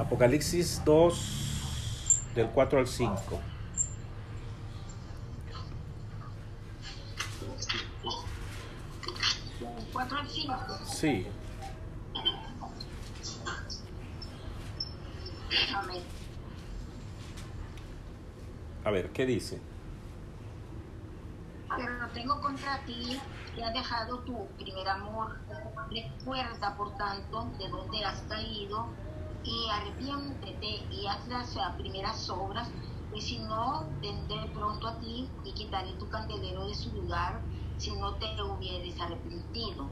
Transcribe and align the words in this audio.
Apocalipsis 0.00 0.82
2, 0.82 2.32
del 2.34 2.48
4 2.48 2.78
al 2.78 2.86
5. 2.86 3.40
4 9.92 10.18
al 10.18 10.28
5. 10.28 10.54
Sí. 10.86 11.26
Amén. 15.76 16.02
A 18.84 18.90
ver, 18.90 19.10
¿qué 19.10 19.26
dice? 19.26 19.60
Pero 21.76 21.98
no 21.98 22.08
tengo 22.08 22.40
contra 22.40 22.82
ti 22.86 23.20
que 23.54 23.62
has 23.62 23.74
dejado 23.74 24.20
tu 24.20 24.46
primer 24.58 24.88
amor. 24.88 25.36
Recuerda, 25.90 26.74
por 26.74 26.96
tanto, 26.96 27.50
de 27.58 27.68
dónde 27.68 28.02
has 28.02 28.22
caído 28.22 28.88
y 29.44 29.66
arrepiéntete 29.70 30.84
y 30.92 31.06
haz 31.06 31.26
las 31.28 31.56
primeras 31.78 32.28
obras, 32.30 32.68
y 33.14 33.20
si 33.20 33.38
no, 33.38 33.84
vendré 34.00 34.48
pronto 34.54 34.86
a 34.86 34.98
ti 35.00 35.28
y 35.44 35.52
quitaré 35.52 35.92
tu 35.94 36.08
candelero 36.08 36.66
de 36.66 36.74
su 36.74 36.92
lugar 36.92 37.40
si 37.78 37.92
no 37.96 38.14
te 38.14 38.26
hubieres 38.42 39.00
arrepentido. 39.00 39.86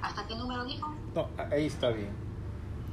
¿Hasta 0.00 0.26
qué 0.26 0.34
número 0.36 0.64
dijo? 0.64 0.88
No, 1.14 1.26
ahí 1.50 1.66
está 1.66 1.90
bien. 1.90 2.10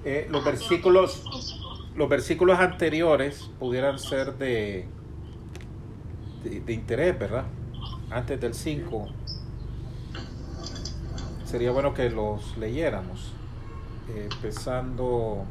Eh, 0.03 0.27
los 0.30 0.41
Ah, 0.41 0.45
versículos, 0.45 1.22
pero- 1.23 1.38
eso. 1.38 1.55
los 1.95 2.09
versículos 2.09 2.59
anteriores 2.59 3.50
pudieran 3.59 3.98
ser 4.00 4.38
de, 4.38 4.88
de, 6.44 6.62
de 6.62 6.73
interés, 6.73 7.17
¿verdad? 7.17 7.45
Antes 8.09 8.39
del 8.41 8.53
5. 8.53 9.08
Sería 11.45 11.72
bueno 11.72 11.94
que 11.94 12.09
los 12.09 12.58
leyéramos. 12.58 13.31
Eh, 14.09 14.28
empezando. 14.31 15.45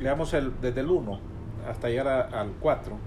Leamos 0.00 0.32
el, 0.34 0.60
desde 0.60 0.80
el 0.80 0.90
1 0.90 1.20
hasta 1.68 1.88
llegar 1.88 2.08
a- 2.08 2.40
al 2.40 2.50
4. 2.60 2.98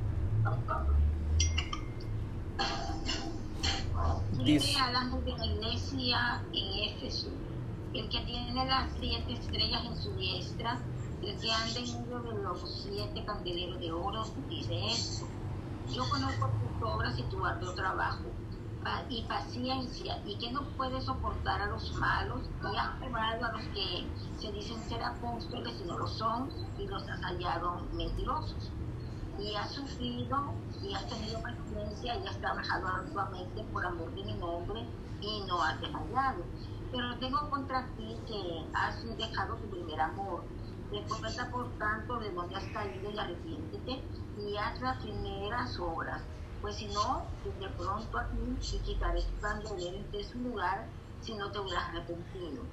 Dice- 4.44 4.78
de 5.24 5.32
la 5.38 5.46
iglesia 5.46 6.42
en 6.54 6.90
Éfeso, 6.96 7.28
el 7.94 8.10
que 8.10 8.20
tiene 8.22 8.66
las 8.66 8.90
siete 9.00 9.34
estrellas 9.34 9.82
en 9.86 9.96
su 9.98 10.12
diestra, 10.16 10.80
el 11.22 11.38
que 11.40 11.52
anda 11.52 11.80
en 11.80 12.02
medio 12.02 12.20
de 12.22 12.44
los 12.44 12.82
siete 12.84 13.24
candeleros 13.26 13.80
de 13.80 13.92
oro, 13.92 14.24
dice 14.50 14.74
esto. 14.88 15.28
Yo 15.92 16.04
conozco 16.10 16.50
tus 16.80 16.88
obras 16.90 17.18
y 17.20 17.24
tu 17.24 17.46
arduo 17.46 17.74
trabajo 17.74 18.24
y 19.10 19.24
paciencia, 19.24 20.22
y 20.26 20.38
que 20.38 20.52
no 20.52 20.62
puedes 20.78 21.04
soportar 21.06 21.62
a 21.62 21.68
los 21.68 21.94
malos, 21.96 22.50
y 22.62 22.78
has 22.78 22.98
probado 23.00 23.46
a 23.46 23.52
los 23.54 23.66
que 23.68 24.08
se 24.38 24.52
dicen 24.52 24.82
ser 24.84 25.04
apóstoles 25.04 25.82
y 25.82 25.88
no 25.88 25.98
lo 25.98 26.08
son, 26.08 26.50
y 26.78 26.88
los 26.88 27.08
has 27.10 27.22
hallado 27.22 27.82
mentirosos 27.94 28.72
y 29.40 29.56
has 29.56 29.72
sufrido 29.72 30.54
y 30.82 30.94
has 30.94 31.08
tenido 31.08 31.42
paciencia 31.42 32.16
y 32.16 32.28
has 32.28 32.38
trabajado 32.40 32.88
arduamente 32.88 33.64
por 33.72 33.86
amor 33.86 34.14
de 34.14 34.24
mi 34.24 34.34
nombre 34.34 34.86
y 35.22 35.42
no 35.48 35.62
has 35.64 35.80
desmayado. 35.80 36.44
Pero 36.92 37.18
tengo 37.20 37.50
contra 37.50 37.88
ti 37.96 38.18
que 38.28 38.70
has 38.74 39.02
dejado 39.18 39.56
tu 39.56 39.70
primer 39.70 40.00
amor. 40.02 40.44
Recuerda 40.92 41.52
por 41.52 41.78
tanto 41.78 42.20
de 42.20 42.32
dónde 42.32 42.56
has 42.56 42.66
caído 42.66 43.12
y 43.12 43.18
arrepiéntete 43.18 44.04
y 44.38 44.58
haz 44.58 44.82
las 44.82 45.02
primeras 45.02 45.80
obras. 45.80 46.22
Pues 46.62 46.76
si 46.76 46.88
no, 46.88 47.26
de 47.44 47.70
pronto 47.70 48.18
a 48.18 48.30
ti 48.30 48.38
y 48.74 48.80
quitaré 48.80 49.22
tu 49.22 49.40
candelero 49.40 50.04
de 50.12 50.24
su 50.24 50.40
lugar 50.40 50.90
si 51.22 51.34
no 51.36 51.52
te 51.52 51.60
hubieras 51.60 51.90
arrepentido. 51.90 52.64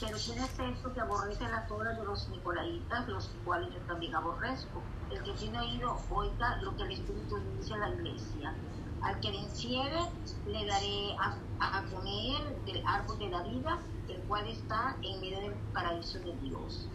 Pero 0.00 0.18
¿quién 0.18 0.38
es 0.38 0.58
esto 0.58 0.92
que 0.92 1.00
aborrece 1.00 1.44
las 1.44 1.70
obras 1.70 1.96
de 1.96 2.04
los 2.04 2.28
nicolaitas, 2.30 3.08
los 3.08 3.28
cuales 3.44 3.72
yo 3.72 3.80
también 3.82 4.14
aborrezco? 4.16 4.82
El 5.10 5.22
que 5.22 5.32
tiene 5.34 5.60
oído, 5.60 5.96
oiga 6.10 6.56
lo 6.62 6.76
que 6.76 6.82
el 6.82 6.92
Espíritu 6.92 7.36
dice 7.56 7.74
a 7.74 7.78
la 7.78 7.90
iglesia. 7.90 8.54
Al 9.02 9.20
que 9.20 9.30
venciere, 9.30 10.00
le 10.46 10.66
daré 10.66 11.16
a 11.60 11.84
comer 11.90 12.64
del 12.64 12.82
árbol 12.86 13.18
de 13.18 13.28
la 13.28 13.42
vida, 13.42 13.78
el 14.08 14.20
cual 14.22 14.48
está 14.48 14.96
en 15.02 15.20
medio 15.20 15.40
del 15.40 15.54
paraíso 15.72 16.18
de 16.18 16.36
Dios. 16.38 16.88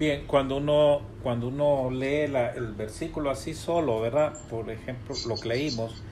Bien, 0.00 0.26
cuando 0.26 0.56
uno, 0.56 1.02
cuando 1.22 1.48
uno 1.48 1.90
lee 1.90 2.22
el 2.22 2.72
versículo 2.72 3.30
así 3.30 3.52
solo, 3.52 4.00
¿verdad? 4.00 4.32
Por 4.48 4.70
ejemplo, 4.70 5.14
lo 5.28 5.36
que 5.36 5.48
leímos, 5.48 6.02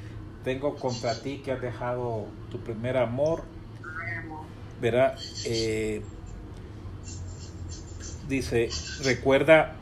tengo 0.45 0.77
contra 0.77 1.19
ti 1.23 1.39
que 1.39 1.53
has 1.53 1.63
dejado 1.63 2.27
tu 2.51 2.61
primer 2.61 2.99
amor, 2.99 3.45
¿verdad? 4.79 5.19
Eh, 5.47 6.03
dice, 8.29 8.69
recuerda, 9.05 9.77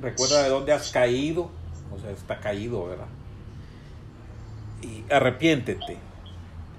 recuerda 0.00 0.42
de 0.44 0.48
dónde 0.48 0.72
has 0.72 0.90
caído, 0.90 1.50
o 1.94 1.98
sea, 2.00 2.10
está 2.12 2.40
caído, 2.40 2.86
¿verdad? 2.86 3.08
Y 4.80 5.04
arrepiéntete 5.12 5.98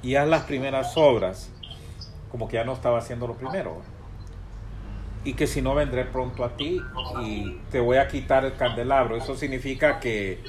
y 0.02 0.16
haz 0.16 0.28
las 0.28 0.46
primeras 0.46 0.98
obras, 0.98 1.52
como 2.32 2.48
que 2.48 2.56
ya 2.56 2.64
no 2.64 2.74
estaba 2.74 2.98
haciendo 2.98 3.28
lo 3.28 3.36
primero, 3.36 3.76
¿verdad? 3.76 3.99
Y 5.30 5.34
que 5.34 5.46
si 5.48 5.62
no 5.62 5.76
vendré 5.76 6.06
pronto 6.06 6.44
a 6.44 6.56
ti 6.58 6.82
y 7.22 7.58
te 7.72 7.80
voy 7.80 7.98
a 7.98 8.08
quitar 8.08 8.46
el 8.46 8.56
candelabro. 8.56 9.16
Eso 9.16 9.36
significa 9.36 10.00
que 10.00 10.40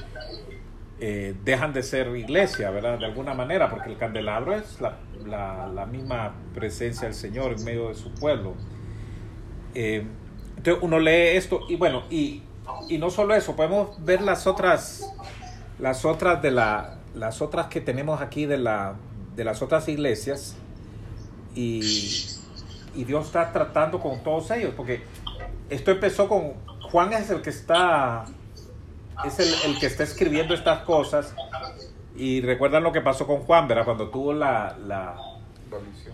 eh, 1.00 1.34
dejan 1.44 1.72
de 1.72 1.82
ser 1.82 2.14
iglesia, 2.16 2.70
¿verdad? 2.70 2.98
De 2.98 3.04
alguna 3.06 3.34
manera, 3.34 3.68
porque 3.70 3.90
el 3.90 3.96
candelabro 3.98 4.54
es 4.54 4.80
la, 4.80 4.98
la- 5.26 5.68
la 5.68 5.86
misma 5.86 6.34
presencia 6.54 7.08
del 7.08 7.14
Señor 7.14 7.52
en 7.52 7.64
medio 7.64 7.88
de 7.88 7.94
su 7.94 8.10
pueblo. 8.14 8.54
Eh, 9.74 10.06
entonces 10.56 10.82
uno 10.82 10.98
lee 10.98 11.36
esto 11.36 11.60
y 11.68 11.76
bueno, 11.76 12.02
y, 12.10 12.42
y 12.88 12.98
no 12.98 13.10
solo 13.10 13.34
eso, 13.34 13.56
podemos 13.56 14.02
ver 14.04 14.20
las 14.22 14.46
otras, 14.46 15.14
las 15.78 16.04
otras 16.04 16.42
de 16.42 16.50
la, 16.50 16.98
las 17.14 17.40
otras 17.42 17.66
que 17.68 17.80
tenemos 17.80 18.20
aquí 18.20 18.46
de 18.46 18.58
la, 18.58 18.94
de 19.36 19.44
las 19.44 19.62
otras 19.62 19.88
iglesias 19.88 20.56
y, 21.54 22.39
y 22.94 23.04
Dios 23.04 23.26
está 23.26 23.52
tratando 23.52 24.00
con 24.00 24.22
todos 24.22 24.50
ellos, 24.50 24.74
porque 24.76 25.02
esto 25.68 25.90
empezó 25.90 26.28
con 26.28 26.54
Juan 26.90 27.12
es 27.12 27.30
el 27.30 27.42
que 27.42 27.50
está 27.50 28.24
es 29.24 29.38
el, 29.38 29.70
el 29.70 29.78
que 29.78 29.86
está 29.86 30.02
escribiendo 30.02 30.54
estas 30.54 30.80
cosas 30.84 31.34
y 32.16 32.40
recuerdan 32.40 32.82
lo 32.82 32.92
que 32.92 33.00
pasó 33.00 33.26
con 33.26 33.40
Juan, 33.40 33.68
¿verdad? 33.68 33.84
Cuando 33.84 34.08
tuvo 34.08 34.32
la, 34.32 34.76
la 34.78 35.16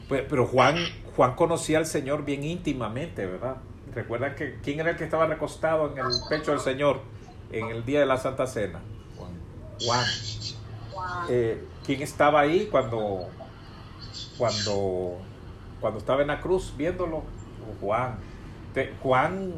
pues, 0.09 0.25
pero 0.29 0.47
Juan 0.47 0.77
Juan 1.17 1.35
conocía 1.35 1.79
al 1.79 1.87
Señor 1.87 2.25
bien 2.25 2.45
íntimamente, 2.45 3.27
¿verdad? 3.27 3.57
Recuerdan 3.95 4.35
que 4.35 4.59
quién 4.63 4.81
era 4.81 4.91
el 4.91 4.97
que 4.97 5.05
estaba 5.05 5.27
recostado 5.27 5.93
en 5.93 5.99
el 5.99 6.13
pecho 6.29 6.51
del 6.51 6.61
Señor 6.61 7.01
en 7.51 7.69
el 7.69 7.85
día 7.85 8.01
de 8.01 8.07
la 8.07 8.19
Santa 8.19 8.47
Cena. 8.47 8.81
Juan. 9.17 9.33
Juan. 9.81 11.27
Eh, 11.31 11.65
¿Quién 11.85 12.03
estaba 12.03 12.41
ahí 12.41 12.69
cuando, 12.71 13.29
cuando, 14.37 15.19
cuando 15.81 15.99
estaba 15.99 16.23
en 16.23 16.29
la 16.29 16.41
cruz 16.41 16.75
viéndolo? 16.77 17.23
Juan. 17.81 18.17
Juan, 19.03 19.55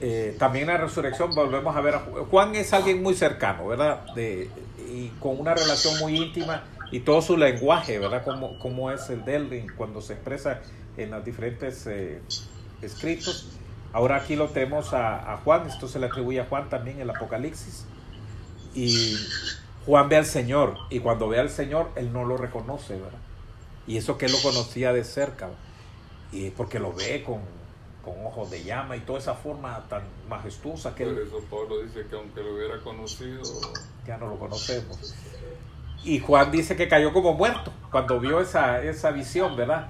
eh, 0.00 0.34
también 0.38 0.68
en 0.68 0.74
la 0.74 0.80
resurrección 0.80 1.30
volvemos 1.34 1.76
a 1.76 1.80
ver 1.80 1.94
a 1.96 2.06
Ju- 2.06 2.26
Juan 2.30 2.54
es 2.54 2.72
alguien 2.72 3.02
muy 3.02 3.14
cercano, 3.14 3.66
¿verdad? 3.66 4.14
De, 4.14 4.50
y 4.90 5.08
con 5.20 5.38
una 5.38 5.54
relación 5.54 5.98
muy 6.00 6.16
íntima 6.16 6.64
y 6.90 7.00
todo 7.00 7.20
su 7.22 7.36
lenguaje, 7.36 7.98
¿verdad? 7.98 8.24
Como, 8.24 8.58
como 8.58 8.90
es 8.90 9.08
el 9.10 9.24
de 9.24 9.36
él 9.36 9.66
cuando 9.76 10.00
se 10.00 10.14
expresa 10.14 10.60
en 10.96 11.10
los 11.10 11.24
diferentes 11.24 11.86
eh, 11.86 12.20
escritos. 12.82 13.48
Ahora 13.92 14.16
aquí 14.16 14.36
lo 14.36 14.48
tenemos 14.48 14.94
a, 14.94 15.32
a 15.34 15.36
Juan, 15.38 15.66
esto 15.66 15.86
se 15.86 15.98
le 15.98 16.06
atribuye 16.06 16.40
a 16.40 16.46
Juan 16.46 16.68
también 16.68 16.96
en 16.96 17.02
el 17.02 17.10
Apocalipsis. 17.10 17.84
Y 18.74 19.16
Juan 19.84 20.08
ve 20.08 20.16
al 20.16 20.26
Señor 20.26 20.76
y 20.88 21.00
cuando 21.00 21.28
ve 21.28 21.38
al 21.40 21.50
Señor, 21.50 21.90
él 21.96 22.12
no 22.12 22.24
lo 22.24 22.36
reconoce, 22.36 22.94
¿verdad? 22.94 23.18
Y 23.90 23.96
eso 23.96 24.16
que 24.16 24.26
él 24.26 24.32
lo 24.32 24.38
conocía 24.40 24.92
de 24.92 25.02
cerca, 25.02 25.48
y 26.30 26.50
porque 26.50 26.78
lo 26.78 26.92
ve 26.92 27.24
con, 27.24 27.40
con 28.04 28.24
ojos 28.24 28.48
de 28.48 28.62
llama 28.62 28.96
y 28.96 29.00
toda 29.00 29.18
esa 29.18 29.34
forma 29.34 29.84
tan 29.88 30.02
majestuosa 30.28 30.94
que 30.94 31.04
Por 31.04 31.14
él 31.14 31.26
eso 31.26 31.40
Pablo 31.50 31.82
dice 31.82 32.06
que 32.08 32.14
aunque 32.14 32.40
lo 32.40 32.54
hubiera 32.54 32.78
conocido, 32.82 33.42
ya 34.06 34.16
no 34.16 34.28
lo 34.28 34.38
conocemos. 34.38 35.12
Y 36.04 36.20
Juan 36.20 36.52
dice 36.52 36.76
que 36.76 36.86
cayó 36.86 37.12
como 37.12 37.34
muerto 37.34 37.72
cuando 37.90 38.20
vio 38.20 38.40
esa, 38.40 38.80
esa 38.80 39.10
visión, 39.10 39.56
¿verdad? 39.56 39.88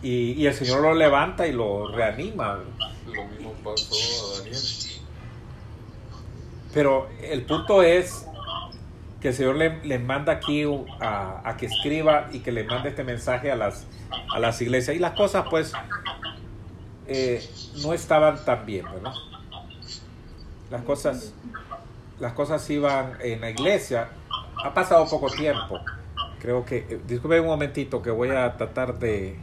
Y, 0.00 0.34
y 0.34 0.46
el 0.46 0.54
Señor 0.54 0.82
lo 0.82 0.94
levanta 0.94 1.44
y 1.48 1.52
lo 1.52 1.90
reanima. 1.90 2.60
lo 3.08 3.24
mismo 3.24 3.52
pasó 3.64 3.96
a 3.96 4.38
Daniel. 4.38 4.62
Pero 6.72 7.08
el 7.20 7.44
punto 7.44 7.82
es 7.82 8.28
que 9.24 9.28
el 9.28 9.34
Señor 9.34 9.56
le, 9.56 9.98
manda 10.00 10.34
aquí 10.34 10.64
a, 11.00 11.56
que 11.56 11.64
escriba 11.64 12.28
y 12.30 12.40
que 12.40 12.52
le 12.52 12.64
mande 12.64 12.90
este 12.90 13.04
mensaje 13.04 13.50
a 13.50 13.56
las, 13.56 13.86
a 14.30 14.38
las 14.38 14.60
iglesias. 14.60 14.94
Y 14.94 14.98
las 14.98 15.12
cosas 15.12 15.46
pues 15.48 15.72
eh, 17.06 17.42
no 17.82 17.94
estaban 17.94 18.44
tan 18.44 18.66
bien, 18.66 18.84
¿verdad? 18.84 19.14
Las 20.70 20.82
cosas, 20.82 21.32
las 22.20 22.34
cosas 22.34 22.68
iban 22.68 23.16
en 23.22 23.40
la 23.40 23.48
iglesia. 23.48 24.10
Ha 24.62 24.74
pasado 24.74 25.08
poco 25.08 25.30
tiempo 25.30 25.80
Creo 26.38 26.66
que, 26.66 27.00
eh, 27.08 27.40
un 27.40 27.46
momentito 27.46 28.02
que 28.02 28.10
voy 28.10 28.28
a 28.28 28.54
tratar 28.58 28.98
de 28.98 29.38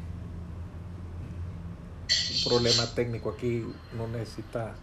un 2.35 2.51
problema 2.51 2.85
técnico 2.93 3.31
aquí, 3.31 3.65
no 3.97 4.07
necesita 4.09 4.75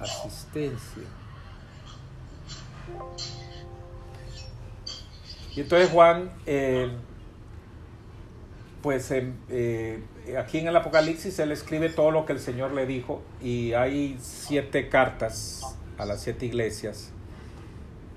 asistencia. 0.00 1.21
Y 5.54 5.60
entonces 5.60 5.90
Juan, 5.90 6.30
eh, 6.46 6.90
pues 8.82 9.10
em, 9.10 9.34
eh, 9.50 10.02
aquí 10.38 10.58
en 10.58 10.68
el 10.68 10.76
Apocalipsis 10.76 11.38
él 11.38 11.52
escribe 11.52 11.88
todo 11.88 12.10
lo 12.10 12.24
que 12.24 12.32
el 12.32 12.40
Señor 12.40 12.72
le 12.72 12.86
dijo 12.86 13.22
y 13.42 13.74
hay 13.74 14.16
siete 14.20 14.88
cartas 14.88 15.76
a 15.98 16.06
las 16.06 16.22
siete 16.22 16.46
iglesias 16.46 17.12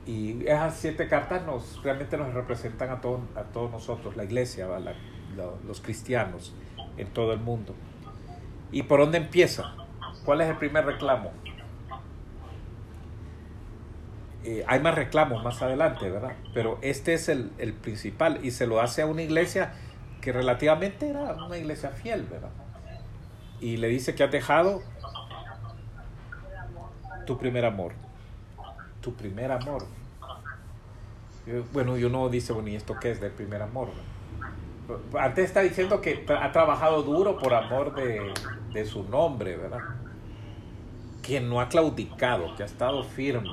y 0.05 0.45
esas 0.45 0.77
siete 0.77 1.07
cartas 1.07 1.45
nos 1.45 1.81
realmente 1.83 2.17
nos 2.17 2.33
representan 2.33 2.89
a, 2.91 3.01
todos 3.01 3.21
a 3.35 3.43
todos 3.43 3.71
nosotros, 3.71 4.15
la 4.15 4.23
iglesia, 4.23 4.67
los 5.65 5.81
cristianos 5.81 6.53
en 6.97 7.07
todo 7.07 7.33
el 7.33 7.39
mundo. 7.39 7.73
¿Y 8.71 8.83
por 8.83 8.99
dónde 8.99 9.17
empieza? 9.17 9.75
¿Cuál 10.23 10.41
es 10.41 10.49
el 10.49 10.57
primer 10.57 10.85
reclamo? 10.85 11.31
Eh, 14.47 14.63
hay 14.67 14.79
más 14.79 14.93
reclamos 14.93 15.43
más 15.43 15.59
adelante, 15.63 16.07
¿verdad? 16.07 16.33
Pero 16.53 16.77
este 16.83 17.15
es 17.15 17.29
el, 17.29 17.51
el 17.57 17.73
principal 17.73 18.39
y 18.43 18.51
se 18.51 18.67
lo 18.67 18.79
hace 18.79 19.01
a 19.01 19.07
una 19.07 19.23
iglesia 19.23 19.73
que 20.21 20.31
relativamente 20.31 21.09
era 21.09 21.33
una 21.33 21.57
iglesia 21.57 21.89
fiel, 21.89 22.27
¿verdad? 22.29 22.51
Y 23.59 23.77
le 23.77 23.87
dice 23.87 24.13
que 24.13 24.23
has 24.23 24.31
dejado 24.31 24.83
tu 27.25 27.39
primer 27.39 27.65
amor. 27.65 27.93
Tu 29.01 29.15
primer 29.15 29.51
amor. 29.51 29.87
Bueno, 31.73 31.97
yo 31.97 32.09
no 32.09 32.29
dice, 32.29 32.53
bueno, 32.53 32.69
¿y 32.69 32.75
esto 32.75 32.95
qué 33.01 33.09
es 33.11 33.19
del 33.19 33.31
primer 33.31 33.63
amor? 33.63 33.89
Antes 35.19 35.45
está 35.45 35.61
diciendo 35.61 36.01
que 36.01 36.23
ha 36.39 36.51
trabajado 36.51 37.01
duro 37.01 37.39
por 37.39 37.55
amor 37.55 37.95
de, 37.95 38.31
de 38.73 38.85
su 38.85 39.03
nombre, 39.05 39.57
¿verdad? 39.57 39.79
Que 41.23 41.39
no 41.39 41.59
ha 41.61 41.67
claudicado, 41.67 42.55
que 42.55 42.61
ha 42.61 42.67
estado 42.67 43.03
firme. 43.03 43.49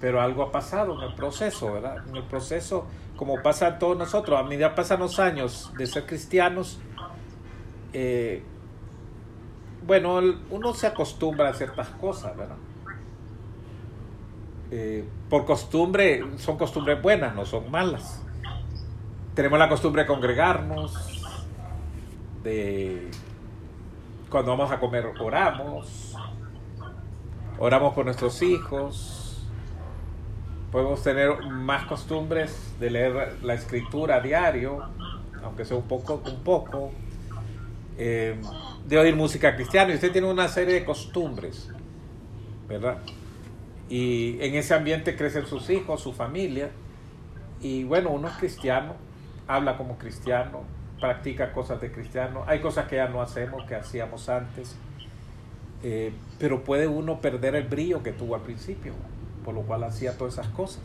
Pero 0.00 0.20
algo 0.20 0.42
ha 0.42 0.52
pasado 0.52 0.94
en 0.94 1.08
el 1.08 1.14
proceso, 1.14 1.72
¿verdad? 1.72 2.06
En 2.08 2.16
el 2.16 2.24
proceso, 2.24 2.86
como 3.16 3.42
pasa 3.42 3.66
a 3.66 3.78
todos 3.78 3.96
nosotros, 3.96 4.38
a 4.38 4.42
medida 4.42 4.74
pasan 4.74 5.00
los 5.00 5.18
años 5.18 5.72
de 5.78 5.86
ser 5.86 6.06
cristianos, 6.06 6.80
eh, 7.92 8.42
bueno, 9.86 10.20
uno 10.50 10.74
se 10.74 10.86
acostumbra 10.86 11.48
a 11.48 11.54
ciertas 11.54 11.88
cosas, 11.88 12.36
¿verdad? 12.36 12.56
Eh, 14.70 15.04
por 15.30 15.44
costumbre, 15.44 16.24
son 16.38 16.58
costumbres 16.58 17.00
buenas, 17.00 17.34
no 17.34 17.46
son 17.46 17.70
malas. 17.70 18.22
Tenemos 19.34 19.58
la 19.58 19.68
costumbre 19.68 20.02
de 20.02 20.08
congregarnos, 20.08 21.22
de 22.42 23.10
cuando 24.28 24.50
vamos 24.50 24.72
a 24.72 24.80
comer 24.80 25.06
oramos, 25.20 26.16
oramos 27.58 27.94
por 27.94 28.04
nuestros 28.04 28.42
hijos, 28.42 29.15
podemos 30.76 31.02
tener 31.02 31.42
más 31.46 31.86
costumbres 31.86 32.74
de 32.78 32.90
leer 32.90 33.38
la 33.42 33.54
escritura 33.54 34.16
a 34.16 34.20
diario, 34.20 34.82
aunque 35.42 35.64
sea 35.64 35.74
un 35.74 35.88
poco, 35.88 36.20
un 36.22 36.44
poco, 36.44 36.90
eh, 37.96 38.38
de 38.86 38.98
oír 38.98 39.16
música 39.16 39.56
cristiana, 39.56 39.92
y 39.92 39.94
usted 39.94 40.12
tiene 40.12 40.30
una 40.30 40.48
serie 40.48 40.74
de 40.74 40.84
costumbres, 40.84 41.70
¿verdad? 42.68 42.98
Y 43.88 44.36
en 44.42 44.54
ese 44.54 44.74
ambiente 44.74 45.16
crecen 45.16 45.46
sus 45.46 45.70
hijos, 45.70 46.02
su 46.02 46.12
familia, 46.12 46.68
y 47.62 47.84
bueno, 47.84 48.10
uno 48.10 48.28
es 48.28 48.34
cristiano, 48.34 48.96
habla 49.48 49.78
como 49.78 49.96
cristiano, 49.96 50.64
practica 51.00 51.54
cosas 51.54 51.80
de 51.80 51.90
cristiano, 51.90 52.44
hay 52.46 52.60
cosas 52.60 52.86
que 52.86 52.96
ya 52.96 53.08
no 53.08 53.22
hacemos, 53.22 53.64
que 53.64 53.76
hacíamos 53.76 54.28
antes, 54.28 54.76
eh, 55.82 56.12
pero 56.38 56.64
puede 56.64 56.86
uno 56.86 57.22
perder 57.22 57.54
el 57.54 57.66
brillo 57.66 58.02
que 58.02 58.12
tuvo 58.12 58.34
al 58.34 58.42
principio, 58.42 58.92
por 59.46 59.54
lo 59.54 59.62
cual 59.62 59.84
hacía 59.84 60.18
todas 60.18 60.34
esas 60.34 60.48
cosas, 60.48 60.82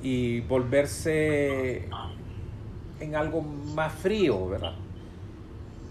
y 0.00 0.40
volverse 0.42 1.88
en 3.00 3.16
algo 3.16 3.42
más 3.42 3.92
frío, 3.92 4.48
¿verdad? 4.48 4.74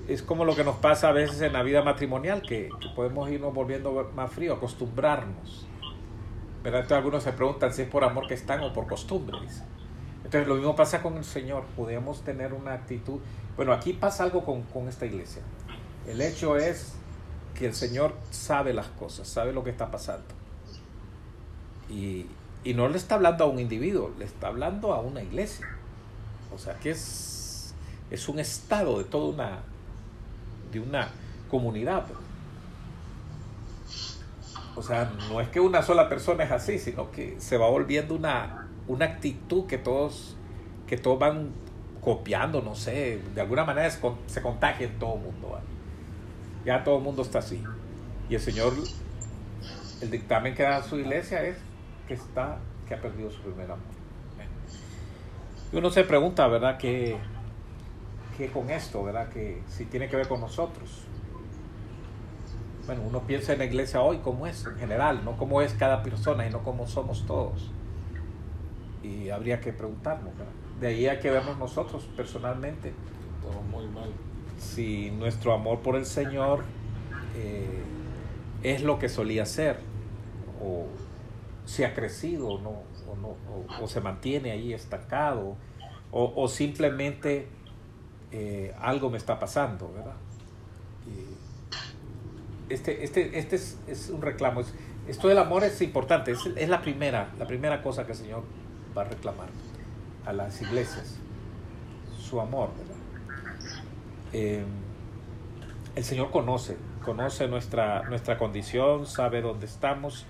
Es 0.07 0.24
como 0.24 0.45
lo 0.45 0.56
que 0.56 0.63
nos 0.63 0.77
pasa 0.77 1.09
a 1.09 1.12
veces 1.12 1.41
en 1.41 1.51
la 1.53 1.62
vida 1.62 1.83
matrimonial, 1.83 2.41
que, 2.41 2.69
podemos 2.95 3.30
irnos 3.30 3.53
volviendo 3.53 4.12
más 4.15 4.31
frío, 4.31 4.53
acostumbrarnos. 4.53 5.68
¿verdad? 6.63 6.81
Entonces 6.81 6.97
algunos 6.97 7.24
se 7.24 7.33
preguntan 7.33 7.74
si 7.74 7.81
es 7.81 7.89
por 7.89 8.06
amor 8.06 8.27
que 8.27 8.33
están 8.33 8.62
o 8.62 8.71
por 8.71 8.88
costumbre. 8.88 9.38
dice. 9.41 9.63
Entonces 10.24 10.47
lo 10.47 10.56
mismo 10.56 10.75
pasa 10.75 11.01
con 11.01 11.18
el 11.18 11.25
Señor. 11.25 11.65
Podemos 11.75 12.21
tener 12.21 12.53
una 12.53 12.74
actitud. 12.74 13.19
Bueno, 13.57 13.74
aquí 13.74 13.91
pasa 13.91 14.24
algo 14.24 14.45
con, 14.45 14.62
con 14.63 14.88
esta 14.88 15.06
iglesia. 15.06 15.41
El 16.07 16.21
hecho 16.21 16.56
es 16.56 16.95
que 17.53 17.65
el 17.65 17.74
Señor 17.74 18.13
sabe 18.31 18.74
las 18.74 18.88
cosas, 18.88 19.27
sabe 19.27 19.51
lo 19.51 19.63
que 19.63 19.69
está 19.69 19.91
pasando. 19.91 20.43
Y, 21.89 22.25
y 22.63 22.74
no 22.74 22.88
le 22.88 22.97
está 22.97 23.15
hablando 23.15 23.44
a 23.44 23.47
un 23.47 23.59
individuo, 23.59 24.12
le 24.18 24.25
está 24.25 24.47
hablando 24.47 24.94
a 24.94 25.01
una 25.01 25.21
iglesia. 25.21 25.68
O 26.53 26.57
sea 26.57 26.75
que 26.75 26.91
es, 26.91 27.74
es 28.12 28.30
un 28.30 28.39
estado 28.39 29.00
de 29.00 29.06
toda 29.06 29.33
una, 29.33 29.59
de 30.71 30.80
una 30.80 31.09
comunidad. 31.50 32.06
pues. 32.06 32.19
O 34.75 34.81
sea, 34.81 35.12
no 35.30 35.39
es 35.39 35.50
que 35.50 35.59
una 35.59 35.83
sola 35.83 36.09
persona 36.09 36.44
es 36.44 36.51
así, 36.51 36.80
sino 36.80 37.12
que 37.12 37.35
se 37.39 37.57
va 37.57 37.69
volviendo 37.69 38.15
una, 38.15 38.68
una 38.88 39.06
actitud 39.06 39.68
que 39.68 39.77
todos, 39.77 40.35
que 40.88 40.97
todos 40.97 41.19
van 41.19 41.51
copiando, 42.01 42.62
no 42.62 42.75
sé, 42.75 43.21
de 43.33 43.41
alguna 43.41 43.65
manera 43.65 43.89
se 43.89 44.41
contagia 44.41 44.88
en 44.88 44.97
todo 45.00 45.15
el 45.15 45.21
mundo. 45.21 45.59
Ya 46.65 46.83
todo 46.83 46.97
el 46.97 47.03
mundo 47.03 47.21
está 47.21 47.39
así. 47.39 47.62
Y 48.30 48.35
el 48.35 48.41
Señor, 48.41 48.74
el 50.01 50.09
dictamen 50.09 50.56
que 50.56 50.63
da 50.63 50.81
su 50.81 50.97
iglesia 50.97 51.44
es 51.44 51.57
que 52.08 52.14
está, 52.16 52.58
que 52.88 52.94
ha 52.94 53.02
perdido 53.02 53.32
su 53.32 53.42
primer 53.42 53.66
amor. 53.72 53.86
Y 55.72 55.78
uno 55.78 55.90
se 55.90 56.04
pregunta, 56.04 56.48
¿verdad? 56.48 56.78
¿Qué, 56.78 57.18
qué 58.38 58.48
con 58.50 58.70
esto, 58.70 59.04
verdad? 59.04 59.30
Que 59.30 59.62
si 59.68 59.86
tiene 59.86 60.08
que 60.08 60.16
ver 60.16 60.28
con 60.28 60.40
nosotros. 60.40 61.06
Bueno, 62.86 63.02
uno 63.04 63.22
piensa 63.22 63.54
en 63.54 63.60
la 63.60 63.66
iglesia 63.66 64.02
hoy 64.02 64.18
como 64.18 64.46
es, 64.46 64.66
en 64.66 64.76
general, 64.76 65.24
no 65.24 65.38
como 65.38 65.62
es 65.62 65.74
cada 65.74 66.04
persona 66.04 66.46
y 66.46 66.50
no 66.50 66.64
como 66.64 66.86
somos 66.86 67.26
todos. 67.26 67.72
Y 69.02 69.30
habría 69.30 69.62
que 69.62 69.74
preguntarnos, 69.74 70.38
¿verdad? 70.38 70.54
De 70.80 70.88
ahí 70.88 71.07
hay 71.07 71.19
que 71.19 71.31
vernos 71.31 71.57
nosotros 71.57 72.07
personalmente, 72.16 72.94
Todo 73.42 73.62
muy 73.62 73.88
mal. 73.88 74.12
si 74.57 75.12
nuestro 75.12 75.54
amor 75.54 75.80
por 75.80 75.95
el 75.95 76.06
Señor 76.06 76.64
eh, 77.36 77.81
es 78.64 78.83
lo 78.83 79.00
que 79.00 79.07
solía 79.10 79.45
ser, 79.45 79.80
o 80.62 80.88
si 81.66 81.84
ha 81.84 81.94
crecido 81.94 82.48
o 82.50 82.60
no, 82.62 82.70
o, 83.10 83.16
no, 83.22 83.36
o, 83.82 83.88
se 83.88 84.02
mantiene 84.02 84.52
ahí 84.52 84.74
estancado, 84.74 85.56
o, 86.12 86.34
o 86.36 86.48
simplemente 86.48 87.48
eh, 88.32 88.74
algo 88.80 89.10
me 89.10 89.18
está 89.18 89.40
pasando, 89.40 89.92
¿verdad? 89.94 90.16
Este, 92.70 93.04
este, 93.04 93.38
este 93.38 93.56
es, 93.56 93.78
es 93.88 94.10
un 94.10 94.22
reclamo. 94.22 94.62
Es- 94.62 94.74
esto 95.08 95.28
del 95.28 95.38
amor 95.38 95.66
es 95.66 95.82
importante, 95.82 96.32
es, 96.32 96.40
es 96.56 96.70
la 96.70 96.82
primera, 96.82 97.30
la 97.38 97.46
primera 97.46 97.82
cosa 97.82 98.06
que 98.06 98.14
el 98.14 98.18
Señor 98.18 98.44
va 98.98 99.02
a 99.02 99.06
reclamar 99.06 99.50
a 100.26 100.32
las 100.32 100.62
iglesias, 100.62 101.18
su 102.18 102.40
amor. 102.40 102.70
Eh, 104.32 104.64
el 105.96 106.04
Señor 106.06 106.32
conoce, 106.32 106.78
conoce 107.04 107.48
nuestra, 107.50 108.04
nuestra 108.04 108.38
condición, 108.38 109.06
sabe 109.06 109.42
dónde 109.42 109.66
estamos 109.66 110.26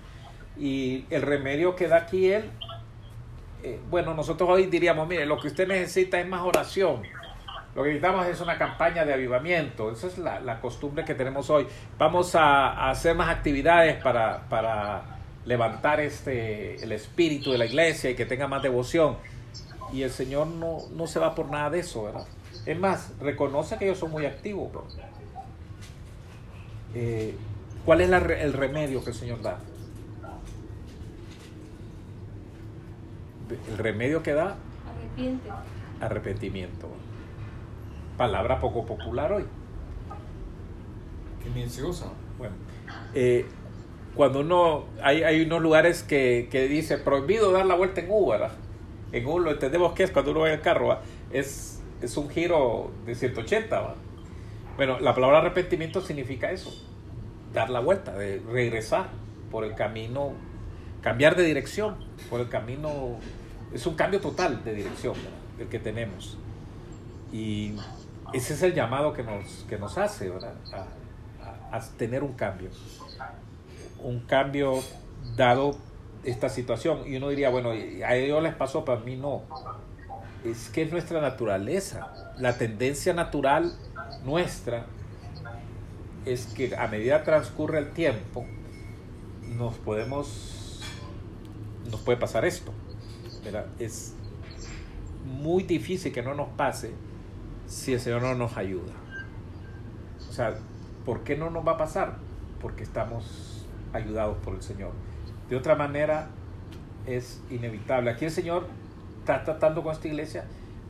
y 0.58 1.04
el 1.10 1.22
remedio 1.22 1.74
que 1.74 1.88
da 1.88 1.96
aquí 1.98 2.30
Él, 2.30 2.50
eh, 3.62 3.80
bueno, 3.90 4.14
nosotros 4.14 4.48
hoy 4.48 4.66
diríamos, 4.66 5.08
mire, 5.08 5.26
lo 5.26 5.38
que 5.38 5.48
usted 5.48 5.66
necesita 5.66 6.20
es 6.20 6.26
más 6.26 6.42
oración, 6.42 7.02
lo 7.74 7.82
que 7.82 7.88
necesitamos 7.88 8.26
es 8.26 8.40
una 8.40 8.56
campaña 8.56 9.04
de 9.04 9.14
avivamiento, 9.14 9.90
esa 9.90 10.06
es 10.06 10.18
la, 10.18 10.38
la 10.40 10.60
costumbre 10.60 11.04
que 11.04 11.14
tenemos 11.14 11.50
hoy. 11.50 11.66
Vamos 11.98 12.34
a, 12.34 12.68
a 12.68 12.90
hacer 12.90 13.16
más 13.16 13.28
actividades 13.28 14.00
para, 14.02 14.48
para 14.48 15.02
levantar 15.44 16.00
este, 16.00 16.82
el 16.82 16.92
espíritu 16.92 17.50
de 17.52 17.58
la 17.58 17.66
iglesia 17.66 18.10
y 18.10 18.14
que 18.14 18.26
tenga 18.26 18.46
más 18.46 18.62
devoción. 18.62 19.16
Y 19.92 20.02
el 20.02 20.10
Señor 20.10 20.46
no, 20.46 20.78
no 20.94 21.06
se 21.06 21.18
va 21.18 21.34
por 21.34 21.50
nada 21.50 21.70
de 21.70 21.80
eso, 21.80 22.04
¿verdad? 22.04 22.26
Es 22.64 22.78
más, 22.78 23.12
reconoce 23.20 23.76
que 23.76 23.86
ellos 23.86 23.98
son 23.98 24.10
muy 24.10 24.24
activos. 24.26 24.70
eh, 26.94 27.34
¿Cuál 27.84 28.00
es 28.00 28.08
la 28.08 28.18
el 28.18 28.52
remedio 28.52 29.02
que 29.04 29.10
el 29.10 29.16
Señor 29.16 29.42
da? 29.42 29.58
El 33.68 33.78
remedio 33.78 34.22
que 34.22 34.32
da, 34.32 34.56
Arrepiente. 34.86 35.48
arrepentimiento. 36.00 36.88
Palabra 38.16 38.60
poco 38.60 38.84
popular 38.86 39.32
hoy. 39.32 39.44
Que 41.42 41.50
ni 41.50 41.68
se 41.68 41.82
usa. 41.82 42.08
Bueno, 42.38 42.54
eh, 43.14 43.46
cuando 44.14 44.40
uno, 44.40 44.84
hay, 45.02 45.22
hay 45.22 45.42
unos 45.42 45.60
lugares 45.62 46.02
que, 46.02 46.48
que 46.50 46.68
dice 46.68 46.98
prohibido 46.98 47.52
dar 47.52 47.66
la 47.66 47.74
vuelta 47.74 48.00
en 48.00 48.06
U, 48.10 48.28
¿verdad? 48.30 48.52
En 49.12 49.26
U 49.26 49.38
lo 49.38 49.50
entendemos 49.50 49.92
que 49.92 50.04
es 50.04 50.10
cuando 50.10 50.30
uno 50.30 50.40
va 50.40 50.48
en 50.48 50.54
el 50.54 50.60
carro. 50.60 50.98
Es, 51.32 51.80
es 52.00 52.16
un 52.16 52.28
giro 52.28 52.90
de 53.06 53.14
180, 53.14 53.80
¿va? 53.80 53.94
Bueno, 54.76 54.98
la 55.00 55.14
palabra 55.14 55.38
arrepentimiento 55.38 56.00
significa 56.00 56.50
eso, 56.50 56.72
dar 57.52 57.70
la 57.70 57.78
vuelta, 57.80 58.12
de 58.16 58.40
regresar 58.50 59.08
por 59.50 59.64
el 59.64 59.74
camino, 59.76 60.32
cambiar 61.00 61.36
de 61.36 61.44
dirección 61.44 61.96
por 62.28 62.40
el 62.40 62.48
camino, 62.48 63.18
es 63.74 63.86
un 63.86 63.96
cambio 63.96 64.20
total 64.20 64.62
de 64.64 64.72
dirección 64.72 65.14
el 65.58 65.68
que 65.68 65.80
tenemos. 65.80 66.38
Y 67.32 67.74
ese 68.32 68.54
es 68.54 68.62
el 68.62 68.72
llamado 68.72 69.12
que 69.12 69.24
nos, 69.24 69.64
que 69.68 69.76
nos 69.76 69.98
hace, 69.98 70.30
¿verdad? 70.30 70.54
A, 71.72 71.80
tener 71.98 72.22
un 72.22 72.34
cambio. 72.34 72.70
Un 74.00 74.20
cambio 74.20 74.80
dado 75.36 75.76
esta 76.22 76.48
situación. 76.48 77.02
Y 77.06 77.16
uno 77.16 77.28
diría, 77.30 77.50
bueno, 77.50 77.70
a 77.70 78.14
ellos 78.14 78.42
les 78.42 78.54
pasó, 78.54 78.84
pero 78.84 78.98
a 78.98 79.00
mí 79.00 79.16
no. 79.16 79.42
Es 80.44 80.68
que 80.68 80.82
es 80.82 80.92
nuestra 80.92 81.20
naturaleza. 81.20 82.12
La 82.38 82.56
tendencia 82.56 83.12
natural 83.12 83.72
nuestra 84.24 84.86
es 86.24 86.46
que 86.46 86.76
a 86.76 86.86
medida 86.86 87.24
transcurre 87.24 87.78
el 87.80 87.92
tiempo, 87.92 88.46
nos 89.56 89.74
podemos, 89.78 90.80
nos 91.90 92.00
puede 92.02 92.18
pasar 92.18 92.44
esto. 92.44 92.72
Es 93.78 94.14
muy 95.24 95.62
difícil 95.62 96.12
que 96.12 96.22
no 96.22 96.34
nos 96.34 96.48
pase 96.50 96.92
si 97.66 97.92
el 97.92 98.00
Señor 98.00 98.22
no 98.22 98.34
nos 98.34 98.56
ayuda. 98.56 98.92
O 100.28 100.32
sea, 100.32 100.54
¿por 101.04 101.24
qué 101.24 101.36
no 101.36 101.50
nos 101.50 101.66
va 101.66 101.72
a 101.72 101.76
pasar? 101.76 102.16
Porque 102.60 102.82
estamos 102.82 103.66
ayudados 103.92 104.36
por 104.38 104.54
el 104.54 104.62
Señor. 104.62 104.92
De 105.48 105.56
otra 105.56 105.74
manera, 105.74 106.28
es 107.06 107.42
inevitable. 107.50 108.10
Aquí 108.10 108.24
el 108.24 108.30
Señor 108.30 108.66
está 109.20 109.44
tratando 109.44 109.82
con 109.82 109.92
esta 109.92 110.08
iglesia, 110.08 110.44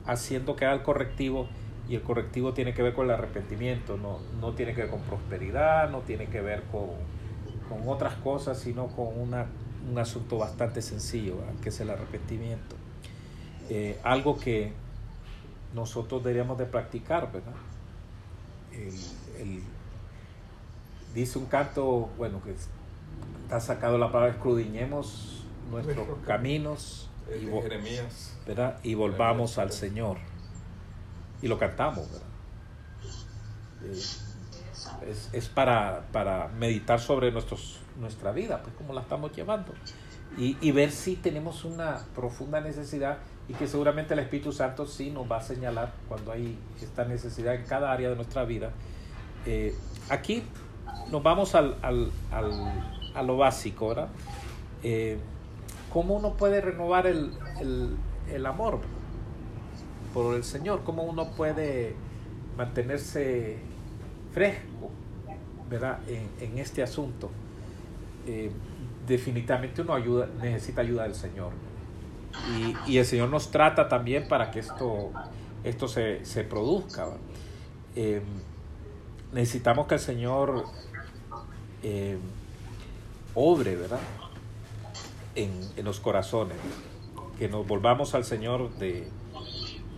haciendo 0.07 0.57
que 0.57 0.65
haga 0.65 0.75
el 0.75 0.83
correctivo, 0.83 1.49
y 1.89 1.97
el 1.97 2.03
correctivo 2.03 2.55
tiene 2.55 2.73
que 2.73 2.83
ver 2.83 2.95
con 2.95 3.07
el 3.07 3.13
arrepentimiento, 3.13 3.97
no, 3.97 4.19
no 4.41 4.55
tiene 4.55 4.75
que 4.75 4.83
ver 4.83 4.91
con 4.91 5.01
prosperidad, 5.01 5.91
no 5.91 6.01
tiene 6.01 6.27
que 6.27 6.41
ver 6.41 6.63
con, 6.65 6.87
con 7.69 7.87
otras 7.89 8.15
cosas, 8.17 8.59
sino 8.59 8.87
con 8.89 9.19
una, 9.19 9.47
un 9.91 9.99
asunto 9.99 10.39
bastante 10.39 10.81
sencillo, 10.83 11.39
¿verdad? 11.39 11.55
que 11.63 11.69
es 11.69 11.81
el 11.81 11.91
arrepentimiento. 11.91 12.77
Eh, 13.69 13.99
algo 14.03 14.39
que 14.39 14.73
nosotros 15.75 16.23
deberíamos 16.23 16.59
de 16.59 16.67
practicar, 16.67 17.31
¿verdad? 17.33 17.55
El- 18.73 19.41
el- 19.41 19.63
dice 21.15 21.39
un 21.39 21.47
canto, 21.47 22.11
bueno, 22.17 22.43
que 22.43 22.53
es- 22.53 22.69
está 23.45 23.61
sacado 23.61 23.99
la 23.99 24.11
palabra, 24.11 24.35
escudriñemos 24.35 25.45
nuestros 25.71 26.07
caminos 26.27 27.09
y, 27.41 27.47
Jeremías. 27.63 28.37
¿verdad? 28.47 28.79
y 28.83 28.95
volvamos 28.95 29.59
al 29.59 29.73
Señor. 29.73 30.19
Y 31.43 31.49
lo 31.49 31.59
cantamos, 31.59 32.07
¿verdad? 32.11 32.29
Eh, 33.85 35.11
es, 35.11 35.31
es 35.33 35.49
para, 35.49 36.07
para 36.13 36.49
meditar 36.49 37.01
sobre 37.01 37.31
nuestros, 37.33 37.81
nuestra 37.99 38.33
vida, 38.33 38.63
pues 38.63 38.75
cómo 38.77 38.93
la 38.93 39.01
estamos 39.03 39.33
llevando. 39.35 39.73
Y, 40.37 40.57
y 40.61 40.73
ver 40.73 40.91
si 40.91 41.17
tenemos 41.17 41.65
una 41.65 42.01
profunda 42.15 42.61
necesidad 42.61 43.19
y 43.49 43.53
que 43.55 43.67
seguramente 43.69 44.15
el 44.15 44.21
Espíritu 44.21 44.51
Santo 44.53 44.87
sí 44.87 45.11
nos 45.11 45.31
va 45.31 45.37
a 45.37 45.43
señalar 45.43 45.93
cuando 46.09 46.33
hay 46.33 46.59
esta 46.83 47.05
necesidad 47.05 47.55
en 47.55 47.65
cada 47.65 47.93
área 47.93 48.09
de 48.11 48.17
nuestra 48.17 48.45
vida. 48.45 48.71
Eh, 49.47 49.75
aquí 50.09 50.43
nos 51.11 51.23
vamos 51.23 51.55
al, 51.55 51.77
al- 51.83 52.11
al- 52.33 52.83
a 53.15 53.23
lo 53.23 53.37
básico, 53.37 53.89
¿verdad? 53.89 54.09
Eh, 54.83 55.19
¿Cómo 55.93 56.15
uno 56.15 56.33
puede 56.35 56.61
renovar 56.61 57.07
el, 57.07 57.31
el- 57.61 57.97
el 58.33 58.47
amor 58.47 58.81
por 60.13 60.35
el 60.35 60.43
Señor? 60.43 60.83
¿Cómo 60.83 61.05
uno 61.05 61.31
puede 61.33 61.95
mantenerse 62.57 63.59
fresco, 64.33 64.91
¿verdad? 65.71 66.01
En, 66.09 66.29
en 66.41 66.59
este 66.59 66.83
asunto. 66.83 67.31
Eh, 68.27 68.51
definitivamente 69.07 69.83
uno 69.83 69.95
ayuda, 69.95 70.29
necesita 70.41 70.81
ayuda 70.81 71.03
del 71.05 71.15
Señor. 71.15 71.53
Y, 72.57 72.93
y 72.93 72.99
el 72.99 73.05
Señor 73.05 73.29
nos 73.29 73.51
trata 73.51 73.89
también 73.89 74.27
para 74.29 74.51
que 74.51 74.61
esto, 74.61 75.11
esto 75.63 75.89
se, 75.89 76.25
se 76.25 76.43
produzca. 76.45 77.07
Eh, 77.95 78.23
necesitamos 79.33 79.87
que 79.87 79.95
el 79.95 80.01
Señor 80.01 80.65
eh, 81.83 82.19
obre, 83.35 83.77
¿verdad? 83.77 84.01
En, 85.35 85.51
en 85.77 85.85
los 85.85 86.01
corazones. 86.01 86.57
Que 87.39 87.49
nos 87.49 87.67
volvamos 87.67 88.15
al 88.15 88.25
Señor 88.25 88.75
de, 88.79 89.09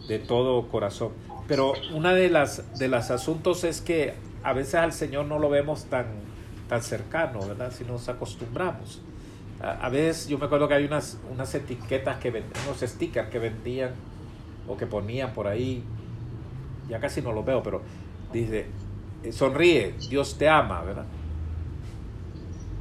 de 0.08 0.18
todo 0.18 0.68
corazón. 0.68 1.12
Pero 1.46 1.74
una 1.94 2.12
de 2.12 2.28
las 2.28 2.78
de 2.78 2.88
los 2.88 3.10
asuntos 3.10 3.62
es 3.64 3.80
que 3.80 4.14
a 4.42 4.52
veces 4.52 4.74
al 4.76 4.92
Señor 4.92 5.26
no 5.26 5.38
lo 5.38 5.48
vemos 5.48 5.84
tan, 5.84 6.06
tan 6.68 6.82
cercano, 6.82 7.40
¿verdad? 7.46 7.72
Si 7.72 7.84
nos 7.84 8.08
acostumbramos. 8.08 9.00
A, 9.60 9.86
a 9.86 9.88
veces 9.88 10.28
yo 10.28 10.38
me 10.38 10.46
acuerdo 10.46 10.68
que 10.68 10.74
hay 10.74 10.84
unas, 10.84 11.18
unas 11.32 11.54
etiquetas 11.54 12.18
que 12.18 12.30
vendían, 12.30 12.64
unos 12.66 12.80
stickers 12.80 13.28
que 13.28 13.38
vendían 13.38 13.92
o 14.68 14.76
que 14.76 14.86
ponían 14.86 15.32
por 15.32 15.46
ahí, 15.46 15.82
ya 16.88 17.00
casi 17.00 17.22
no 17.22 17.32
los 17.32 17.44
veo, 17.44 17.62
pero 17.62 17.82
dice, 18.32 18.66
eh, 19.22 19.32
sonríe, 19.32 19.94
Dios 20.08 20.36
te 20.38 20.48
ama, 20.48 20.82
¿verdad? 20.82 21.04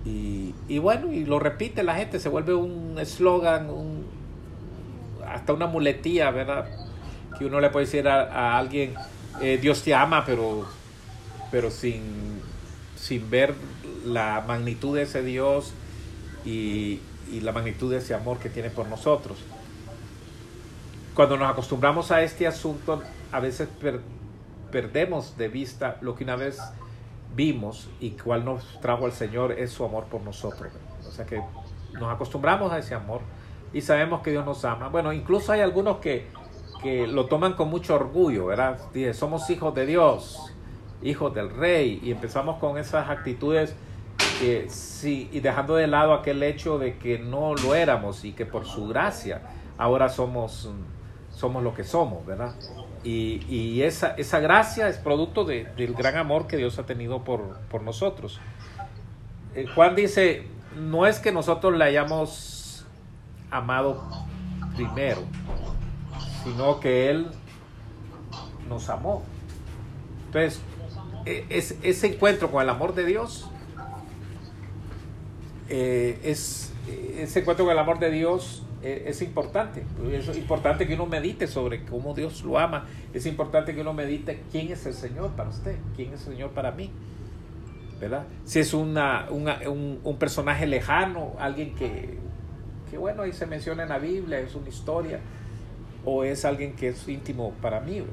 Y, 0.05 0.53
y 0.67 0.77
bueno, 0.77 1.11
y 1.11 1.25
lo 1.25 1.39
repite 1.39 1.83
la 1.83 1.95
gente, 1.95 2.19
se 2.19 2.29
vuelve 2.29 2.53
un 2.53 2.97
eslogan, 2.99 3.69
un, 3.69 4.05
hasta 5.27 5.53
una 5.53 5.67
muletía, 5.67 6.31
¿verdad? 6.31 6.67
Que 7.37 7.45
uno 7.45 7.59
le 7.59 7.69
puede 7.69 7.85
decir 7.85 8.07
a, 8.07 8.23
a 8.23 8.57
alguien, 8.57 8.93
eh, 9.41 9.57
Dios 9.61 9.81
te 9.83 9.93
ama, 9.93 10.23
pero, 10.25 10.65
pero 11.51 11.71
sin, 11.71 12.34
sin 13.05 13.29
ver 13.29 13.53
la 14.03 14.43
magnitud 14.47 14.95
de 14.95 15.03
ese 15.03 15.21
Dios 15.21 15.73
y, 16.43 16.99
y 17.31 17.41
la 17.41 17.51
magnitud 17.51 17.91
de 17.91 17.97
ese 17.99 18.15
amor 18.15 18.39
que 18.39 18.49
tiene 18.49 18.71
por 18.71 18.87
nosotros. 18.87 19.37
Cuando 21.13 21.37
nos 21.37 21.51
acostumbramos 21.51 22.11
a 22.11 22.23
este 22.23 22.47
asunto, 22.47 23.03
a 23.31 23.39
veces 23.39 23.69
per- 23.79 24.01
perdemos 24.71 25.37
de 25.37 25.49
vista 25.49 25.97
lo 26.01 26.15
que 26.15 26.23
una 26.23 26.35
vez 26.35 26.59
vimos 27.35 27.89
y 27.99 28.11
cuál 28.11 28.43
nos 28.43 28.81
trajo 28.81 29.05
al 29.05 29.11
Señor 29.11 29.51
es 29.51 29.71
su 29.71 29.85
amor 29.85 30.05
por 30.05 30.21
nosotros. 30.21 30.73
O 31.07 31.11
sea 31.11 31.27
que 31.27 31.39
nos 31.93 32.11
acostumbramos 32.11 32.71
a 32.71 32.79
ese 32.79 32.95
amor 32.95 33.21
y 33.71 33.81
sabemos 33.81 34.21
que 34.23 34.31
Dios 34.31 34.45
nos 34.45 34.65
ama. 34.65 34.89
Bueno, 34.89 35.13
incluso 35.13 35.51
hay 35.51 35.61
algunos 35.61 35.97
que, 35.97 36.27
que 36.81 37.05
lo 37.05 37.27
toman 37.27 37.53
con 37.53 37.69
mucho 37.69 37.93
orgullo, 37.93 38.47
¿verdad? 38.47 38.79
Dice, 38.93 39.13
somos 39.13 39.47
hijos 39.51 39.75
de 39.75 39.85
Dios, 39.85 40.51
hijos 41.05 41.33
del 41.33 41.49
Rey, 41.49 41.99
y 42.03 42.11
empezamos 42.11 42.57
con 42.57 42.77
esas 42.77 43.09
actitudes 43.09 43.75
que 44.39 44.67
sí, 44.69 45.29
y 45.31 45.39
dejando 45.39 45.75
de 45.75 45.87
lado 45.87 46.13
aquel 46.13 46.41
hecho 46.43 46.77
de 46.77 46.97
que 46.97 47.19
no 47.19 47.53
lo 47.55 47.75
éramos 47.75 48.25
y 48.25 48.33
que 48.33 48.45
por 48.45 48.65
su 48.65 48.87
gracia 48.87 49.41
ahora 49.77 50.09
somos, 50.09 50.69
somos 51.31 51.63
lo 51.63 51.73
que 51.73 51.83
somos, 51.83 52.25
¿verdad? 52.25 52.55
Y, 53.03 53.45
y 53.47 53.83
esa, 53.83 54.15
esa 54.17 54.39
gracia 54.39 54.87
es 54.89 54.97
producto 54.97 55.45
de- 55.45 55.65
del 55.77 55.93
gran 55.93 56.17
amor 56.17 56.47
que 56.47 56.57
Dios 56.57 56.79
ha 56.79 56.85
tenido 56.85 57.23
por, 57.23 57.59
por 57.69 57.81
nosotros. 57.83 58.39
Eh, 59.53 59.67
Juan 59.75 59.95
dice, 59.95 60.47
no 60.75 61.05
es 61.05 61.19
que 61.19 61.31
nosotros 61.31 61.73
le 61.77 61.83
hayamos 61.85 62.85
amado 63.51 64.01
primero, 64.75 65.21
sino 66.43 66.79
que 66.79 67.09
Él 67.09 67.27
nos 68.67 68.89
amó. 68.89 69.23
Entonces, 70.25 70.61
es, 71.25 71.77
ese 71.81 72.07
encuentro 72.07 72.51
con 72.51 72.61
el 72.61 72.69
amor 72.69 72.93
de 72.95 73.05
Dios 73.05 73.49
eh, 75.69 76.19
es 76.23 76.71
ese 77.17 77.39
encuentro 77.39 77.65
con 77.65 77.71
el 77.71 77.79
amor 77.79 77.99
de 77.99 78.11
Dios 78.11 78.63
eh, 78.83 79.05
es 79.07 79.23
importante. 79.23 79.83
Es 80.11 80.37
importante 80.37 80.85
que 80.85 80.93
uno 80.93 81.07
medite 81.07 81.47
sobre 81.47 81.83
cómo 81.85 82.13
Dios 82.13 82.43
lo 82.43 82.59
ama. 82.59 82.85
Es 83.15 83.25
importante 83.25 83.73
que 83.73 83.81
uno 83.81 83.93
medite 83.93 84.43
quién 84.51 84.71
es 84.71 84.85
el 84.85 84.93
Señor 84.93 85.31
para 85.31 85.49
usted, 85.49 85.75
quién 85.95 86.13
es 86.13 86.27
el 86.27 86.33
Señor 86.33 86.51
para 86.51 86.71
mí. 86.71 86.91
¿Verdad? 87.99 88.27
Si 88.43 88.59
es 88.59 88.75
una, 88.75 89.27
un, 89.31 89.99
un 90.03 90.17
personaje 90.17 90.67
lejano, 90.67 91.33
alguien 91.39 91.73
que, 91.73 92.19
que, 92.91 92.97
bueno, 92.99 93.23
ahí 93.23 93.33
se 93.33 93.47
menciona 93.47 93.83
en 93.83 93.89
la 93.89 93.97
Biblia, 93.97 94.39
es 94.39 94.53
una 94.53 94.69
historia, 94.69 95.19
o 96.03 96.23
es 96.23 96.45
alguien 96.45 96.75
que 96.75 96.89
es 96.89 97.07
íntimo 97.07 97.53
para 97.61 97.79
mí. 97.79 98.03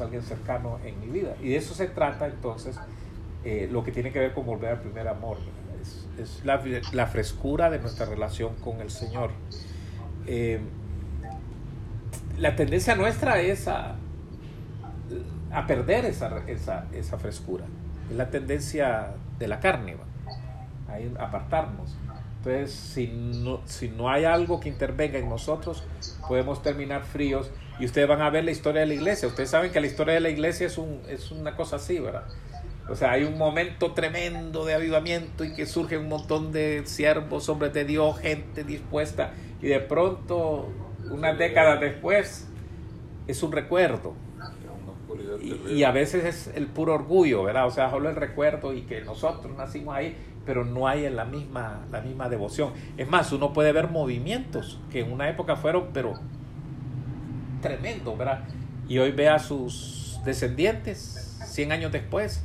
Alguien 0.00 0.22
cercano 0.22 0.78
en 0.84 1.00
mi 1.00 1.06
vida. 1.06 1.36
Y 1.42 1.50
de 1.50 1.56
eso 1.56 1.74
se 1.74 1.86
trata 1.86 2.26
entonces 2.26 2.78
eh, 3.44 3.68
lo 3.70 3.84
que 3.84 3.92
tiene 3.92 4.12
que 4.12 4.18
ver 4.18 4.34
con 4.34 4.46
volver 4.46 4.72
al 4.72 4.80
primer 4.80 5.08
amor. 5.08 5.38
Es, 6.18 6.42
la, 6.44 7.06
frescura 7.06 7.70
de 7.70 7.78
nuestra 7.78 8.06
relación 8.06 8.54
con 8.56 8.80
el 8.80 8.90
Señor. 8.90 9.30
Eh, 10.26 10.60
la 12.38 12.56
tendencia 12.56 12.94
nuestra 12.96 13.40
es 13.40 13.68
a, 13.68 13.96
perder 15.66 16.04
esa, 16.04 16.42
esa, 16.46 16.86
esa 16.92 17.18
frescura. 17.18 17.64
Es 18.10 18.16
la 18.16 18.30
tendencia 18.30 19.14
de 19.38 19.48
la 19.48 19.60
carne. 19.60 19.96
apartarnos. 21.18 21.96
Entonces, 22.38 22.72
si 22.72 23.08
no, 23.08 23.60
si 23.64 23.88
no 23.88 24.08
hay 24.08 24.24
algo 24.24 24.60
que 24.60 24.68
intervenga 24.68 25.18
en 25.18 25.28
nosotros, 25.28 25.82
podemos 26.28 26.62
terminar 26.62 27.04
fríos. 27.04 27.50
Y 27.78 27.84
ustedes 27.84 28.08
van 28.08 28.22
a 28.22 28.30
ver 28.30 28.44
la 28.44 28.52
historia 28.52 28.82
de 28.82 28.86
la 28.86 28.94
iglesia. 28.94 29.28
Ustedes 29.28 29.50
saben 29.50 29.72
que 29.72 29.80
la 29.80 29.86
historia 29.86 30.14
de 30.14 30.20
la 30.20 30.30
iglesia 30.30 30.66
es, 30.66 30.78
un, 30.78 31.02
es 31.08 31.30
una 31.30 31.56
cosa 31.56 31.76
así, 31.76 31.98
¿verdad? 31.98 32.24
O 32.88 32.94
sea, 32.94 33.12
hay 33.12 33.24
un 33.24 33.36
momento 33.36 33.92
tremendo 33.92 34.64
de 34.64 34.74
avivamiento 34.74 35.44
y 35.44 35.52
que 35.54 35.66
surge 35.66 35.98
un 35.98 36.08
montón 36.08 36.52
de 36.52 36.82
siervos, 36.86 37.48
hombres 37.48 37.72
de 37.74 37.84
Dios, 37.84 38.18
gente 38.18 38.62
dispuesta. 38.62 39.32
Y 39.60 39.66
de 39.66 39.80
pronto, 39.80 40.68
unas 41.10 41.36
décadas 41.36 41.80
después, 41.80 42.46
es 43.26 43.42
un 43.42 43.52
recuerdo. 43.52 44.14
Y, 45.42 45.78
y 45.78 45.84
a 45.84 45.90
veces 45.90 46.24
es 46.24 46.56
el 46.56 46.68
puro 46.68 46.94
orgullo, 46.94 47.42
¿verdad? 47.42 47.66
O 47.66 47.70
sea, 47.70 47.90
solo 47.90 48.08
el 48.08 48.16
recuerdo 48.16 48.72
y 48.72 48.82
que 48.82 49.00
nosotros 49.00 49.56
nacimos 49.56 49.94
ahí, 49.94 50.16
pero 50.46 50.64
no 50.64 50.86
hay 50.86 51.10
la 51.10 51.24
misma, 51.24 51.80
la 51.90 52.00
misma 52.00 52.28
devoción. 52.28 52.72
Es 52.96 53.08
más, 53.08 53.32
uno 53.32 53.52
puede 53.52 53.72
ver 53.72 53.90
movimientos 53.90 54.78
que 54.90 55.00
en 55.00 55.12
una 55.12 55.28
época 55.28 55.56
fueron, 55.56 55.88
pero 55.92 56.14
tremendo, 57.60 58.16
¿verdad? 58.16 58.44
Y 58.88 58.98
hoy 58.98 59.10
ve 59.10 59.28
a 59.28 59.40
sus 59.40 60.20
descendientes 60.24 61.38
100 61.44 61.72
años 61.72 61.92
después 61.92 62.44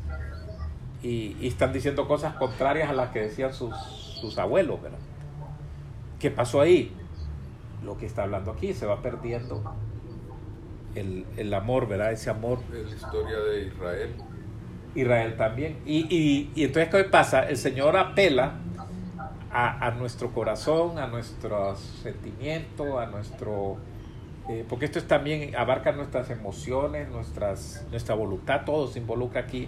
y, 1.03 1.37
y 1.39 1.47
están 1.47 1.71
diciendo 1.71 2.07
cosas 2.07 2.35
contrarias 2.35 2.89
a 2.89 2.93
las 2.93 3.11
que 3.11 3.21
decían 3.21 3.53
sus, 3.53 3.75
sus 4.19 4.37
abuelos, 4.37 4.81
¿verdad? 4.81 4.99
¿Qué 6.19 6.31
pasó 6.31 6.61
ahí? 6.61 6.91
Lo 7.83 7.97
que 7.97 8.05
está 8.05 8.23
hablando 8.23 8.51
aquí, 8.51 8.73
se 8.73 8.85
va 8.85 9.01
perdiendo 9.01 9.63
el, 10.95 11.25
el 11.37 11.53
amor, 11.53 11.87
¿verdad? 11.87 12.11
Ese 12.11 12.29
amor 12.29 12.59
Es 12.71 12.89
la 12.89 12.95
historia 12.95 13.39
de 13.39 13.67
Israel. 13.67 14.15
Israel 14.95 15.35
también. 15.37 15.77
Y, 15.85 16.05
y, 16.09 16.51
y 16.55 16.63
entonces, 16.65 16.89
¿qué 16.93 17.03
pasa? 17.05 17.47
El 17.47 17.57
Señor 17.57 17.95
apela 17.97 18.53
a, 19.51 19.87
a 19.87 19.91
nuestro 19.91 20.31
corazón, 20.31 20.97
a 20.99 21.07
nuestros 21.07 21.79
sentimientos, 21.79 22.87
a 22.97 23.05
nuestro... 23.07 23.77
eh, 24.49 24.65
porque 24.67 24.85
esto 24.85 24.99
es 24.99 25.07
también 25.07 25.55
abarca 25.55 25.91
nuestras 25.91 26.29
emociones, 26.29 27.09
nuestras, 27.09 27.85
nuestra 27.91 28.15
voluntad, 28.15 28.61
todo 28.65 28.87
se 28.87 28.99
involucra 28.99 29.41
aquí. 29.41 29.67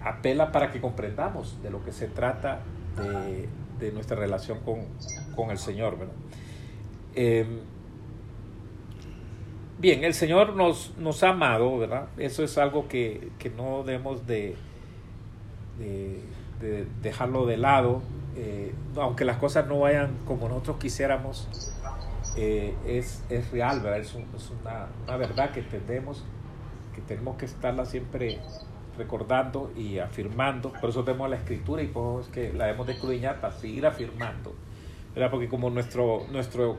Apela 0.00 0.50
para 0.52 0.70
que 0.70 0.80
comprendamos 0.80 1.62
de 1.62 1.70
lo 1.70 1.84
que 1.84 1.92
se 1.92 2.06
trata 2.08 2.60
de, 2.96 3.48
de 3.78 3.92
nuestra 3.92 4.16
relación 4.16 4.58
con, 4.64 4.80
con 5.36 5.50
el 5.50 5.58
Señor, 5.58 5.98
¿verdad? 5.98 6.14
Eh, 7.14 7.46
Bien, 9.78 10.02
el 10.04 10.14
Señor 10.14 10.56
nos, 10.56 10.92
nos 10.98 11.22
ha 11.22 11.30
amado, 11.30 11.78
¿verdad? 11.78 12.08
Eso 12.16 12.42
es 12.42 12.58
algo 12.58 12.88
que, 12.88 13.30
que 13.38 13.48
no 13.50 13.84
debemos 13.84 14.26
de, 14.26 14.56
de- 15.78 16.22
de 16.60 16.86
dejarlo 17.02 17.46
de 17.46 17.56
lado. 17.56 18.02
eh, 18.36 18.72
aunque 18.96 19.24
las 19.24 19.38
cosas 19.38 19.66
no 19.66 19.80
vayan 19.80 20.10
como 20.24 20.48
nosotros 20.48 20.76
quisiéramos, 20.78 21.48
eh, 22.36 22.74
es, 22.86 23.24
es 23.30 23.50
real, 23.50 23.80
¿verdad? 23.80 23.98
Es, 24.00 24.14
un- 24.14 24.26
una, 24.62 24.86
una 25.04 25.16
verdad 25.16 25.50
que 25.50 25.60
entendemos, 25.60 26.24
que 26.94 27.00
tenemos 27.02 27.36
que 27.36 27.46
estarla 27.46 27.84
siempre 27.84 28.38
recordando 28.96 29.72
y 29.76 29.98
afirmando. 29.98 30.72
Por 30.80 30.90
eso 30.90 31.04
tenemos 31.04 31.28
la 31.30 31.36
escritura 31.36 31.82
y 31.82 31.88
por 31.88 32.20
eso 32.20 32.28
es 32.28 32.34
que 32.34 32.52
la 32.52 32.66
debemos 32.66 32.86
de 32.86 32.92
escudriñar 32.94 33.40
para 33.40 33.52
seguir 33.54 33.86
afirmando. 33.86 34.54
¿verdad? 35.14 35.30
Porque 35.30 35.48
como 35.48 35.70
nuestro, 35.70 36.26
nuestro, 36.30 36.76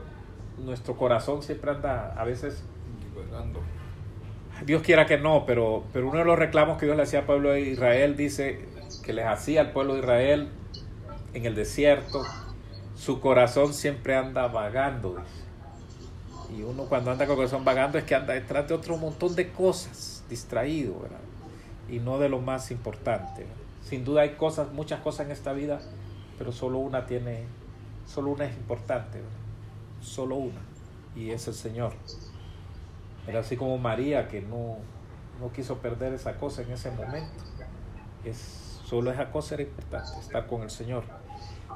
nuestro 0.58 0.96
corazón 0.96 1.42
siempre 1.42 1.70
anda 1.72 2.14
a 2.18 2.24
veces 2.24 2.64
Dios 4.64 4.82
quiera 4.82 5.06
que 5.06 5.16
no, 5.16 5.46
pero, 5.46 5.84
pero 5.92 6.08
uno 6.08 6.18
de 6.18 6.24
los 6.24 6.38
reclamos 6.38 6.78
que 6.78 6.86
Dios 6.86 6.96
le 6.96 7.04
hacía 7.04 7.20
al 7.20 7.26
pueblo 7.26 7.50
de 7.50 7.62
Israel 7.62 8.16
dice 8.16 8.68
que 9.02 9.12
les 9.12 9.26
hacía 9.26 9.62
al 9.62 9.72
pueblo 9.72 9.94
de 9.94 10.00
Israel 10.00 10.48
en 11.32 11.46
el 11.46 11.54
desierto, 11.54 12.22
su 12.94 13.20
corazón 13.20 13.72
siempre 13.72 14.14
anda 14.14 14.46
vagando. 14.48 15.16
Y 16.56 16.62
uno 16.62 16.84
cuando 16.84 17.10
anda 17.10 17.26
con 17.26 17.36
corazón 17.36 17.64
vagando 17.64 17.96
es 17.96 18.04
que 18.04 18.14
anda 18.14 18.34
detrás 18.34 18.68
de 18.68 18.74
otro 18.74 18.96
montón 18.96 19.34
de 19.36 19.50
cosas, 19.50 20.24
distraído, 20.28 20.98
¿verdad? 21.00 21.20
Y 21.88 22.00
no 22.00 22.18
de 22.18 22.28
lo 22.28 22.40
más 22.40 22.70
importante. 22.70 23.46
Sin 23.82 24.04
duda 24.04 24.22
hay 24.22 24.30
cosas, 24.30 24.72
muchas 24.72 25.00
cosas 25.00 25.26
en 25.26 25.32
esta 25.32 25.52
vida, 25.52 25.80
pero 26.38 26.52
solo 26.52 26.78
una 26.78 27.06
tiene, 27.06 27.44
solo 28.06 28.30
una 28.30 28.44
es 28.44 28.56
importante, 28.56 29.18
¿verdad? 29.18 29.32
Solo 30.02 30.36
una, 30.36 30.60
y 31.16 31.30
es 31.30 31.46
el 31.48 31.54
Señor. 31.54 31.92
Era 33.26 33.40
así 33.40 33.56
como 33.56 33.78
María 33.78 34.28
que 34.28 34.40
no, 34.40 34.76
no 35.40 35.52
quiso 35.52 35.78
perder 35.78 36.12
esa 36.14 36.36
cosa 36.36 36.62
en 36.62 36.72
ese 36.72 36.90
momento. 36.90 37.44
Es, 38.24 38.80
solo 38.84 39.10
esa 39.10 39.30
cosa 39.30 39.54
era 39.54 39.64
importante, 39.64 40.10
estar 40.20 40.46
con 40.46 40.62
el 40.62 40.70
Señor. 40.70 41.04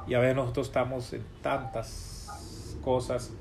Y 0.07 0.13
a 0.13 0.19
veces 0.19 0.35
nosotros 0.35 0.67
estamos 0.67 1.13
en 1.13 1.23
tantas 1.41 2.77
cosas 2.83 3.31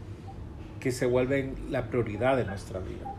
que 0.81 0.93
se 0.93 1.07
vuelven 1.07 1.57
la 1.71 1.89
prioridad 1.89 2.37
de 2.37 2.45
nuestra 2.45 2.79
vida. 2.79 3.15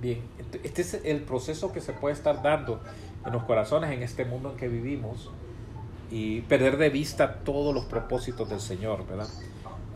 Bien, 0.00 0.22
este 0.62 0.82
es 0.82 0.94
el 1.04 1.22
proceso 1.22 1.72
que 1.72 1.80
se 1.80 1.92
puede 1.92 2.14
estar 2.14 2.42
dando 2.42 2.80
en 3.24 3.32
los 3.32 3.44
corazones 3.44 3.90
en 3.90 4.02
este 4.02 4.24
mundo 4.24 4.52
en 4.52 4.56
que 4.56 4.68
vivimos 4.68 5.30
y 6.10 6.40
perder 6.42 6.76
de 6.76 6.88
vista 6.88 7.40
todos 7.44 7.74
los 7.74 7.84
propósitos 7.84 8.48
del 8.48 8.60
Señor, 8.60 9.06
¿verdad? 9.06 9.28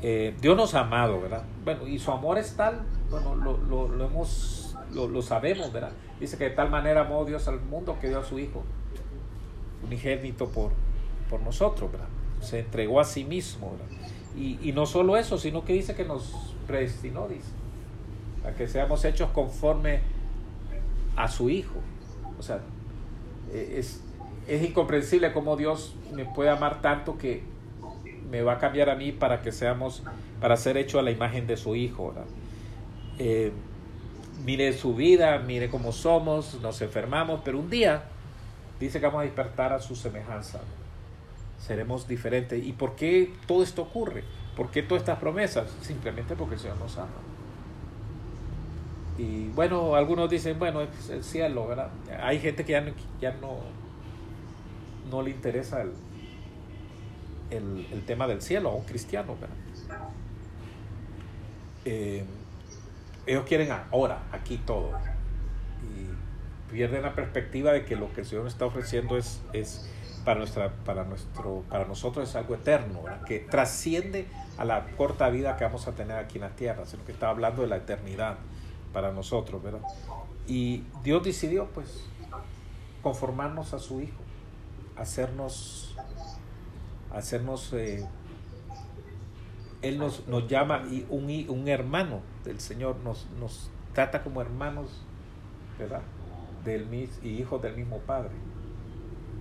Eh, 0.02 0.36
Dios 0.40 0.56
nos 0.56 0.74
ha 0.74 0.80
amado, 0.80 1.20
¿verdad? 1.20 1.44
Bueno, 1.64 1.86
y 1.86 1.98
su 1.98 2.12
amor 2.12 2.38
es 2.38 2.54
tal, 2.54 2.82
bueno, 3.14 3.36
lo, 3.36 3.88
lo, 3.88 4.04
hemos, 4.04 4.76
lo, 4.92 5.06
lo 5.06 5.22
sabemos, 5.22 5.72
¿verdad? 5.72 5.92
Dice 6.18 6.36
que 6.36 6.44
de 6.44 6.50
tal 6.50 6.68
manera 6.68 7.02
amó 7.02 7.24
Dios 7.24 7.46
al 7.46 7.60
mundo 7.60 7.96
que 8.00 8.08
dio 8.08 8.18
a 8.18 8.24
su 8.24 8.40
Hijo, 8.40 8.64
unigénito 9.84 10.48
por, 10.48 10.72
por 11.30 11.40
nosotros, 11.40 11.92
¿verdad? 11.92 12.08
Se 12.40 12.58
entregó 12.60 13.00
a 13.00 13.04
sí 13.04 13.24
mismo, 13.24 13.70
¿verdad? 13.70 14.08
Y, 14.36 14.58
y 14.68 14.72
no 14.72 14.84
solo 14.86 15.16
eso, 15.16 15.38
sino 15.38 15.64
que 15.64 15.74
dice 15.74 15.94
que 15.94 16.04
nos 16.04 16.56
predestinó, 16.66 17.28
dice, 17.28 17.50
a 18.44 18.50
que 18.50 18.66
seamos 18.66 19.04
hechos 19.04 19.30
conforme 19.30 20.00
a 21.14 21.28
su 21.28 21.50
Hijo. 21.50 21.76
O 22.36 22.42
sea, 22.42 22.60
eh, 23.52 23.76
es, 23.78 24.02
es 24.48 24.62
incomprensible 24.62 25.32
cómo 25.32 25.56
Dios 25.56 25.94
me 26.12 26.24
puede 26.24 26.50
amar 26.50 26.82
tanto 26.82 27.16
que 27.16 27.44
me 28.28 28.42
va 28.42 28.54
a 28.54 28.58
cambiar 28.58 28.90
a 28.90 28.96
mí 28.96 29.12
para 29.12 29.40
que 29.40 29.52
seamos, 29.52 30.02
para 30.40 30.56
ser 30.56 30.76
hecho 30.76 30.98
a 30.98 31.02
la 31.02 31.12
imagen 31.12 31.46
de 31.46 31.56
su 31.56 31.76
Hijo. 31.76 32.08
¿verdad? 32.08 32.24
Eh, 33.18 33.52
mire 34.44 34.72
su 34.72 34.94
vida, 34.94 35.38
mire 35.38 35.70
cómo 35.70 35.92
somos, 35.92 36.60
nos 36.60 36.80
enfermamos, 36.82 37.40
pero 37.44 37.58
un 37.58 37.70
día 37.70 38.04
dice 38.80 39.00
que 39.00 39.06
vamos 39.06 39.20
a 39.20 39.24
despertar 39.24 39.72
a 39.72 39.80
su 39.80 39.94
semejanza. 39.94 40.60
Seremos 41.58 42.08
diferentes. 42.08 42.64
¿Y 42.64 42.72
por 42.72 42.96
qué 42.96 43.32
todo 43.46 43.62
esto 43.62 43.82
ocurre? 43.82 44.24
¿Por 44.56 44.70
qué 44.70 44.82
todas 44.82 45.02
estas 45.02 45.18
promesas? 45.18 45.74
Simplemente 45.80 46.36
porque 46.36 46.54
el 46.54 46.60
Señor 46.60 46.78
nos 46.78 46.96
ama. 46.98 47.08
Y 49.16 49.48
bueno, 49.50 49.94
algunos 49.94 50.28
dicen, 50.28 50.58
bueno, 50.58 50.82
es 50.82 51.08
el 51.08 51.22
cielo, 51.22 51.68
¿verdad? 51.68 51.90
Hay 52.20 52.40
gente 52.40 52.64
que 52.64 52.72
ya 52.72 52.80
no, 52.80 52.92
ya 53.20 53.32
no, 53.40 53.58
no 55.08 55.22
le 55.22 55.30
interesa 55.30 55.82
el, 55.82 55.92
el, 57.50 57.86
el 57.92 58.04
tema 58.04 58.26
del 58.26 58.42
cielo 58.42 58.70
a 58.70 58.74
un 58.74 58.84
cristiano, 58.84 59.36
¿verdad? 59.40 59.56
Eh, 61.84 62.24
ellos 63.26 63.44
quieren 63.46 63.70
ahora, 63.90 64.22
aquí 64.32 64.58
todo. 64.58 64.90
Y 65.82 66.72
pierden 66.72 67.02
la 67.02 67.14
perspectiva 67.14 67.72
de 67.72 67.84
que 67.84 67.96
lo 67.96 68.12
que 68.12 68.22
el 68.22 68.26
Señor 68.26 68.46
está 68.46 68.66
ofreciendo 68.66 69.16
es, 69.16 69.42
es 69.52 69.88
para, 70.24 70.38
nuestra, 70.38 70.72
para, 70.84 71.04
nuestro, 71.04 71.62
para 71.68 71.84
nosotros 71.86 72.28
es 72.28 72.36
algo 72.36 72.54
eterno, 72.54 73.00
que 73.26 73.40
trasciende 73.40 74.26
a 74.58 74.64
la 74.64 74.86
corta 74.96 75.28
vida 75.30 75.56
que 75.56 75.64
vamos 75.64 75.86
a 75.88 75.92
tener 75.92 76.16
aquí 76.16 76.38
en 76.38 76.42
la 76.42 76.50
tierra, 76.50 76.84
sino 76.86 77.04
que 77.04 77.12
está 77.12 77.28
hablando 77.28 77.62
de 77.62 77.68
la 77.68 77.76
eternidad 77.76 78.36
para 78.92 79.12
nosotros, 79.12 79.62
¿verdad? 79.62 79.82
Y 80.46 80.84
Dios 81.02 81.22
decidió, 81.22 81.66
pues, 81.66 82.04
conformarnos 83.02 83.74
a 83.74 83.78
su 83.78 84.00
Hijo, 84.00 84.20
hacernos, 84.96 85.96
hacernos, 87.12 87.72
eh, 87.72 88.06
Él 89.82 89.98
nos, 89.98 90.26
nos 90.28 90.46
llama 90.48 90.84
un, 91.10 91.46
un 91.48 91.68
hermano 91.68 92.33
del 92.44 92.60
Señor, 92.60 92.96
nos, 93.04 93.26
nos 93.40 93.70
trata 93.92 94.22
como 94.22 94.40
hermanos, 94.40 95.04
¿verdad? 95.78 96.02
Del, 96.64 96.92
y 97.22 97.28
hijos 97.28 97.60
del 97.62 97.76
mismo 97.76 97.98
Padre. 97.98 98.30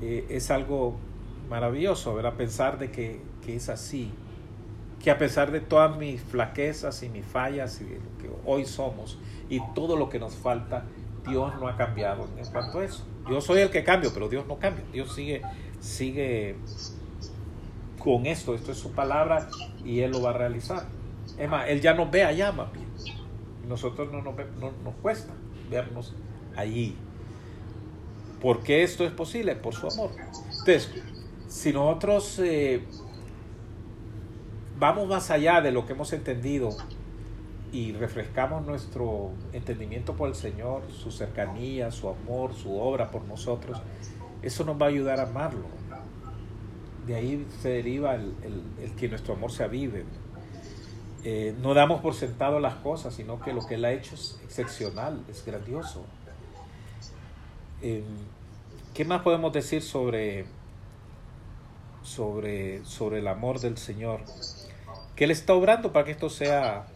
Eh, 0.02 0.26
es 0.30 0.52
algo 0.52 0.96
maravilloso, 1.50 2.16
¿verdad? 2.16 2.34
Pensar 2.34 2.80
de 2.80 2.92
que, 2.92 3.22
que 3.46 3.56
es 3.56 3.70
así, 3.70 4.12
que 5.02 5.12
a 5.12 5.18
pesar 5.18 5.52
de 5.52 5.60
todas 5.60 5.98
mis 5.98 6.22
flaquezas 6.22 7.04
y 7.04 7.10
mis 7.10 7.26
fallas 7.26 7.82
y 7.82 7.86
de 7.86 7.96
lo 7.96 8.18
que 8.20 8.30
hoy 8.46 8.66
somos 8.66 9.20
y 9.50 9.60
todo 9.74 9.98
lo 9.98 10.10
que 10.10 10.20
nos 10.20 10.36
falta, 10.36 10.86
Dios 11.28 11.54
no 11.60 11.68
ha 11.68 11.76
cambiado 11.76 12.28
en 12.38 12.46
cuanto 12.48 12.80
a 12.80 12.86
eso. 12.86 13.06
Yo 13.30 13.42
soy 13.42 13.62
el 13.62 13.70
que 13.70 13.84
cambio, 13.84 14.12
pero 14.14 14.30
Dios 14.30 14.46
no 14.48 14.58
cambia. 14.58 14.84
Dios 14.92 15.14
sigue, 15.14 15.42
sigue 15.80 16.56
con 18.00 18.26
esto. 18.26 18.56
Esto 18.56 18.72
es 18.72 18.78
su 18.78 18.92
palabra 18.92 19.48
y 19.84 20.02
Él 20.02 20.12
lo 20.12 20.22
va 20.22 20.32
a 20.32 20.34
realizar. 20.34 20.86
Es 21.38 21.50
más, 21.50 21.68
Él 21.70 21.82
ya 21.82 21.94
nos 21.94 22.12
ve 22.12 22.24
allá 22.24 22.52
más. 22.52 22.68
Nosotros 23.68 24.12
no 24.12 24.22
nos, 24.22 24.36
no 24.60 24.72
nos 24.84 24.96
cuesta 25.02 25.34
vernos 25.70 26.14
allí. 26.56 26.96
¿Por 28.42 28.62
qué 28.62 28.84
esto 28.84 29.06
es 29.06 29.12
posible? 29.12 29.56
Por 29.56 29.74
su 29.74 29.88
amor. 29.88 30.12
Entonces, 30.50 30.92
si 31.48 31.72
nosotros 31.72 32.40
eh, 32.40 32.84
vamos 34.78 35.08
más 35.08 35.32
allá 35.32 35.62
de 35.62 35.72
lo 35.72 35.86
que 35.86 35.94
hemos 35.94 36.12
entendido 36.14 36.70
y 37.72 37.94
refrescamos 37.94 38.66
nuestro 38.66 39.32
entendimiento 39.54 40.14
por 40.16 40.30
el 40.30 40.36
Señor, 40.36 40.84
su 40.92 41.10
cercanía, 41.12 41.90
su 41.92 42.10
amor, 42.10 42.54
su 42.54 42.78
obra 42.78 43.10
por 43.12 43.24
nosotros, 43.24 43.82
eso 44.42 44.66
nos 44.66 44.80
va 44.80 44.88
a 44.88 44.90
ayudar 44.90 45.20
a 45.20 45.24
amarlo. 45.24 45.66
De 47.08 47.16
ahí 47.16 47.46
se 47.62 47.70
deriva 47.70 48.16
el- 48.16 48.34
el 48.82 48.92
que 48.96 49.08
nuestro 49.10 49.34
amor 49.36 49.52
se 49.52 49.64
avive. 49.64 50.04
Eh, 51.26 51.56
no 51.62 51.74
damos 51.74 52.02
por 52.02 52.14
sentado 52.16 52.60
las 52.60 52.76
cosas, 52.76 53.14
sino 53.14 53.40
que 53.40 53.54
lo 53.54 53.66
que 53.66 53.76
Él 53.76 53.86
ha 53.86 53.92
hecho 53.94 54.16
es 54.16 54.38
excepcional, 54.44 55.24
es 55.30 55.46
grandioso. 55.46 56.04
Eh, 57.82 58.04
¿Qué 58.94 59.06
más 59.06 59.22
podemos 59.22 59.54
decir 59.54 59.82
sobre, 59.82 60.46
sobre, 62.04 62.84
sobre 62.86 63.20
el 63.20 63.28
amor 63.28 63.60
del 63.60 63.78
Señor? 63.78 64.22
Que 65.16 65.24
Él 65.24 65.32
está 65.32 65.54
obrando 65.54 65.94
para 65.94 66.06
que 66.06 66.12
esto 66.12 66.30
sea, 66.30 66.88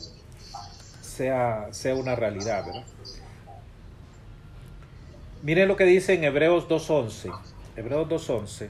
sea, 1.02 1.70
sea 1.72 1.96
una 1.96 2.16
realidad, 2.16 2.66
¿verdad? 2.66 2.84
Miren 5.44 5.68
lo 5.68 5.78
que 5.78 5.86
dice 5.86 6.14
en 6.16 6.24
Hebreos 6.26 6.68
2.11. 6.68 7.34
Hebreos 7.78 8.10
2.11. 8.10 8.70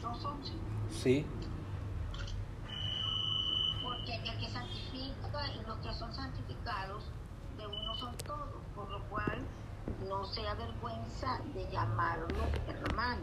Dos 0.00 0.24
once. 0.24 0.52
Sí, 0.90 1.24
Porque 3.82 4.14
el 4.14 4.38
que 4.38 4.48
santifica 4.48 5.52
y 5.54 5.66
los 5.66 5.76
que 5.78 5.92
son 5.94 6.12
santificados 6.14 7.04
de 7.58 7.66
uno 7.66 7.94
son 7.96 8.16
todos, 8.18 8.62
por 8.74 8.90
lo 8.90 9.00
cual 9.08 9.38
no 10.08 10.24
se 10.24 10.46
avergüenza 10.46 11.40
de 11.54 11.68
llamarlo 11.70 12.26
hermanos, 12.68 13.22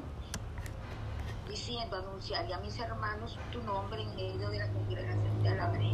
diciendo, 1.50 1.98
anunciaré 1.98 2.54
a 2.54 2.60
mis 2.60 2.78
hermanos 2.80 3.38
tu 3.52 3.62
nombre 3.64 4.02
en 4.02 4.16
medio 4.16 4.50
de 4.50 4.60
la 4.60 4.68
congregación 4.72 5.44
de 5.44 5.50
alabaré. 5.50 5.92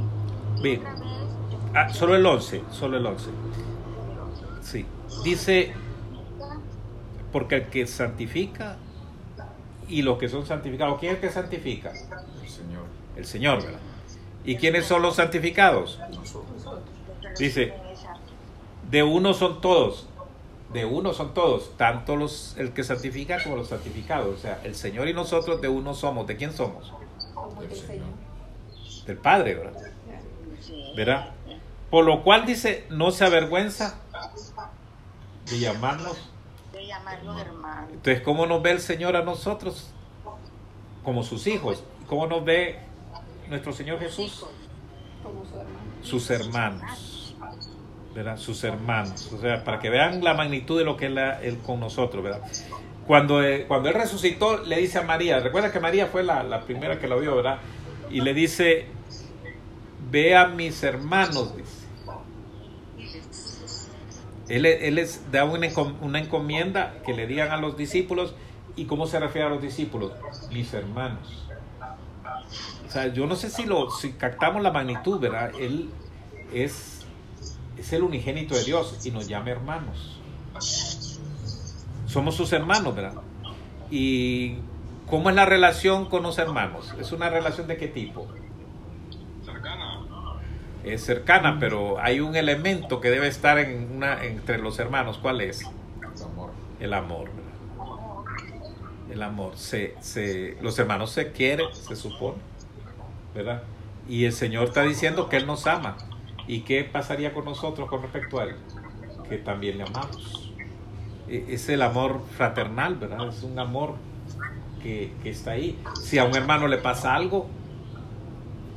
Y 0.58 0.62
Bien. 0.62 0.80
otra 0.80 0.94
vez, 0.94 1.30
Ah, 1.74 1.85
solo 1.96 2.16
el 2.16 2.26
11, 2.26 2.64
solo 2.72 2.98
el 2.98 3.06
11. 3.06 3.30
Sí. 4.62 4.86
Dice, 5.24 5.74
porque 7.32 7.56
el 7.56 7.68
que 7.70 7.88
santifica 7.88 8.78
y 9.88 10.02
los 10.02 10.18
que 10.18 10.30
son 10.30 10.46
santificados, 10.46 11.00
¿quién 11.00 11.14
es 11.14 11.18
el 11.18 11.28
que 11.28 11.34
santifica? 11.34 11.92
El 11.92 12.50
Señor. 12.50 12.84
El 13.16 13.26
Señor, 13.26 13.64
¿verdad? 13.64 13.80
¿Y 14.44 14.58
quiénes 14.58 14.86
son 14.86 15.02
los 15.02 15.16
santificados? 15.16 16.00
Nosotros. 16.12 16.46
Dice, 17.38 17.74
de 18.90 19.04
uno 19.04 19.34
son 19.34 19.62
todos, 19.62 20.08
de 20.72 20.86
uno 20.86 21.14
son 21.14 21.34
todos, 21.34 21.76
tanto 21.78 22.16
los 22.16 22.56
el 22.58 22.72
que 22.72 22.84
santifica 22.84 23.42
como 23.44 23.56
los 23.56 23.70
santificados. 23.70 24.36
O 24.36 24.38
sea, 24.38 24.62
el 24.64 24.76
Señor 24.76 25.08
y 25.08 25.14
nosotros 25.14 25.62
de 25.62 25.68
uno 25.68 25.94
somos. 25.94 26.28
¿De 26.28 26.36
quién 26.36 26.54
somos? 26.54 26.94
Del 27.60 27.76
Señor. 27.76 28.08
Del 29.06 29.18
Padre, 29.18 29.56
¿verdad? 29.56 29.82
¿Verdad? 30.96 31.35
Por 31.90 32.06
lo 32.06 32.24
cual 32.24 32.46
dice, 32.46 32.86
no 32.90 33.12
se 33.12 33.26
avergüenza 33.26 34.00
de 35.50 35.60
llamarnos 35.60 36.30
de 36.74 36.88
llamarlos 36.88 37.40
hermanos. 37.40 37.90
Entonces, 37.94 38.22
¿cómo 38.22 38.46
nos 38.48 38.62
ve 38.62 38.72
el 38.72 38.82
Señor 38.82 39.16
a 39.16 39.24
nosotros 39.24 39.92
como 41.04 41.24
sus 41.24 41.48
hijos? 41.48 41.84
¿Cómo 42.08 42.28
nos 42.28 42.44
ve 42.44 42.80
nuestro 43.50 43.72
Señor 43.72 44.00
Jesús? 44.00 44.46
como 45.24 45.44
su 45.46 45.56
hermano. 45.56 45.80
Sus 46.04 46.30
hermanos, 46.30 47.36
¿verdad? 48.14 48.38
Sus 48.38 48.64
hermanos. 48.64 49.32
O 49.34 49.40
sea, 49.40 49.64
para 49.64 49.80
que 49.80 49.90
vean 49.90 50.24
la 50.24 50.34
magnitud 50.36 50.78
de 50.78 50.84
lo 50.86 50.98
que 50.98 51.06
es 51.08 51.12
la- 51.12 51.42
Él 51.42 51.58
con 51.60 51.80
nosotros, 51.80 52.24
¿verdad? 52.24 52.42
Cuando, 53.08 53.42
eh, 53.44 53.66
cuando 53.68 53.90
Él 53.90 53.96
resucitó, 53.96 54.58
le 54.64 54.78
dice 54.78 55.00
a 55.00 55.02
María, 55.04 55.40
recuerda 55.40 55.72
que 55.72 55.80
María 55.80 56.08
fue 56.08 56.24
la, 56.24 56.44
la 56.44 56.62
primera 56.62 57.00
que 57.00 57.08
lo 57.08 57.20
vio, 57.20 57.36
¿verdad? 57.38 57.58
Y 58.12 58.22
le 58.22 58.34
dice, 58.36 58.86
ve 60.12 60.36
a 60.36 60.48
mis 60.48 60.84
hermanos, 60.84 61.56
dice. 61.56 61.75
Él, 64.48 64.96
les 64.96 65.32
da 65.32 65.46
una, 65.46 65.68
una 66.02 66.20
encomienda 66.20 66.96
que 67.06 67.14
le 67.14 67.28
digan 67.28 67.52
a 67.52 67.58
los 67.58 67.78
discípulos. 67.78 68.36
¿Y 68.76 68.86
cómo 68.86 69.08
se 69.08 69.20
refiere 69.20 69.48
a 69.48 69.50
los 69.50 69.62
discípulos? 69.62 70.12
Mis 70.52 70.74
hermanos. 70.74 71.48
O 72.88 72.92
sea, 72.92 73.08
yo 73.08 73.26
no 73.26 73.36
sé 73.36 73.50
si, 73.50 73.66
lo, 73.66 73.90
si 73.90 74.14
captamos 74.14 74.62
la 74.62 74.72
magnitud, 74.72 75.20
¿verdad? 75.20 75.52
Él 75.60 75.90
es, 76.54 77.06
es 77.78 77.94
el 77.94 78.04
unigénito 78.04 78.56
de 78.56 78.64
Dios 78.64 79.06
y 79.06 79.12
nos 79.12 79.28
llama 79.28 79.52
hermanos. 79.52 80.20
Somos 82.06 82.36
sus 82.36 82.54
hermanos, 82.54 82.96
¿verdad? 82.96 83.22
¿Y 83.90 84.58
cómo 85.08 85.30
es 85.30 85.36
la 85.36 85.46
relación 85.46 86.06
con 86.06 86.24
los 86.24 86.38
hermanos? 86.38 86.94
¿Es 87.00 87.12
una 87.12 87.30
relación 87.30 87.68
de 87.68 87.78
qué 87.78 87.88
tipo? 87.88 88.28
Es 90.86 91.04
cercana, 91.04 91.58
pero 91.60 92.00
hay 92.00 92.20
un 92.20 92.36
elemento 92.36 93.02
que 93.02 93.10
debe 93.10 93.28
estar 93.28 93.58
en 93.60 93.92
una, 93.96 94.24
entre 94.24 94.58
los 94.60 94.80
hermanos. 94.80 95.18
¿Cuál 95.22 95.42
es? 95.42 95.62
El 95.62 96.24
amor. 96.24 96.52
El 96.80 96.94
amor. 96.94 97.30
¿verdad? 97.30 97.46
El 99.12 99.24
amor. 99.24 99.58
Se, 99.58 99.96
se, 100.02 100.58
los 100.62 100.78
hermanos 100.80 101.12
se 101.12 101.32
quieren, 101.32 101.68
se 101.74 101.96
supone, 101.96 102.38
¿verdad? 103.34 103.64
Y 104.08 104.26
el 104.26 104.34
Señor 104.34 104.66
está 104.66 104.84
diciendo 104.84 105.30
que 105.30 105.38
Él 105.38 105.48
nos 105.48 105.66
ama. 105.68 105.98
¿Y 106.48 106.62
qué 106.62 106.84
pasaría 106.84 107.34
con 107.34 107.46
nosotros 107.46 107.90
con 107.90 108.02
respecto 108.04 108.40
a 108.40 108.44
Él? 108.44 108.56
Que 109.30 109.38
también 109.38 109.78
le 109.80 109.84
amamos. 109.86 110.54
E- 111.28 111.46
Es 111.50 111.68
el 111.70 111.82
amor 111.82 112.22
fraternal, 112.38 112.96
¿verdad? 112.96 113.28
Es 113.30 113.42
un 113.44 113.58
amor 113.58 113.96
que, 114.84 115.12
que 115.24 115.32
está 115.32 115.52
ahí. 115.52 115.80
Si 116.04 116.20
a 116.20 116.24
un 116.26 116.36
hermano 116.36 116.68
le 116.68 116.78
pasa 116.78 117.16
algo, 117.16 117.48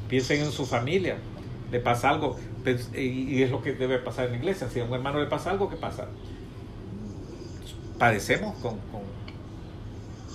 piensen 0.08 0.40
en 0.40 0.52
su 0.52 0.64
familia. 0.64 1.16
Le 1.70 1.80
pasa 1.80 2.10
algo, 2.10 2.36
pues, 2.64 2.90
y 2.94 3.42
es 3.42 3.50
lo 3.50 3.62
que 3.62 3.72
debe 3.72 3.98
pasar 3.98 4.26
en 4.26 4.32
la 4.32 4.36
iglesia. 4.38 4.68
Si 4.70 4.80
a 4.80 4.84
un 4.84 4.92
hermano 4.94 5.20
le 5.20 5.26
pasa 5.26 5.50
algo, 5.50 5.68
¿qué 5.68 5.76
pasa? 5.76 6.06
Padecemos 7.98 8.54
con, 8.56 8.78
con 8.90 9.02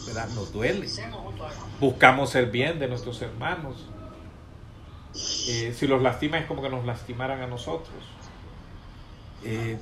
¿verdad? 0.06 0.28
Nos 0.30 0.52
duele. 0.52 0.88
Buscamos 1.80 2.36
el 2.36 2.48
bien 2.48 2.80
de 2.80 2.88
nuestros 2.88 3.22
hermanos. 3.22 3.88
Eh, 5.48 5.74
si 5.76 5.88
los 5.88 6.02
lastima 6.02 6.40
es 6.40 6.46
como 6.46 6.62
que 6.62 6.70
nos 6.70 6.86
lastimaran 6.86 7.42
a 7.42 7.48
nosotros. 7.48 7.96
Eh, 9.44 9.78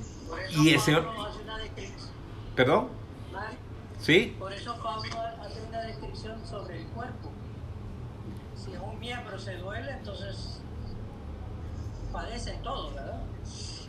y 0.50 0.70
el 0.70 0.80
Señor, 0.80 1.08
perdón, 2.56 2.88
¿sí? 4.00 4.36
Por 4.38 4.52
eso 4.52 4.74
Pablo 4.82 5.16
hace 5.40 5.62
una 5.68 5.82
descripción 5.82 6.44
sobre 6.46 6.80
el 6.80 6.86
cuerpo. 6.88 7.30
Si 8.56 8.72
un 8.76 8.98
miembro 8.98 9.38
se 9.38 9.56
duele, 9.56 9.92
entonces 9.92 10.60
padece 12.12 12.52
todo, 12.62 12.90
¿verdad? 12.94 13.20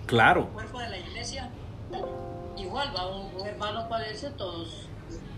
Claro. 0.05 0.41
El 0.41 0.47
cuerpo 0.47 0.79
de 0.79 0.89
la 0.89 0.97
iglesia, 0.97 1.49
igual, 2.57 2.93
va 2.95 3.07
un, 3.15 3.45
hermano 3.45 3.87
padece, 3.89 4.29
todos 4.31 4.87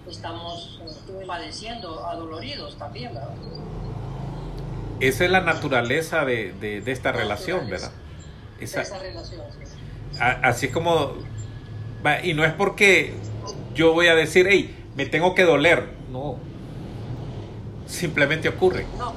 estamos 0.10 0.82
eh, 1.10 1.24
padeciendo, 1.26 2.06
adoloridos 2.06 2.78
también, 2.78 3.13
¿verdad? 3.13 3.30
Esa 5.00 5.26
es 5.26 5.32
la 5.32 5.41
naturaleza 5.41 6.24
de, 6.26 6.54
de- 6.54 6.82
de 6.82 6.91
esta 6.91 7.12
relación, 7.12 7.69
¿verdad? 7.69 7.91
Esa, 8.60 8.82
Esa 8.82 9.00
relación. 9.00 9.41
sí. 9.52 10.17
a- 10.19 10.48
así 10.48 10.67
es 10.67 10.71
como... 10.71 11.13
Y 12.24 12.34
no 12.36 12.45
es 12.45 12.54
porque 12.54 13.13
yo 13.74 13.93
voy 13.93 14.08
a 14.08 14.15
decir, 14.15 14.48
hey, 14.50 14.76
me 14.95 15.06
tengo 15.08 15.34
que 15.36 15.43
doler. 15.43 15.89
No. 16.12 16.38
Simplemente 17.88 18.48
ocurre. 18.48 18.86
No. 18.98 19.13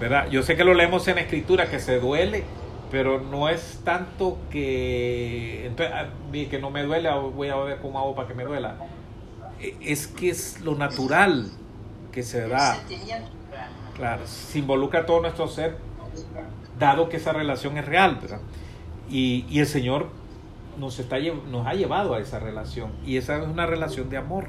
¿Verdad? 0.00 0.28
Yo 0.30 0.42
sé 0.42 0.56
que 0.56 0.64
lo 0.64 0.74
leemos 0.74 1.06
en 1.08 1.18
escritura 1.18 1.68
que 1.70 1.78
se 1.78 2.00
duele, 2.00 2.44
pero 2.90 3.20
no 3.20 3.48
es 3.48 3.80
tanto 3.84 4.38
que 4.50 5.66
entonces 5.66 5.94
a 5.94 6.08
mí 6.32 6.46
que 6.46 6.58
no 6.58 6.70
me 6.70 6.82
duele, 6.82 7.08
ah, 7.08 7.16
voy 7.16 7.48
a 7.48 7.56
ver 7.56 7.78
cómo 7.80 7.98
hago 7.98 8.14
para 8.14 8.26
que 8.28 8.34
me 8.34 8.44
duela. 8.44 8.76
E- 9.60 9.76
Es 9.80 10.06
que 10.08 10.30
es 10.30 10.60
lo 10.62 10.74
natural 10.74 11.50
que 12.12 12.22
se 12.22 12.48
da, 12.48 12.74
claro, 13.96 14.26
se 14.26 14.58
involucra 14.58 15.06
todo 15.06 15.20
nuestro 15.20 15.46
ser, 15.48 15.76
dado 16.78 17.08
que 17.08 17.18
esa 17.18 17.32
relación 17.32 17.76
es 17.76 17.84
real, 17.84 18.18
¿verdad? 18.20 18.40
Y, 19.10 19.44
y 19.50 19.58
el 19.60 19.66
Señor 19.66 20.08
nos, 20.78 20.98
está, 20.98 21.18
nos 21.50 21.66
ha 21.66 21.74
llevado 21.74 22.14
a 22.14 22.20
esa 22.20 22.38
relación, 22.40 22.90
y 23.04 23.18
esa 23.18 23.36
es 23.38 23.46
una 23.46 23.66
relación 23.66 24.08
de 24.08 24.16
amor. 24.16 24.46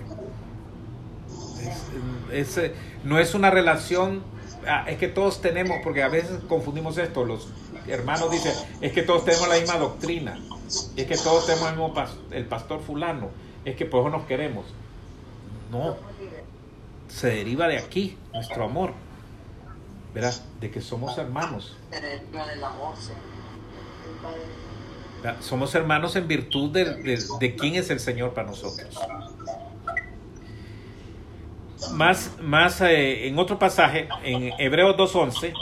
Es- 2.32 2.58
es, 2.58 2.72
no 3.04 3.20
es 3.20 3.36
una 3.36 3.50
relación, 3.52 4.22
ah, 4.68 4.86
es 4.88 4.98
que 4.98 5.08
todos 5.08 5.42
tenemos, 5.42 5.78
porque 5.84 6.04
a 6.04 6.08
veces 6.10 6.40
confundimos 6.48 6.98
esto, 6.98 7.26
los 7.26 7.48
hermanos 7.88 8.30
dicen, 8.32 8.54
es 8.82 8.92
que 8.92 9.02
todos 9.04 9.26
tenemos 9.26 9.48
la 9.48 9.56
misma 9.60 9.78
doctrina. 9.78 10.40
es 10.96 11.06
que 11.06 11.18
todos 11.18 11.46
tenemos 11.46 11.68
el 11.70 11.76
mismo 11.78 11.94
pas- 11.94 12.16
el 12.32 12.46
pastor 12.46 12.82
fulano, 12.82 13.30
es 13.66 13.76
que 13.76 13.86
por 13.86 14.02
eso 14.02 14.10
nos 14.18 14.26
queremos. 14.26 14.66
No, 15.72 15.96
se 17.10 17.28
deriva 17.28 17.68
de 17.68 17.78
aquí 17.78 18.18
nuestro 18.34 18.64
amor, 18.66 18.94
¿verdad? 20.14 20.34
De 20.60 20.70
que 20.72 20.80
somos 20.82 21.18
hermanos. 21.18 21.76
¿verdad? 25.24 25.38
Somos 25.42 25.76
hermanos 25.76 26.16
en 26.16 26.28
virtud 26.28 26.72
de- 26.72 26.86
de 27.40 27.56
quién 27.56 27.76
es 27.76 27.90
el 27.90 28.00
Señor 28.00 28.34
para 28.34 28.48
nosotros. 28.48 28.98
Más, 31.90 32.38
más 32.42 32.80
eh, 32.82 33.28
en 33.28 33.38
otro 33.40 33.58
pasaje, 33.58 34.08
en 34.24 34.54
Hebreos 34.60 34.96
2.11, 34.96 35.54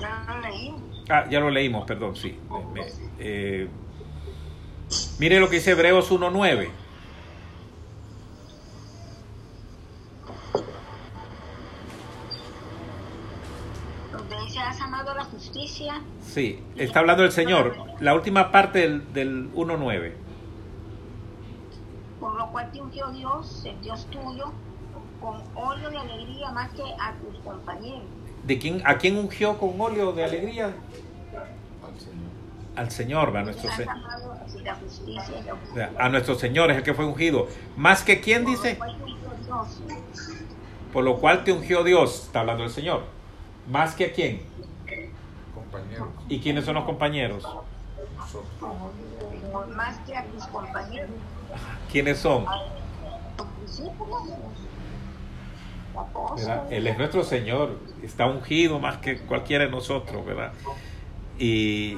Ya 0.00 0.24
lo 0.28 0.40
leí. 0.40 0.74
Ah, 1.08 1.26
ya 1.30 1.40
lo 1.40 1.50
leímos, 1.50 1.84
perdón, 1.86 2.16
sí. 2.16 2.38
Eh, 3.18 3.68
mire 5.18 5.40
lo 5.40 5.48
que 5.48 5.56
dice 5.56 5.72
Hebreos 5.72 6.10
1.9. 6.10 6.85
Dice, 14.44 14.58
has 14.58 14.80
amado 14.80 15.14
la 15.14 15.24
justicia 15.24 16.00
Sí, 16.22 16.62
está 16.76 17.00
hablando 17.00 17.24
el 17.24 17.32
Señor. 17.32 17.76
La 18.00 18.14
última 18.14 18.50
parte 18.50 18.80
del, 18.80 19.12
del 19.12 19.52
1.9. 19.54 20.12
por 22.20 22.34
lo 22.36 22.46
cual 22.50 22.70
te 22.72 22.80
ungió 22.80 23.06
Dios, 23.08 23.62
el 23.64 23.80
Dios 23.82 24.06
tuyo, 24.10 24.50
con 25.20 25.42
óleo 25.54 25.90
de 25.90 25.98
alegría 25.98 26.50
más 26.50 26.70
que 26.72 26.82
a 26.82 27.14
tus 27.14 27.38
compañeros. 27.44 28.02
¿De 28.44 28.58
quién, 28.58 28.82
¿A 28.84 28.96
quién 28.98 29.16
ungió 29.18 29.58
con 29.58 29.80
óleo 29.80 30.12
de 30.12 30.24
alegría? 30.24 30.66
Al 31.84 32.00
Señor. 32.00 32.26
Al 32.76 32.90
Señor, 32.90 33.36
a 33.36 33.42
nuestro, 33.42 33.70
Has 33.70 33.76
se- 33.76 33.82
amado 33.88 34.36
así 34.44 34.58
la 34.62 34.74
justicia 34.74 35.34
y 35.40 35.44
la 35.46 35.54
o 35.54 35.74
sea, 35.74 35.92
a 35.98 36.08
nuestro 36.08 36.34
Señor 36.34 36.70
es 36.70 36.78
el 36.78 36.82
que 36.82 36.94
fue 36.94 37.04
ungido. 37.04 37.48
Más 37.76 38.02
que 38.02 38.20
quién 38.20 38.44
dice, 38.44 38.78
por 40.92 41.04
lo 41.04 41.16
cual 41.18 41.44
te 41.44 41.52
ungió 41.52 41.82
Dios, 41.84 42.24
está 42.26 42.40
hablando 42.40 42.64
el 42.64 42.70
Señor. 42.70 43.02
Más 43.68 43.94
que 43.94 44.06
a 44.06 44.12
quién. 44.12 44.42
Compañeros. 45.54 46.08
¿Y 46.28 46.40
quiénes 46.40 46.64
son 46.64 46.74
los 46.74 46.84
compañeros? 46.84 47.44
Más 49.74 49.98
que 50.00 50.16
a 50.16 50.24
tus 50.24 50.46
compañeros, 50.46 51.10
¿Quiénes 51.90 52.18
son? 52.18 52.44
¿verdad? 52.44 52.76
apóstoles. 55.96 56.60
Él 56.70 56.86
es 56.86 56.98
nuestro 56.98 57.24
Señor, 57.24 57.78
está 58.02 58.26
ungido 58.26 58.78
más 58.78 58.98
que 58.98 59.18
cualquiera 59.18 59.64
de 59.64 59.70
nosotros, 59.70 60.24
¿verdad? 60.26 60.52
Y 61.38 61.96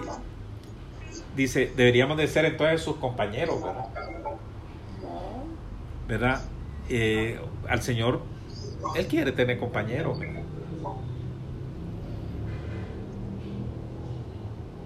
dice, 1.37 1.73
deberíamos 1.77 2.17
de 2.17 2.29
ser 2.29 2.45
entonces 2.45 2.83
sus 2.83 2.97
compañeros, 2.97 3.63
¿verdad? 3.63 3.87
¿Verdad? 6.07 6.43
Eh, 6.89 7.41
al 7.69 7.83
Señor, 7.83 8.23
Él 8.95 9.07
quiere 9.07 9.33
tener 9.33 9.59
compañeros, 9.59 10.19
¿verdad? 10.19 10.43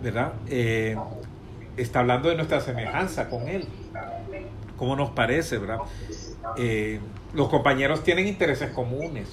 ¿Verdad? 0.03 0.33
Eh, 0.49 0.97
está 1.77 2.01
hablando 2.01 2.29
de 2.29 2.35
nuestra 2.37 2.61
semejanza 2.61 3.29
con 3.29 3.49
Él. 3.49 3.67
¿Cómo 4.77 4.97
nos 4.97 5.11
parece, 5.11 5.59
verdad? 5.59 5.79
Eh, 6.57 6.99
los 7.35 7.49
compañeros 7.49 8.03
tienen 8.03 8.27
intereses 8.27 8.71
comunes. 8.71 9.29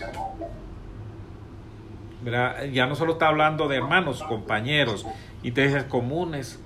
¿verdad? 2.21 2.65
Ya 2.65 2.85
no 2.85 2.95
solo 2.95 3.13
está 3.13 3.29
hablando 3.29 3.67
de 3.67 3.77
hermanos, 3.77 4.21
compañeros, 4.23 5.05
intereses 5.43 5.83
comunes. 5.85 6.59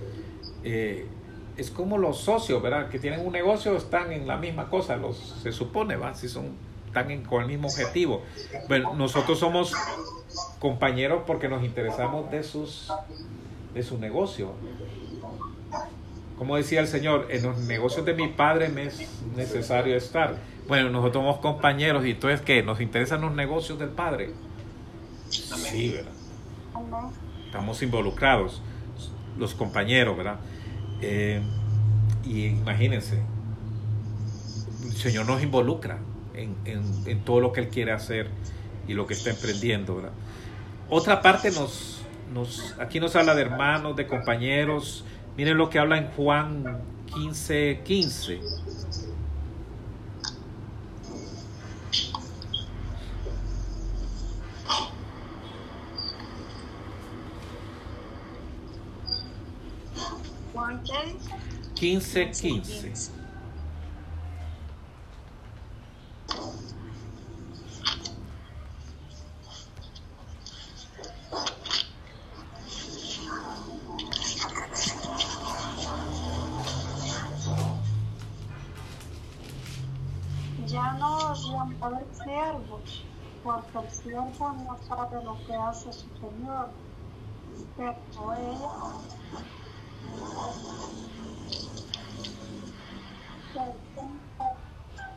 Eh, 0.63 1.07
es 1.57 1.69
como 1.69 1.97
los 1.99 2.17
socios, 2.17 2.61
¿verdad? 2.61 2.89
Que 2.89 2.97
tienen 2.97 3.25
un 3.25 3.31
negocio, 3.31 3.75
están 3.77 4.11
en 4.11 4.27
la 4.27 4.37
misma 4.37 4.69
cosa, 4.69 4.97
los, 4.97 5.17
se 5.43 5.51
supone, 5.51 5.95
¿va? 5.95 6.15
Si 6.15 6.27
son, 6.27 6.47
están 6.87 7.11
en- 7.11 7.23
con 7.23 7.41
el 7.43 7.47
mismo 7.47 7.67
objetivo. 7.67 8.23
Bueno, 8.67 8.95
nosotros 8.95 9.37
somos 9.39 9.73
compañeros 10.57 11.21
porque 11.27 11.47
nos 11.47 11.63
interesamos 11.63 12.31
de 12.31 12.41
sus 12.43 12.91
de 13.73 13.83
su 13.83 13.97
negocio. 13.97 14.51
Como 16.37 16.57
decía 16.57 16.81
el 16.81 16.87
Señor, 16.87 17.27
en 17.29 17.43
los 17.43 17.57
negocios 17.59 18.05
de 18.05 18.13
mi 18.13 18.27
padre 18.27 18.69
me 18.69 18.83
es 18.85 19.07
necesario 19.35 19.95
estar. 19.95 20.37
Bueno, 20.67 20.89
nosotros 20.89 21.23
somos 21.23 21.37
compañeros 21.39 22.05
y 22.05 22.11
entonces 22.11 22.41
¿qué? 22.41 22.63
¿Nos 22.63 22.81
interesan 22.81 23.21
los 23.21 23.33
negocios 23.33 23.77
del 23.79 23.89
padre? 23.89 24.31
Sí, 25.29 25.89
¿verdad? 25.89 26.11
Estamos 27.45 27.81
involucrados, 27.83 28.61
los 29.37 29.53
compañeros, 29.53 30.17
¿verdad? 30.17 30.39
Eh, 31.01 31.41
y 32.25 32.45
imagínense, 32.47 33.19
el 34.85 34.93
Señor 34.93 35.25
nos 35.27 35.41
involucra 35.43 35.99
en, 36.33 36.55
en- 36.65 37.03
en 37.05 37.19
todo 37.25 37.39
lo 37.39 37.51
que 37.51 37.61
Él 37.61 37.69
quiere 37.69 37.91
hacer 37.91 38.27
y 38.87 38.93
lo 38.93 39.05
que 39.07 39.13
está 39.13 39.29
emprendiendo, 39.31 39.95
¿verdad? 39.95 40.11
Otra 40.89 41.21
parte 41.21 41.51
nos, 41.51 42.02
nos, 42.33 42.75
aquí 42.79 42.99
nos 42.99 43.15
habla 43.15 43.35
de 43.35 43.43
hermanos, 43.43 43.95
de 43.95 44.07
compañeros. 44.07 45.05
Miren 45.37 45.57
lo 45.57 45.69
que 45.69 45.79
habla 45.79 45.97
en 45.97 46.07
Juan 46.11 46.81
15, 47.13 47.81
15. 47.83 48.41
Juan, 60.53 60.83
¿qué? 60.83 61.15
15, 61.75 62.31
15. 62.31 63.22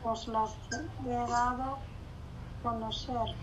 Os 0.03 0.27
las 0.27 0.55
he 1.05 1.31
dado 1.31 1.77
conocer. 2.63 3.35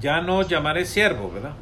Ya 0.00 0.20
no 0.20 0.42
llamaré 0.42 0.84
siervo, 0.84 1.30
¿verdad? 1.30 1.54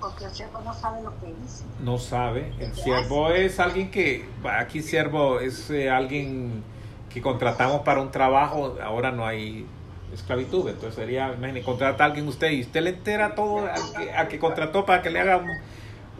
Porque 0.00 0.24
el 0.24 0.30
siervo 0.30 0.60
no 0.64 0.72
sabe 0.72 1.02
lo 1.02 1.10
que 1.20 1.26
dice. 1.26 1.64
No 1.80 1.98
sabe. 1.98 2.54
El 2.58 2.74
siervo 2.74 3.30
es 3.30 3.60
alguien 3.60 3.90
que, 3.90 4.28
aquí 4.44 4.80
siervo 4.82 5.40
es 5.40 5.68
eh, 5.70 5.90
alguien 5.90 6.64
que 7.12 7.20
contratamos 7.20 7.82
para 7.82 8.00
un 8.00 8.10
trabajo, 8.10 8.76
ahora 8.82 9.12
no 9.12 9.26
hay 9.26 9.66
esclavitud, 10.14 10.68
entonces 10.68 10.94
sería, 10.94 11.28
imagínate, 11.32 11.62
contrata 11.62 12.04
a 12.04 12.06
alguien 12.08 12.26
usted 12.28 12.50
y 12.52 12.62
usted 12.62 12.82
le 12.82 12.90
entera 12.90 13.34
todo 13.34 13.66
al 13.70 13.92
que, 13.96 14.12
al 14.12 14.28
que 14.28 14.38
contrató 14.38 14.84
para 14.86 15.02
que 15.02 15.10
le 15.10 15.20
haga 15.20 15.38
un- 15.38 15.50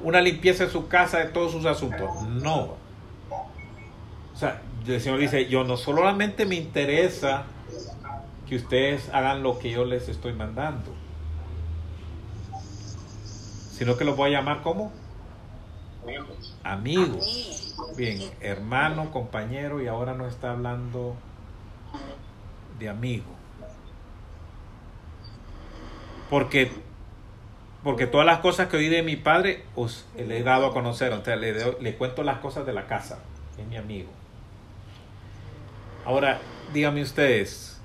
una 0.02 0.20
limpieza 0.20 0.64
en 0.64 0.70
su 0.70 0.88
casa 0.88 1.18
de 1.18 1.26
todos 1.26 1.52
sus 1.52 1.64
asuntos. 1.66 2.10
No. 2.22 2.74
O 4.34 4.36
sea, 4.36 4.60
el 4.86 5.00
Señor 5.00 5.18
dice, 5.20 5.46
yo 5.46 5.64
no 5.64 5.76
solamente 5.76 6.44
me 6.46 6.56
interesa 6.56 7.44
que 8.48 8.56
ustedes 8.56 9.08
hagan 9.12 9.42
lo 9.42 9.58
que 9.58 9.70
yo 9.70 9.84
les 9.84 10.08
estoy 10.08 10.32
mandando, 10.34 10.92
sino 13.70 13.96
que 13.96 14.04
los 14.04 14.16
voy 14.16 14.30
a 14.34 14.38
llamar 14.38 14.62
como 14.62 14.92
amigos. 16.62 17.72
Bien, 17.96 18.20
hermano, 18.40 19.10
compañero 19.10 19.80
y 19.80 19.86
ahora 19.86 20.14
nos 20.14 20.32
está 20.32 20.50
hablando 20.52 21.14
de 22.78 22.88
amigo. 22.88 23.24
Porque 26.30 26.70
porque 27.82 28.06
todas 28.06 28.24
las 28.26 28.38
cosas 28.38 28.68
que 28.68 28.78
oí 28.78 28.88
de 28.88 29.02
mi 29.02 29.16
padre 29.16 29.62
os 29.76 30.06
le 30.16 30.38
he 30.38 30.42
dado 30.42 30.66
a 30.66 30.72
conocer, 30.72 31.12
o 31.12 31.22
sea, 31.22 31.36
le, 31.36 31.52
doy- 31.52 31.76
le 31.82 31.96
cuento 31.96 32.22
las 32.22 32.38
cosas 32.38 32.64
de 32.64 32.72
la 32.72 32.86
casa, 32.86 33.18
es 33.58 33.66
mi 33.66 33.76
amigo. 33.76 34.08
Ahora, 36.06 36.40
díganme 36.72 37.02
ustedes, 37.02 37.78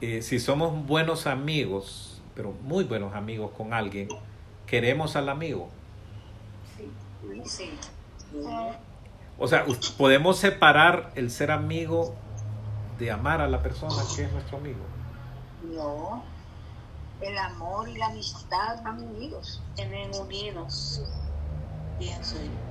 eh, 0.00 0.22
si 0.22 0.40
somos 0.40 0.86
buenos 0.86 1.28
amigos, 1.28 2.20
pero 2.34 2.52
muy 2.62 2.82
buenos 2.82 3.14
amigos 3.14 3.52
con 3.56 3.72
alguien, 3.74 4.08
queremos 4.66 5.14
al 5.14 5.28
amigo. 5.28 5.68
Sí. 7.44 7.70
O 9.38 9.46
sea, 9.46 9.64
podemos 9.96 10.36
separar 10.38 11.12
el 11.14 11.30
ser 11.30 11.52
amigo 11.52 12.14
de 12.98 13.10
amar 13.12 13.40
a 13.40 13.46
la 13.48 13.62
persona 13.62 13.94
que 14.16 14.24
es 14.24 14.32
nuestro 14.32 14.58
amigo. 14.58 14.80
No, 15.74 16.24
el 17.20 17.38
amor 17.38 17.88
y 17.88 17.96
la 17.96 18.06
amistad 18.06 18.82
van 18.82 19.02
unidos. 19.02 19.62
Vienen 19.76 20.10
unidos, 20.14 21.02
pienso 21.98 22.36
yo. 22.36 22.70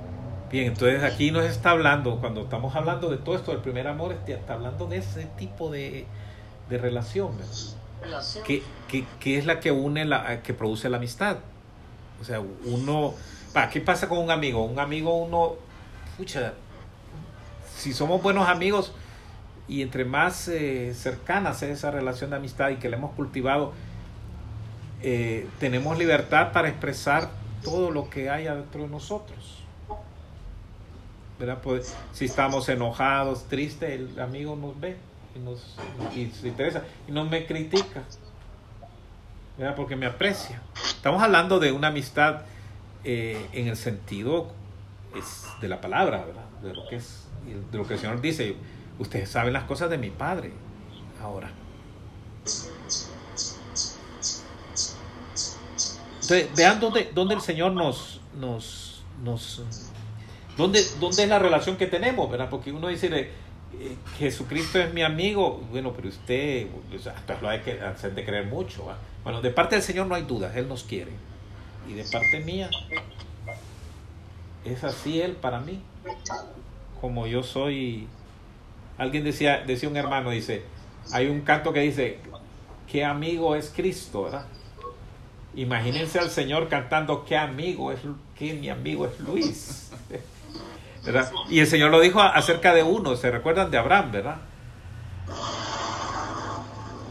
Bien, 0.51 0.67
entonces 0.67 1.03
aquí 1.03 1.29
nos 1.31 1.45
está 1.45 1.71
hablando, 1.71 2.19
cuando 2.19 2.41
estamos 2.41 2.75
hablando 2.75 3.09
de 3.09 3.17
todo 3.17 3.35
esto 3.35 3.51
del 3.51 3.62
primer 3.62 3.88
amor, 3.88 4.13
este, 4.13 4.33
está 4.33 4.53
hablando 4.53 4.88
de 4.88 4.97
ese 4.97 5.25
tipo 5.38 5.69
de, 5.69 6.07
de 6.69 6.77
relación, 6.79 7.38
¿verdad? 7.38 7.53
Relación. 8.01 8.43
que, 8.45 8.63
que, 8.88 9.05
que 9.19 9.38
es 9.38 9.45
la 9.45 9.59
que 9.59 9.71
une, 9.71 10.05
la, 10.05 10.41
que 10.41 10.53
produce 10.53 10.89
la 10.89 10.97
amistad. 10.97 11.38
O 12.19 12.23
sea, 12.23 12.41
uno... 12.65 13.13
pa, 13.53 13.69
¿Qué 13.69 13.79
pasa 13.81 14.09
con 14.09 14.17
un 14.17 14.31
amigo? 14.31 14.63
Un 14.63 14.79
amigo, 14.79 15.15
uno... 15.17 15.55
Pucha, 16.17 16.53
si 17.77 17.93
somos 17.93 18.21
buenos 18.21 18.49
amigos 18.49 18.91
y 19.67 19.83
entre 19.83 20.03
más 20.03 20.47
eh, 20.47 20.93
cercana 20.95 21.53
sea 21.53 21.69
esa 21.69 21.91
relación 21.91 22.31
de 22.31 22.38
amistad 22.38 22.71
y 22.71 22.77
que 22.77 22.89
la 22.89 22.97
hemos 22.97 23.12
cultivado, 23.12 23.71
eh, 25.01 25.47
tenemos 25.59 25.97
libertad 25.97 26.51
para 26.51 26.69
expresar 26.69 27.29
todo 27.63 27.91
lo 27.91 28.09
que 28.09 28.29
hay 28.29 28.47
adentro 28.47 28.83
de 28.83 28.89
nosotros. 28.89 29.63
¿Verdad? 31.39 31.59
Pues, 31.62 31.95
si 32.12 32.25
estamos 32.25 32.67
enojados, 32.67 33.45
tristes, 33.45 33.91
el 33.91 34.19
amigo 34.19 34.55
nos 34.55 34.79
ve 34.79 34.97
y 35.35 35.39
nos 35.39 35.77
y 36.15 36.27
se 36.31 36.49
interesa 36.49 36.83
y 37.07 37.12
no 37.12 37.25
me 37.25 37.45
critica. 37.45 38.03
¿verdad? 39.57 39.75
Porque 39.75 39.95
me 39.97 40.05
aprecia. 40.05 40.62
Estamos 40.85 41.21
hablando 41.21 41.59
de 41.59 41.73
una 41.73 41.89
amistad 41.89 42.41
eh, 43.03 43.45
en 43.51 43.67
el 43.67 43.75
sentido 43.75 44.47
es, 45.15 45.47
de 45.59 45.67
la 45.67 45.81
palabra, 45.81 46.23
¿verdad? 46.25 46.45
De 46.63 46.73
lo 46.73 46.88
que 46.88 46.95
es, 46.95 47.27
de 47.71 47.77
lo 47.77 47.85
que 47.85 47.95
el 47.95 47.99
Señor 47.99 48.21
dice. 48.21 48.55
Ustedes 48.99 49.29
saben 49.29 49.53
las 49.53 49.63
cosas 49.63 49.89
de 49.89 49.97
mi 49.97 50.09
Padre 50.09 50.51
ahora. 51.21 51.51
Entonces, 56.30 56.56
vean 56.56 56.80
dónde, 56.80 57.10
dónde 57.12 57.34
el 57.34 57.42
Señor 57.42 57.72
nos, 57.72 58.22
nos, 58.39 59.02
nos 59.24 59.63
¿dónde, 60.56 60.84
dónde 61.00 61.24
es 61.24 61.30
la 61.30 61.39
relación 61.39 61.76
que 61.76 61.88
tenemos, 61.88 62.30
¿verdad? 62.30 62.52
Porque 62.52 62.72
uno 62.72 62.88
dice, 62.88 63.08
eh, 63.08 63.32
Jesucristo 64.20 64.80
es 64.80 64.94
mi 64.94 65.02
amigo, 65.02 65.63
bueno, 65.72 65.92
pero 65.92 66.10
usted, 66.10 66.68
hasta 67.15 67.42
lo 67.42 67.50
hay 67.50 67.62
que 67.62 67.82
hacer 67.82 68.13
de 68.13 68.24
creer 68.24 68.46
mucho, 68.46 68.86
¿va? 68.86 68.98
Bueno, 69.24 69.42
de 69.42 69.50
parte 69.50 69.76
del 69.76 69.84
Señor 69.84 70.06
no 70.06 70.13
hay 70.13 70.22
dudas, 70.22 70.56
Él 70.56 70.68
nos 70.68 70.84
quiere. 70.84 71.12
Y 71.89 71.94
de 71.94 72.04
parte 72.04 72.42
mía, 72.42 72.70
es 74.65 74.84
así 74.84 75.20
Él 75.20 75.32
para 75.32 75.60
mí, 75.60 75.82
como 77.02 77.26
yo 77.26 77.42
soy. 77.42 78.08
Alguien 79.00 79.24
decía, 79.24 79.63
decía 79.65 79.89
un 79.89 79.98
hermano, 79.98 80.30
dice, 80.30 80.62
hay 81.12 81.26
un 81.26 81.42
canto 81.42 81.74
que 81.74 81.80
dice, 81.80 82.20
qué 82.88 83.04
amigo 83.04 83.56
es 83.56 83.74
Cristo, 83.76 84.26
¿verdad? 84.26 84.46
Imagínense 85.55 86.19
al 86.19 86.29
Señor 86.29 86.69
cantando, 86.69 87.25
qué 87.25 87.38
amigo 87.38 87.91
es, 87.91 87.99
qué 88.38 88.53
mi 88.53 88.69
amigo 88.69 89.05
es 89.07 89.19
Luis. 89.19 89.91
¿verdad? 91.05 91.31
Y 91.49 91.59
el 91.59 91.67
Señor 91.67 91.91
lo 91.91 91.99
dijo 91.99 92.21
acerca 92.21 92.73
de 92.73 92.83
uno, 92.83 93.15
se 93.15 93.31
recuerdan 93.31 93.71
de 93.71 93.77
Abraham, 93.77 94.12
¿verdad? 94.12 94.38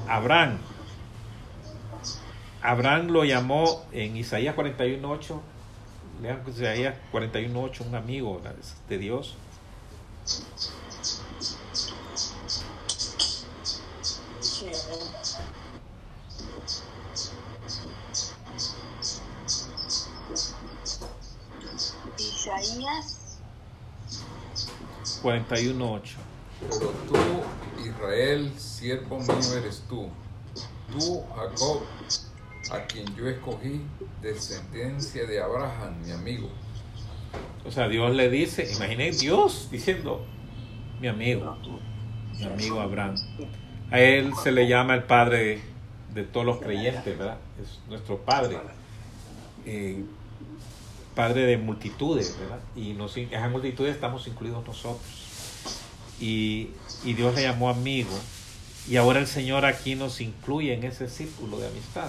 Abraham. 0.08 0.58
Abraham 2.62 3.08
lo 3.08 3.24
llamó 3.24 3.86
en 3.92 4.16
Isaías 4.16 4.54
41.8, 4.56 5.40
lean 6.22 6.42
Isaías 6.46 6.94
41.8, 7.12 7.86
un 7.86 7.94
amigo 7.94 8.40
¿verdad? 8.40 8.56
de 8.88 8.98
Dios. 8.98 9.36
Sí, 14.40 14.66
amén. 14.66 14.98
Isaías 22.18 23.18
41.8. 25.22 26.02
Pero 26.60 26.90
tú, 27.06 27.84
Israel, 27.84 28.52
siervo 28.56 29.18
mío 29.20 29.56
eres 29.56 29.84
tú. 29.88 30.08
Tú, 30.92 31.22
Jacob, 31.34 31.82
a 32.72 32.84
quien 32.86 33.14
yo 33.14 33.28
escogí, 33.28 33.82
descendencia 34.22 35.26
de 35.26 35.40
Abraham, 35.40 36.02
mi 36.04 36.12
amigo. 36.12 36.48
O 37.66 37.70
sea, 37.70 37.88
Dios 37.88 38.14
le 38.14 38.30
dice, 38.30 38.70
imaginen 38.72 39.16
Dios 39.16 39.68
diciendo, 39.70 40.24
mi 41.00 41.08
amigo, 41.08 41.56
mi 42.38 42.44
amigo 42.44 42.80
Abraham. 42.80 43.16
A 43.90 44.00
él 44.00 44.32
se 44.42 44.52
le 44.52 44.68
llama 44.68 44.94
el 44.94 45.04
padre 45.04 45.60
de 46.14 46.24
todos 46.24 46.46
los 46.46 46.58
creyentes, 46.58 47.18
¿verdad? 47.18 47.38
Es 47.60 47.80
nuestro 47.88 48.18
padre. 48.18 48.58
Eh, 49.64 50.04
padre 51.18 51.46
de 51.46 51.56
multitudes, 51.56 52.38
¿verdad? 52.38 52.60
Y 52.76 52.92
nos, 52.92 53.16
en 53.16 53.34
esas 53.34 53.50
multitudes 53.50 53.92
estamos 53.92 54.28
incluidos 54.28 54.64
nosotros. 54.64 55.02
Y, 56.20 56.68
y 57.02 57.14
Dios 57.14 57.34
le 57.34 57.42
llamó 57.42 57.70
amigo. 57.70 58.16
Y 58.88 58.98
ahora 58.98 59.18
el 59.18 59.26
Señor 59.26 59.64
aquí 59.64 59.96
nos 59.96 60.20
incluye 60.20 60.72
en 60.74 60.84
ese 60.84 61.08
círculo 61.08 61.58
de 61.58 61.66
amistad. 61.66 62.08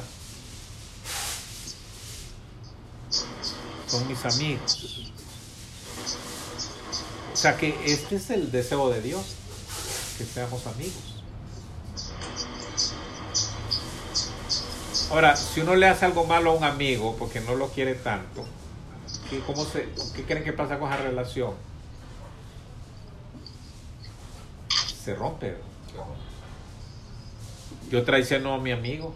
Son 3.88 4.08
mis 4.08 4.24
amigos. 4.26 5.12
O 7.34 7.36
sea 7.36 7.58
que 7.58 7.76
este 7.86 8.18
es 8.18 8.30
el 8.30 8.52
deseo 8.52 8.92
de 8.92 9.02
Dios, 9.02 9.26
que 10.20 10.24
seamos 10.24 10.68
amigos. 10.68 11.24
Ahora, 15.10 15.36
si 15.36 15.62
uno 15.62 15.76
le 15.76 15.88
hace 15.88 16.06
algo 16.06 16.26
malo 16.26 16.52
a 16.52 16.54
un 16.54 16.64
amigo 16.64 17.16
porque 17.18 17.40
no 17.40 17.56
lo 17.56 17.70
quiere 17.70 17.96
tanto, 17.96 18.46
¿qué, 19.30 19.40
cómo 19.40 19.66
se, 19.66 19.90
¿qué 20.16 20.24
creen 20.24 20.44
que 20.44 20.54
pasa 20.54 20.80
con 20.80 20.92
esa 20.92 21.02
relación? 21.02 21.54
Se 25.04 25.16
rompe. 25.16 25.56
Yo 27.90 28.04
traiciono 28.04 28.54
a 28.54 28.60
mi 28.60 28.72
amigo. 28.72 29.16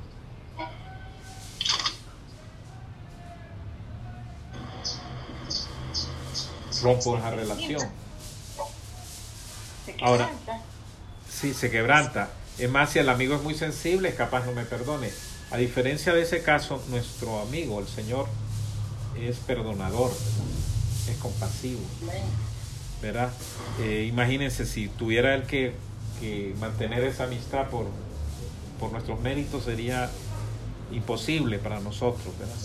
Rompo 6.82 7.18
esa 7.18 7.30
relación. 7.30 7.82
Se 9.86 9.96
Ahora-. 10.02 10.30
Sí, 11.30 11.54
se 11.54 11.70
quebranta. 11.70 12.30
Es 12.58 12.70
más, 12.70 12.92
si 12.92 13.00
el 13.00 13.10
amigo 13.10 13.36
es 13.36 13.42
muy 13.42 13.56
sensible, 13.56 14.10
es 14.10 14.16
capaz 14.16 14.46
no 14.46 14.54
me 14.54 14.64
perdone. 14.64 15.12
A 15.52 15.58
diferencia 15.58 16.14
de 16.14 16.22
ese 16.22 16.42
caso, 16.42 16.82
nuestro 16.90 17.42
amigo, 17.42 17.80
el 17.80 17.88
Señor, 17.88 18.28
es 19.20 19.38
perdonador, 19.38 20.12
es 21.10 21.18
compasivo. 21.18 21.82
¿verdad? 23.04 23.32
Eh, 23.82 24.06
imagínense 24.08 24.66
si 24.66 24.88
tuviera 24.88 25.36
él 25.36 25.44
que, 25.44 25.74
que 26.22 26.56
mantener 26.60 27.04
esa 27.04 27.26
amistad 27.26 27.70
por, 27.70 27.88
por 28.80 28.94
nuestros 28.94 29.20
méritos, 29.20 29.66
sería 29.66 30.10
imposible 30.92 31.60
para 31.60 31.82
nosotros, 31.82 32.34
¿verdad? 32.40 32.56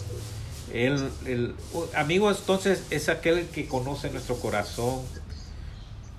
El, 0.73 1.11
el 1.27 1.55
amigo 1.95 2.31
entonces 2.31 2.85
es 2.91 3.09
aquel 3.09 3.47
que 3.47 3.67
conoce 3.67 4.11
nuestro 4.11 4.37
corazón, 4.37 5.01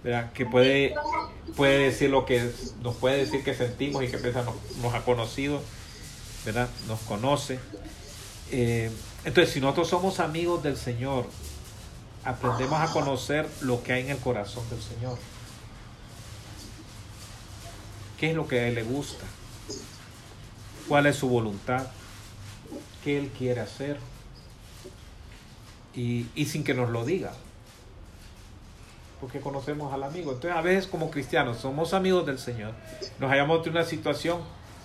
¿verdad? 0.03 0.33
que 0.33 0.45
puede, 0.45 0.95
puede 1.55 1.77
decir 1.85 2.09
lo 2.09 2.25
que 2.25 2.51
nos 2.81 2.95
puede 2.95 3.17
decir 3.17 3.43
que 3.43 3.53
sentimos 3.53 4.03
y 4.03 4.07
que 4.07 4.17
piensa 4.17 4.43
nos, 4.43 4.55
nos 4.81 4.93
ha 4.93 5.05
conocido, 5.05 5.61
¿verdad? 6.45 6.67
nos 6.87 6.99
conoce. 7.01 7.59
Eh, 8.51 8.89
entonces, 9.25 9.53
si 9.53 9.59
nosotros 9.59 9.89
somos 9.89 10.19
amigos 10.19 10.63
del 10.63 10.77
Señor, 10.77 11.25
aprendemos 12.23 12.79
a 12.79 12.91
conocer 12.91 13.47
lo 13.61 13.83
que 13.83 13.93
hay 13.93 14.03
en 14.03 14.11
el 14.11 14.17
corazón 14.17 14.67
del 14.69 14.81
Señor. 14.81 15.17
¿Qué 18.17 18.29
es 18.31 18.35
lo 18.35 18.47
que 18.47 18.59
a 18.59 18.67
Él 18.67 18.75
le 18.75 18.83
gusta? 18.83 19.25
¿Cuál 20.87 21.05
es 21.05 21.17
su 21.17 21.29
voluntad? 21.29 21.87
¿Qué 23.03 23.17
Él 23.17 23.29
quiere 23.37 23.61
hacer? 23.61 23.97
Y, 25.93 26.27
y 26.35 26.45
sin 26.45 26.63
que 26.63 26.73
nos 26.73 26.89
lo 26.89 27.05
diga. 27.05 27.33
Porque 29.19 29.41
conocemos 29.41 29.93
al 29.93 30.03
amigo. 30.03 30.31
Entonces, 30.31 30.57
a 30.57 30.61
veces 30.61 30.87
como 30.87 31.11
cristianos 31.11 31.57
somos 31.57 31.93
amigos 31.93 32.25
del 32.25 32.39
Señor. 32.39 32.73
Nos 33.19 33.29
hallamos 33.29 33.65
en 33.65 33.73
una 33.73 33.83
situación 33.83 34.41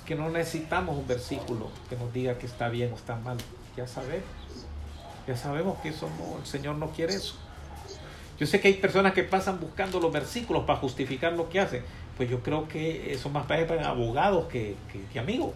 que 0.06 0.16
no 0.16 0.28
necesitamos 0.28 0.96
un 0.96 1.06
versículo 1.06 1.70
que 1.88 1.96
nos 1.96 2.12
diga 2.12 2.36
que 2.36 2.46
está 2.46 2.68
bien 2.68 2.92
o 2.92 2.96
está 2.96 3.16
mal. 3.16 3.38
Ya 3.76 3.86
sabemos. 3.86 4.24
Ya 5.26 5.36
sabemos 5.36 5.78
que 5.80 5.88
eso 5.88 6.08
no, 6.18 6.38
el 6.38 6.46
Señor 6.46 6.76
no 6.76 6.90
quiere 6.90 7.14
eso. 7.14 7.34
Yo 8.38 8.46
sé 8.46 8.60
que 8.60 8.68
hay 8.68 8.74
personas 8.74 9.14
que 9.14 9.22
pasan 9.22 9.58
buscando 9.60 10.00
los 10.00 10.12
versículos 10.12 10.64
para 10.64 10.78
justificar 10.80 11.32
lo 11.32 11.48
que 11.48 11.60
hacen. 11.60 11.82
Pues 12.16 12.28
yo 12.28 12.40
creo 12.40 12.68
que 12.68 13.12
eso 13.12 13.28
más 13.30 13.46
para 13.46 13.88
abogados 13.88 14.48
que, 14.48 14.76
que- 14.92 15.04
que 15.12 15.18
amigos. 15.18 15.52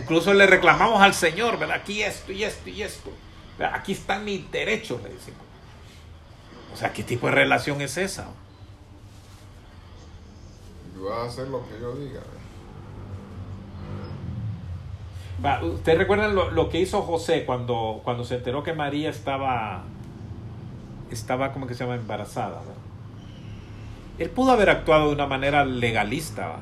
Incluso 0.00 0.32
le 0.32 0.46
reclamamos 0.46 1.02
al 1.02 1.14
Señor, 1.14 1.58
¿verdad? 1.58 1.76
Aquí 1.78 2.02
esto 2.02 2.30
y 2.30 2.44
esto 2.44 2.68
y 2.70 2.82
esto. 2.82 3.10
Aquí 3.72 3.92
están 3.92 4.24
mis 4.24 4.50
derechos, 4.50 5.02
le 5.02 5.08
decimos. 5.10 5.40
O 6.72 6.76
sea, 6.76 6.92
¿qué 6.92 7.02
tipo 7.02 7.26
de 7.26 7.32
relación 7.32 7.80
es 7.80 7.96
esa? 7.96 8.28
Y 10.96 11.00
vas 11.02 11.18
a 11.18 11.24
hacer 11.24 11.48
lo 11.48 11.66
que 11.68 11.80
yo 11.80 11.94
diga. 11.96 12.20
Va, 12.20 12.26
¿Ustedes 15.62 15.98
recuerdan 15.98 16.34
lo, 16.34 16.50
lo 16.50 16.68
que 16.68 16.80
hizo 16.80 17.02
José 17.02 17.44
cuando, 17.46 18.00
cuando 18.04 18.24
se 18.24 18.36
enteró 18.36 18.62
que 18.62 18.72
María 18.74 19.08
estaba, 19.10 19.84
estaba, 21.10 21.52
¿cómo 21.52 21.66
que 21.66 21.74
se 21.74 21.84
llama?, 21.84 21.96
embarazada. 21.96 22.58
¿verdad? 22.60 22.74
Él 24.18 24.28
pudo 24.30 24.52
haber 24.52 24.68
actuado 24.68 25.08
de 25.08 25.14
una 25.14 25.26
manera 25.26 25.64
legalista. 25.64 26.56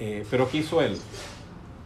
Eh, 0.00 0.24
pero 0.30 0.48
¿qué 0.50 0.58
hizo 0.58 0.80
él? 0.82 0.96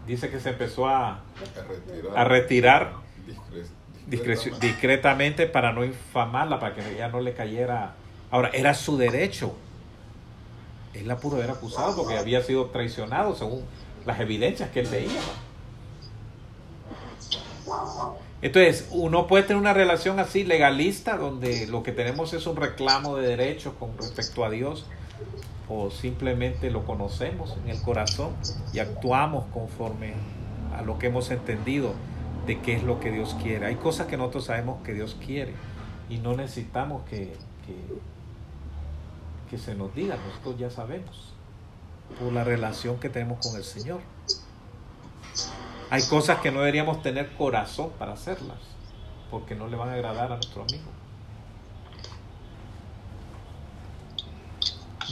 Dice 0.07 0.31
que 0.31 0.41
se 0.41 0.51
empezó 0.51 0.87
a, 0.89 1.11
A 1.13 1.21
retirar. 1.69 2.19
a 2.19 2.25
retirar 2.25 2.93
discre- 3.27 3.67
discrecio- 4.07 4.53
discretamente. 4.53 4.67
discretamente 4.67 5.47
para 5.47 5.73
no 5.73 5.85
infamarla, 5.85 6.59
para 6.61 6.75
que 6.75 6.95
ella 6.95 7.09
no 7.09 7.21
le 7.21 7.35
cayera. 7.35 7.95
Ahora, 8.31 8.51
era 8.53 8.75
su 8.75 8.97
derecho. 8.97 9.55
Él 10.95 11.09
la 11.09 11.17
pudo 11.17 11.37
haber 11.37 11.51
acusado 11.51 11.97
porque 11.97 12.19
había 12.19 12.43
sido 12.43 12.67
traicionado 12.67 13.35
según 13.35 13.63
las 14.05 14.21
evidencias 14.21 14.71
que 14.71 14.81
él 14.81 14.89
veía. 14.89 15.21
Entonces, 18.43 18.89
uno 18.91 19.29
puede 19.29 19.45
tener 19.45 19.61
una 19.61 19.73
relación 19.73 20.19
así 20.19 20.43
legalista, 20.43 21.17
donde 21.17 21.69
lo 21.69 21.83
que 21.83 21.93
tenemos 21.93 22.33
es 22.33 22.47
un 22.47 22.57
reclamo 22.57 23.17
de 23.17 23.29
derechos 23.29 23.75
con 23.79 23.97
respecto 23.97 24.45
a 24.45 24.51
Dios, 24.51 24.85
o 25.69 25.91
simplemente 25.91 26.71
lo 26.71 26.85
conocemos 26.85 27.57
en 27.63 27.71
el 27.71 27.81
corazón 27.81 28.31
y 28.73 28.81
actuamos 28.81 29.45
conforme 29.55 30.15
a 30.77 30.83
lo 30.83 30.99
que 30.99 31.07
hemos 31.07 31.31
entendido 31.31 31.95
de 32.47 32.61
qué 32.61 32.75
es 32.75 32.83
lo 32.83 32.99
que 32.99 33.13
Dios 33.13 33.37
quiere. 33.41 33.67
Hay 33.67 33.77
cosas 33.77 34.09
que 34.09 34.17
nosotros 34.17 34.47
sabemos 34.47 34.83
que 34.83 34.93
Dios 34.93 35.17
quiere 35.25 35.53
y 36.11 36.19
no 36.19 36.35
necesitamos 36.35 37.03
que, 37.09 37.33
que, 37.65 37.75
que 39.53 39.59
se 39.59 39.75
nos 39.75 39.95
diga, 39.95 40.17
nosotros 40.17 40.59
ya 40.59 40.71
sabemos 40.71 41.35
por 42.19 42.33
la 42.33 42.43
relación 42.43 42.99
que 42.99 43.11
tenemos 43.11 43.47
con 43.47 43.55
el 43.55 43.65
Señor. 43.65 44.01
Hay 45.91 46.03
cosas 46.05 46.41
que 46.41 46.51
no 46.51 46.61
deberíamos 46.61 47.03
tener 47.03 47.31
corazón 47.37 47.91
para 47.99 48.15
hacerlas, 48.15 48.57
porque 49.31 49.55
no 49.55 49.69
le 49.69 49.77
van 49.77 49.91
a 49.91 49.93
agradar 49.93 50.33
a 50.33 50.37
nuestro 50.37 50.63
amigo. 50.63 50.85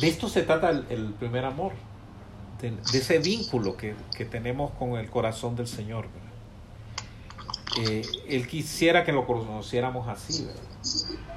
De 0.00 0.08
esto 0.08 0.30
se 0.30 0.42
trata 0.42 0.70
el, 0.70 1.12
primer 1.18 1.44
amor, 1.44 1.72
de, 2.62 2.74
ese 2.98 3.18
vínculo 3.18 3.76
que, 3.76 3.94
que 4.16 4.24
tenemos 4.24 4.70
con 4.70 4.92
el 4.92 5.10
corazón 5.10 5.54
del 5.54 5.68
Señor. 5.68 6.06
Eh, 7.78 8.00
él 8.26 8.48
quisiera 8.48 9.04
que 9.04 9.12
lo 9.12 9.26
conociéramos 9.26 10.08
así, 10.08 10.46
¿verdad? 10.46 11.29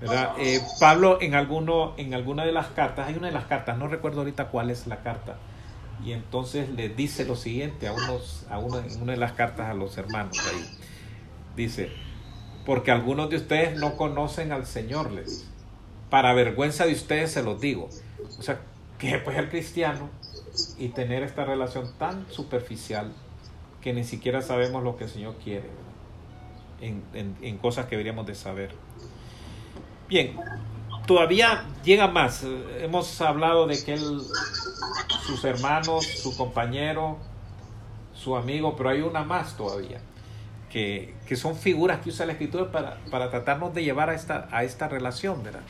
¿Verdad? 0.00 0.34
Eh, 0.38 0.60
Pablo 0.78 1.18
en 1.20 1.34
alguno 1.34 1.94
en 1.96 2.14
alguna 2.14 2.44
de 2.44 2.52
las 2.52 2.68
cartas, 2.68 3.08
hay 3.08 3.14
una 3.16 3.26
de 3.26 3.32
las 3.32 3.46
cartas, 3.46 3.76
no 3.78 3.88
recuerdo 3.88 4.20
ahorita 4.20 4.48
cuál 4.48 4.70
es 4.70 4.86
la 4.86 4.98
carta, 5.02 5.36
y 6.04 6.12
entonces 6.12 6.68
le 6.70 6.88
dice 6.88 7.24
lo 7.24 7.34
siguiente 7.34 7.88
a 7.88 7.92
unos 7.92 8.46
a 8.48 8.58
uno, 8.58 8.78
en 8.78 9.02
una 9.02 9.12
de 9.12 9.18
las 9.18 9.32
cartas 9.32 9.68
a 9.68 9.74
los 9.74 9.98
hermanos 9.98 10.38
ahí. 10.46 10.64
Dice, 11.56 11.90
porque 12.64 12.92
algunos 12.92 13.28
de 13.30 13.36
ustedes 13.36 13.76
no 13.80 13.96
conocen 13.96 14.52
al 14.52 14.66
Señor, 14.66 15.10
les. 15.10 15.46
Para 16.10 16.32
vergüenza 16.32 16.86
de 16.86 16.92
ustedes 16.92 17.32
se 17.32 17.42
los 17.42 17.60
digo. 17.60 17.88
O 18.38 18.42
sea, 18.42 18.60
que 18.98 19.18
pues 19.18 19.36
ser 19.36 19.50
cristiano 19.50 20.08
y 20.78 20.88
tener 20.90 21.22
esta 21.24 21.44
relación 21.44 21.92
tan 21.98 22.24
superficial 22.30 23.12
que 23.80 23.92
ni 23.92 24.04
siquiera 24.04 24.42
sabemos 24.42 24.82
lo 24.84 24.96
que 24.96 25.04
el 25.04 25.10
Señor 25.10 25.34
quiere 25.42 25.68
en, 26.80 27.02
en- 27.14 27.36
en 27.42 27.58
cosas 27.58 27.86
que 27.86 27.96
deberíamos 27.96 28.26
de 28.26 28.34
saber. 28.36 28.70
Bien, 30.08 30.38
todavía 31.06 31.64
llega 31.84 32.08
más. 32.08 32.44
Hemos 32.80 33.20
hablado 33.20 33.66
de 33.66 33.82
que 33.84 33.92
él, 33.92 34.20
sus 35.26 35.44
hermanos, 35.44 36.06
su 36.06 36.34
compañero, 36.34 37.18
su 38.14 38.34
amigo, 38.34 38.74
pero 38.74 38.88
hay 38.88 39.02
una 39.02 39.22
más 39.22 39.56
todavía, 39.56 40.00
que, 40.70 41.14
que 41.26 41.36
son 41.36 41.56
figuras 41.56 42.00
que 42.00 42.08
usa 42.08 42.24
la 42.24 42.32
escritura 42.32 42.72
para, 42.72 42.96
para 43.10 43.30
tratarnos 43.30 43.74
de 43.74 43.84
llevar 43.84 44.08
a 44.08 44.14
esta, 44.14 44.48
a 44.50 44.64
esta 44.64 44.88
relación, 44.88 45.42
¿verdad? 45.42 45.62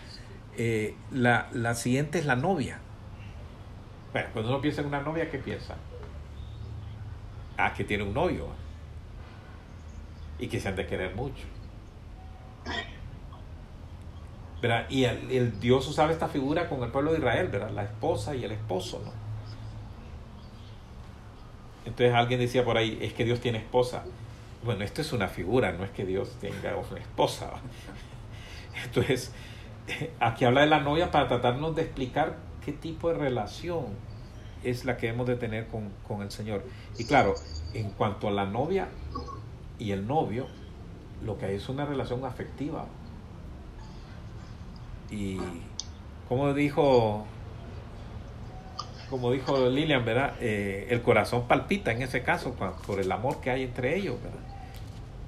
Eh, 0.56 0.94
la, 1.10 1.48
la 1.52 1.74
siguiente 1.74 2.20
es 2.20 2.26
la 2.26 2.36
novia. 2.36 2.78
Bueno, 4.12 4.28
cuando 4.32 4.50
uno 4.50 4.60
piensa 4.60 4.82
en 4.82 4.86
una 4.86 5.00
novia, 5.00 5.30
¿qué 5.30 5.38
piensa? 5.38 5.74
Ah, 7.56 7.74
que 7.74 7.82
tiene 7.82 8.04
un 8.04 8.14
novio. 8.14 8.46
Y 10.38 10.46
que 10.46 10.60
se 10.60 10.68
han 10.68 10.76
de 10.76 10.86
querer 10.86 11.16
mucho. 11.16 11.44
¿Verdad? 14.60 14.86
Y 14.88 15.04
el, 15.04 15.60
Dios 15.60 15.86
usaba 15.86 16.10
esta 16.10 16.28
figura 16.28 16.68
con 16.68 16.82
el 16.82 16.90
pueblo 16.90 17.12
de 17.12 17.18
Israel, 17.18 17.48
¿verdad? 17.48 17.70
La 17.70 17.84
esposa 17.84 18.34
y 18.34 18.44
el 18.44 18.50
esposo, 18.50 19.00
¿no? 19.04 19.12
Entonces 21.84 22.14
alguien 22.14 22.40
decía 22.40 22.64
por 22.64 22.76
ahí, 22.76 22.98
es 23.00 23.12
que 23.12 23.24
Dios 23.24 23.40
tiene 23.40 23.58
esposa. 23.58 24.02
Bueno, 24.64 24.84
esto 24.84 25.00
es 25.00 25.12
una 25.12 25.28
figura, 25.28 25.72
no 25.72 25.84
es 25.84 25.90
que 25.90 26.04
Dios 26.04 26.30
tenga 26.40 26.76
una 26.76 27.00
esposa. 27.00 27.50
Entonces, 28.84 29.32
aquí 30.20 30.44
habla 30.44 30.62
de 30.62 30.66
la 30.66 30.80
novia 30.80 31.10
para 31.10 31.28
tratarnos 31.28 31.76
de 31.76 31.82
explicar 31.82 32.36
qué 32.64 32.72
tipo 32.72 33.08
de 33.08 33.14
relación 33.14 33.86
es 34.64 34.84
la 34.84 34.96
que 34.96 35.08
hemos 35.08 35.26
de 35.26 35.36
tener 35.36 35.68
con, 35.68 35.90
con 36.06 36.22
el 36.22 36.30
Señor. 36.30 36.64
Y 36.98 37.04
claro, 37.04 37.34
en 37.74 37.90
cuanto 37.90 38.28
a 38.28 38.32
la 38.32 38.44
novia 38.44 38.88
y 39.78 39.92
el 39.92 40.06
novio, 40.06 40.46
lo 41.24 41.38
que 41.38 41.46
hay 41.46 41.54
es 41.56 41.68
una 41.68 41.84
relación 41.84 42.24
afectiva. 42.24 42.86
Y 45.10 45.38
como 46.28 46.52
dijo, 46.54 47.26
como 49.10 49.32
dijo 49.32 49.68
Lilian, 49.68 50.04
¿verdad? 50.04 50.34
Eh, 50.40 50.88
el 50.90 51.02
corazón 51.02 51.48
palpita 51.48 51.92
en 51.92 52.02
ese 52.02 52.22
caso 52.22 52.54
por 52.86 53.00
el 53.00 53.10
amor 53.10 53.40
que 53.40 53.50
hay 53.50 53.62
entre 53.62 53.96
ellos, 53.96 54.16
¿verdad? 54.22 54.48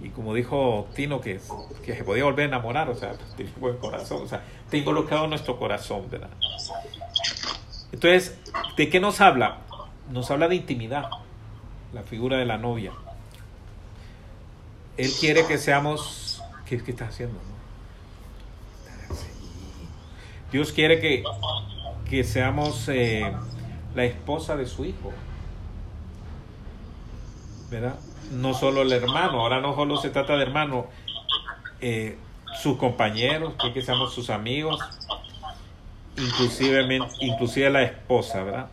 Y 0.03 0.09
como 0.11 0.35
dijo 0.35 0.89
Tino, 0.95 1.21
que, 1.21 1.41
que 1.85 1.95
se 1.95 2.05
podía 2.05 2.25
volver 2.25 2.47
a 2.47 2.49
enamorar, 2.49 2.89
o 2.89 2.95
sea, 2.95 3.13
tiene 3.37 3.53
buen 3.59 3.77
corazón, 3.77 4.23
o 4.23 4.29
sea, 4.29 4.43
está 4.65 4.77
involucrado 4.77 5.25
en 5.25 5.31
nuestro 5.31 5.59
corazón, 5.59 6.09
¿verdad? 6.11 6.31
Entonces, 7.93 8.39
¿de 8.77 8.89
qué 8.89 9.01
nos 9.01 9.21
habla? 9.21 9.59
Nos 10.11 10.31
habla 10.31 10.49
de 10.49 10.57
intimidad, 10.57 11.11
la 11.93 12.03
figura 12.03 12.39
de 12.39 12.47
la 12.47 12.57
novia. 12.57 12.93
Él 14.97 15.11
quiere 15.19 15.47
que 15.47 15.59
seamos... 15.59 16.43
¿Qué, 16.67 16.83
qué 16.83 16.93
estás 16.93 17.09
haciendo? 17.09 17.35
no? 17.35 19.15
Sí. 19.15 19.27
Dios 20.53 20.73
quiere 20.73 21.01
que, 21.01 21.23
que 22.09 22.25
seamos 22.25 22.89
eh, 22.89 23.33
la 23.95 24.05
esposa 24.05 24.57
de 24.57 24.67
su 24.67 24.85
hijo. 24.85 25.13
¿Verdad? 27.71 27.95
No 28.33 28.55
solo 28.55 28.83
el 28.83 28.93
hermano, 28.93 29.41
ahora 29.41 29.61
no 29.61 29.75
solo 29.75 29.97
se 29.97 30.11
trata 30.11 30.37
de 30.37 30.43
hermano, 30.43 30.87
eh, 31.81 32.19
sus 32.61 32.77
compañeros, 32.77 33.55
quiere 33.59 33.75
que 33.75 33.83
seamos 33.83 34.13
sus 34.13 34.29
amigos, 34.29 34.81
inclusive, 36.17 36.99
inclusive 37.21 37.71
la 37.71 37.83
esposa, 37.83 38.43
¿verdad? 38.43 38.69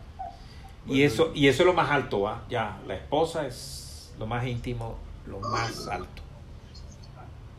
Y 0.86 1.02
eso, 1.02 1.30
y 1.34 1.48
eso 1.48 1.62
es 1.62 1.66
lo 1.66 1.74
más 1.74 1.90
alto, 1.90 2.22
¿va? 2.22 2.44
Ya, 2.48 2.78
la 2.86 2.94
esposa 2.94 3.46
es 3.46 4.12
lo 4.18 4.26
más 4.26 4.46
íntimo, 4.46 4.96
lo 5.26 5.38
más 5.40 5.86
alto. 5.86 6.22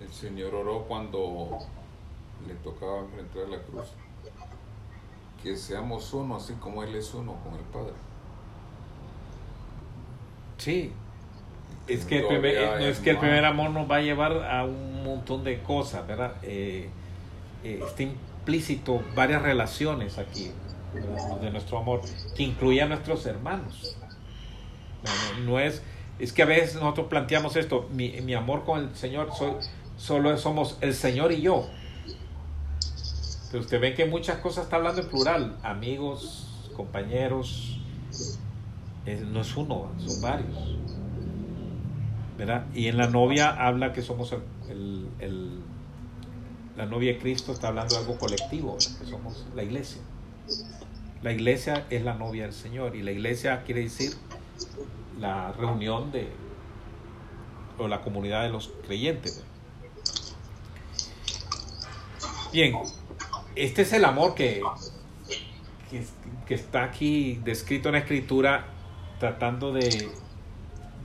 El 0.01 0.11
Señor 0.11 0.55
oró 0.55 0.86
cuando 0.88 1.59
le 2.47 2.55
tocaba 2.55 2.99
enfrentar 2.99 3.47
la 3.49 3.61
cruz. 3.61 3.88
Que 5.44 5.56
seamos 5.56 6.14
uno, 6.14 6.36
así 6.36 6.54
como 6.54 6.84
Él 6.84 6.96
es 6.96 7.14
uno 7.14 7.36
con 7.44 7.54
el 7.54 7.66
Padre. 7.66 7.94
Sí. 10.58 10.92
Es 11.88 12.06
que, 12.06 12.20
el 12.20 12.28
primer, 12.28 12.56
no 12.80 12.86
es 12.86 13.00
que 13.00 13.10
el 13.12 13.18
primer 13.18 13.46
amor 13.46 13.72
nos 13.72 13.90
va 13.90 13.96
a 13.96 14.02
llevar 14.02 14.32
a 14.44 14.64
un 14.64 15.04
montón 15.04 15.44
de 15.44 15.60
cosas, 15.64 16.06
¿verdad? 16.06 16.36
Eh, 16.44 16.90
eh, 17.64 17.80
está 17.84 18.04
implícito 18.04 19.02
varias 19.16 19.42
relaciones 19.42 20.20
aquí 20.20 20.52
¿verdad? 20.94 21.38
de 21.40 21.50
nuestro 21.50 21.80
amor, 21.80 22.02
que 22.36 22.44
incluye 22.44 22.82
a 22.82 22.86
nuestros 22.86 23.26
hermanos. 23.26 23.98
No, 25.04 25.40
no- 25.40 25.46
no 25.52 25.60
es, 25.60 25.82
es 26.20 26.32
que 26.34 26.44
a 26.44 26.46
veces 26.46 26.76
nosotros 26.76 27.08
planteamos 27.08 27.56
esto, 27.56 27.88
mi, 27.92 28.10
mi 28.22 28.36
amor 28.36 28.66
con 28.66 28.80
el 28.82 28.96
Señor, 28.96 29.32
soy, 29.34 29.54
solo 29.98 30.38
somos 30.38 30.78
el 30.82 30.94
Señor 30.94 31.32
y 31.32 31.42
yo. 31.42 31.68
Usted 33.54 33.82
ve 33.82 33.93
que 33.95 34.06
muchas 34.06 34.38
cosas 34.38 34.66
está 34.66 34.76
hablando 34.76 35.02
en 35.02 35.08
plural, 35.08 35.58
amigos, 35.64 36.70
compañeros, 36.76 37.80
no 39.32 39.41
es 39.41 39.58
uno, 39.58 39.89
son 39.97 40.22
varios. 40.22 40.76
¿verdad? 42.38 42.66
Y 42.74 42.88
en 42.88 42.97
la 42.97 43.08
novia 43.08 43.50
habla 43.50 43.91
que 43.91 44.02
somos 44.02 44.34
el, 44.70 45.08
el- 45.20 45.60
la 46.78 46.86
novia 46.86 47.12
de 47.14 47.20
Cristo, 47.20 47.52
está 47.52 47.68
hablando 47.68 47.95
de 47.95 48.00
algo 48.02 48.18
colectivo, 48.18 48.76
¿verdad? 48.78 49.00
que 49.00 49.06
somos 49.06 49.45
la 49.56 49.64
iglesia. 49.64 50.02
La 51.22 51.34
iglesia 51.34 51.86
es 51.89 52.04
la 52.06 52.14
novia 52.14 52.43
del 52.43 52.54
Señor 52.54 52.95
y 52.95 53.02
la 53.04 53.12
iglesia 53.12 53.64
quiere 53.66 53.82
decir 53.82 54.14
la 55.20 55.52
reunión 55.52 56.12
de 56.14 56.30
o 57.78 57.88
la 57.89 58.00
comunidad 58.02 58.43
de 58.43 58.50
los 58.50 58.72
creyentes. 58.86 59.43
Bien, 62.54 62.74
este 63.56 63.82
es 63.84 63.93
el 63.93 64.06
amor 64.06 64.36
que, 64.36 64.62
que, 66.47 66.54
está 66.54 66.84
aquí 66.84 67.39
descrito 67.43 67.89
en 67.89 67.93
la 67.93 68.00
escritura 68.00 68.66
tratando 69.20 69.74
de, 69.74 70.10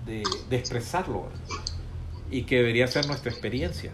de, 0.07 0.57
expresarlo 0.57 1.29
y 2.31 2.45
que 2.45 2.57
debería 2.57 2.87
ser 2.87 3.07
nuestra 3.07 3.31
experiencia. 3.31 3.93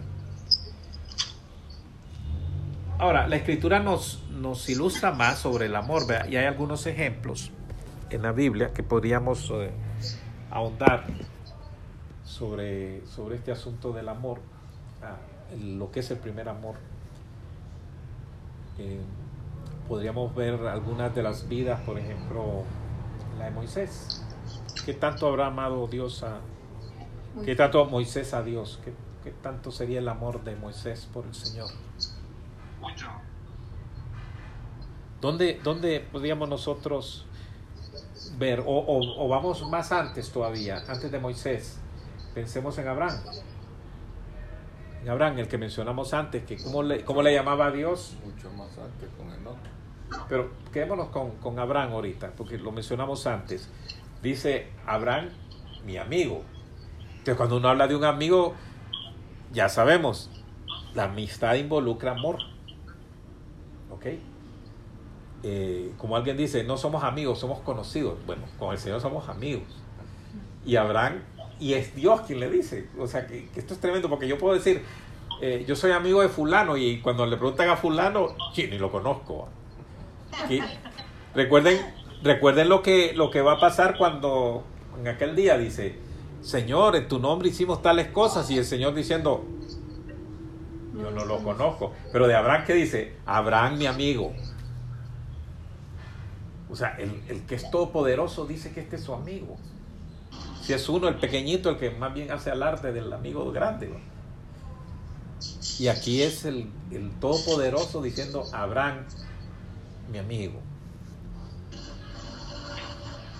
Ahora, 2.97 3.27
la 3.27 3.35
escritura 3.35 3.79
nos, 3.79 4.23
nos 4.29 4.69
ilustra 4.69 5.11
más 5.11 5.39
sobre 5.39 5.65
el 5.65 5.75
amor 5.75 6.03
y 6.29 6.35
hay 6.35 6.45
algunos 6.45 6.85
ejemplos 6.85 7.51
en 8.11 8.21
la 8.21 8.31
Biblia 8.31 8.73
que 8.73 8.83
podríamos 8.83 9.49
eh, 9.51 9.71
ahondar 10.51 11.05
sobre, 12.25 13.05
sobre 13.07 13.35
este 13.35 13.51
asunto 13.51 13.91
del 13.91 14.09
amor, 14.09 14.39
ah, 15.01 15.17
lo 15.59 15.91
que 15.91 16.01
es 16.01 16.11
el 16.11 16.17
primer 16.17 16.49
amor. 16.49 16.75
Eh, 18.81 18.99
podríamos 19.87 20.33
ver 20.33 20.55
algunas 20.67 21.13
de 21.13 21.21
las 21.23 21.47
vidas, 21.47 21.79
por 21.81 21.99
ejemplo, 21.99 22.63
la 23.37 23.45
de 23.45 23.51
Moisés. 23.51 24.23
¿Qué 24.85 24.93
tanto 24.93 25.27
habrá 25.27 25.47
amado 25.47 25.87
Dios 25.87 26.23
a... 26.23 26.39
¿Qué 27.45 27.55
tanto 27.55 27.85
Moisés 27.85 28.33
a 28.33 28.41
Dios? 28.41 28.79
¿Qué, 28.83 28.93
qué 29.23 29.31
tanto 29.31 29.71
sería 29.71 29.99
el 29.99 30.07
amor 30.07 30.43
de 30.43 30.55
Moisés 30.55 31.07
por 31.13 31.25
el 31.25 31.33
Señor? 31.35 31.69
Mucho. 32.79 33.07
¿Dónde, 35.21 35.59
dónde 35.63 35.99
podríamos 36.11 36.49
nosotros 36.49 37.25
ver, 38.37 38.61
o, 38.61 38.63
o- 38.65 39.25
o 39.25 39.27
vamos 39.27 39.61
más 39.69 39.91
antes 39.91 40.31
todavía, 40.31 40.83
antes 40.87 41.11
de 41.11 41.19
Moisés, 41.19 41.79
pensemos 42.33 42.77
en 42.79 42.87
Abraham? 42.87 43.19
Abraham, 45.09 45.39
el 45.39 45.47
que 45.47 45.57
mencionamos 45.57 46.13
antes, 46.13 46.43
que 46.43 46.57
cómo 46.57 46.83
le, 46.83 47.03
cómo 47.03 47.21
le 47.23 47.33
llamaba 47.33 47.67
a 47.67 47.71
Dios, 47.71 48.15
Mucho 48.23 48.51
más 48.51 48.77
antes 48.77 49.09
con 49.17 49.31
Enoch. 49.31 49.57
pero 50.29 50.51
quedémonos 50.71 51.09
con, 51.09 51.31
con 51.37 51.57
Abraham 51.59 51.93
ahorita, 51.93 52.33
porque 52.37 52.57
lo 52.57 52.71
mencionamos 52.71 53.25
antes. 53.27 53.69
Dice 54.21 54.67
Abraham, 54.85 55.29
mi 55.85 55.97
amigo. 55.97 56.43
Entonces, 57.09 57.35
cuando 57.35 57.57
uno 57.57 57.69
habla 57.69 57.87
de 57.87 57.95
un 57.95 58.03
amigo, 58.03 58.53
ya 59.51 59.69
sabemos, 59.69 60.29
la 60.93 61.05
amistad 61.05 61.55
involucra 61.55 62.11
amor. 62.11 62.37
¿Ok? 63.89 64.05
Eh, 65.43 65.91
como 65.97 66.15
alguien 66.15 66.37
dice, 66.37 66.63
no 66.63 66.77
somos 66.77 67.03
amigos, 67.03 67.39
somos 67.39 67.59
conocidos. 67.59 68.17
Bueno, 68.25 68.43
con 68.59 68.71
el 68.71 68.77
Señor 68.77 69.01
somos 69.01 69.27
amigos. 69.29 69.63
Y 70.65 70.75
Abraham, 70.75 71.21
y 71.61 71.75
es 71.75 71.95
Dios 71.95 72.21
quien 72.21 72.39
le 72.39 72.49
dice. 72.49 72.89
O 72.97 73.07
sea, 73.07 73.27
que, 73.27 73.47
que 73.49 73.59
esto 73.59 73.75
es 73.75 73.79
tremendo, 73.79 74.09
porque 74.09 74.27
yo 74.27 74.37
puedo 74.37 74.55
decir, 74.55 74.81
eh, 75.41 75.63
yo 75.67 75.75
soy 75.75 75.91
amigo 75.91 76.21
de 76.21 76.27
fulano, 76.27 76.75
y 76.75 76.99
cuando 77.01 77.25
le 77.25 77.37
preguntan 77.37 77.69
a 77.69 77.77
fulano, 77.77 78.35
sí, 78.53 78.67
ni 78.69 78.79
lo 78.79 78.91
conozco. 78.91 79.47
Recuerden, 81.35 81.79
recuerden 82.23 82.67
lo 82.67 82.81
que, 82.81 83.13
lo 83.13 83.29
que 83.29 83.41
va 83.41 83.53
a 83.53 83.59
pasar 83.59 83.95
cuando 83.97 84.63
en 84.99 85.07
aquel 85.07 85.35
día 85.35 85.57
dice, 85.57 85.95
Señor, 86.41 86.95
en 86.95 87.07
tu 87.07 87.19
nombre 87.19 87.49
hicimos 87.49 87.83
tales 87.83 88.07
cosas, 88.07 88.49
y 88.49 88.57
el 88.57 88.65
Señor 88.65 88.95
diciendo, 88.95 89.45
yo 90.95 91.11
no 91.11 91.25
lo 91.25 91.43
conozco. 91.43 91.93
Pero 92.11 92.27
de 92.27 92.33
Abraham, 92.33 92.63
¿qué 92.65 92.73
dice? 92.73 93.17
Abraham, 93.27 93.77
mi 93.77 93.85
amigo. 93.85 94.33
O 96.71 96.75
sea, 96.75 96.95
el, 96.97 97.21
el 97.27 97.45
que 97.45 97.53
es 97.53 97.69
todopoderoso 97.69 98.45
dice 98.47 98.71
que 98.71 98.79
este 98.79 98.95
es 98.95 99.03
su 99.03 99.13
amigo. 99.13 99.57
Si 100.61 100.73
es 100.73 100.87
uno, 100.89 101.07
el 101.07 101.15
pequeñito, 101.15 101.69
el 101.69 101.77
que 101.77 101.89
más 101.91 102.13
bien 102.13 102.31
hace 102.31 102.51
alarde 102.51 102.93
del 102.93 103.11
amigo 103.11 103.51
grande. 103.51 103.91
Y 105.79 105.87
aquí 105.87 106.21
es 106.21 106.45
el, 106.45 106.69
el 106.91 107.09
todopoderoso 107.19 108.01
diciendo, 108.01 108.43
Abraham, 108.53 109.05
mi 110.11 110.19
amigo. 110.19 110.59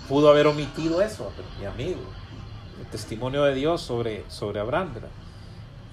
Pudo 0.08 0.30
haber 0.30 0.48
omitido 0.48 1.00
eso, 1.00 1.32
pero 1.36 1.48
mi 1.58 1.66
amigo. 1.66 2.00
El 2.80 2.86
testimonio 2.86 3.44
de 3.44 3.54
Dios 3.54 3.80
sobre, 3.80 4.28
sobre 4.28 4.58
Abraham. 4.58 4.94
¿verdad? 4.94 5.10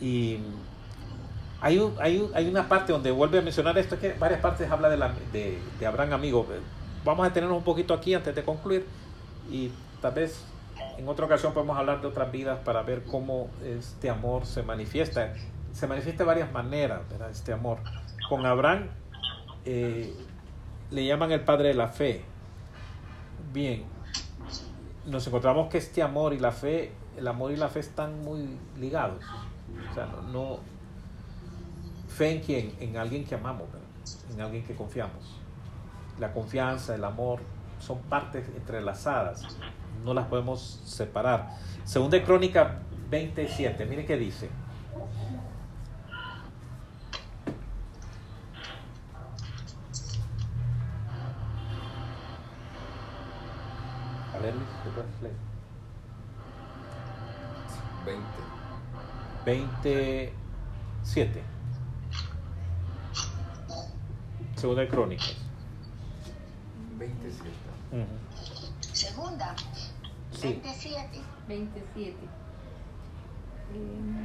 Y 0.01 0.39
hay, 1.61 1.79
hay, 1.99 2.29
hay 2.33 2.47
una 2.47 2.67
parte 2.67 2.91
donde 2.91 3.11
vuelve 3.11 3.37
a 3.37 3.41
mencionar 3.41 3.77
esto, 3.77 3.99
que 3.99 4.13
varias 4.13 4.41
partes 4.41 4.69
habla 4.71 4.89
de, 4.89 4.97
de, 5.31 5.59
de 5.79 5.85
Abraham 5.85 6.13
amigo. 6.13 6.47
Vamos 7.05 7.23
a 7.23 7.29
detenernos 7.29 7.57
un 7.59 7.63
poquito 7.63 7.93
aquí 7.93 8.13
antes 8.13 8.33
de 8.33 8.43
concluir 8.43 8.85
y 9.51 9.71
tal 10.01 10.13
vez 10.13 10.41
en 10.99 11.07
otra 11.07 11.25
ocasión 11.25 11.53
podemos 11.53 11.77
hablar 11.77 12.01
de 12.01 12.07
otras 12.07 12.29
vidas 12.31 12.59
para 12.59 12.81
ver 12.83 13.03
cómo 13.05 13.47
este 13.63 14.09
amor 14.09 14.45
se 14.45 14.63
manifiesta. 14.63 15.33
Se 15.71 15.87
manifiesta 15.87 16.23
de 16.23 16.27
varias 16.27 16.51
maneras, 16.51 17.01
¿verdad? 17.09 17.29
Este 17.29 17.53
amor. 17.53 17.77
Con 18.27 18.45
Abraham 18.45 18.87
eh, 19.65 20.13
le 20.91 21.05
llaman 21.05 21.31
el 21.31 21.41
padre 21.41 21.69
de 21.69 21.73
la 21.75 21.87
fe. 21.87 22.23
Bien, 23.53 23.83
nos 25.05 25.25
encontramos 25.25 25.69
que 25.69 25.77
este 25.77 26.03
amor 26.03 26.33
y 26.33 26.39
la 26.39 26.51
fe, 26.51 26.91
el 27.17 27.27
amor 27.27 27.51
y 27.51 27.55
la 27.55 27.69
fe 27.69 27.79
están 27.79 28.21
muy 28.23 28.57
ligados. 28.77 29.23
O 29.89 29.93
sea, 29.93 30.05
no, 30.05 30.21
no- 30.23 30.59
fe 32.09 32.31
en 32.31 32.41
quién, 32.41 32.75
en 32.79 32.97
alguien 32.97 33.23
que 33.23 33.35
amamos, 33.35 33.71
¿verdad? 33.71 33.87
en 34.33 34.41
alguien 34.41 34.63
que 34.65 34.75
confiamos. 34.75 35.37
La 36.19 36.33
confianza, 36.33 36.93
el 36.95 37.03
amor, 37.05 37.39
son 37.79 37.99
partes 37.99 38.45
entrelazadas, 38.49 39.47
no 40.03 40.13
las 40.13 40.27
podemos 40.27 40.81
separar. 40.85 41.49
Según 41.83 42.09
de 42.09 42.23
Crónica 42.23 42.79
27, 43.09 43.85
mire 43.85 44.05
qué 44.05 44.17
dice. 44.17 44.49
A 54.33 54.37
ver, 54.39 54.55
Luis, 54.55 54.67
¿te 54.83 54.89
puedes 54.91 55.21
leer? 55.21 55.35
20. 58.05 58.23
27. 59.45 61.43
Segunda 64.55 64.81
de 64.81 64.87
Crónicas. 64.87 65.35
27. 66.97 67.49
Ujú. 67.91 68.05
Segunda, 68.93 69.55
Sí. 70.39 70.59
27. 70.63 71.21
27. 71.47 72.17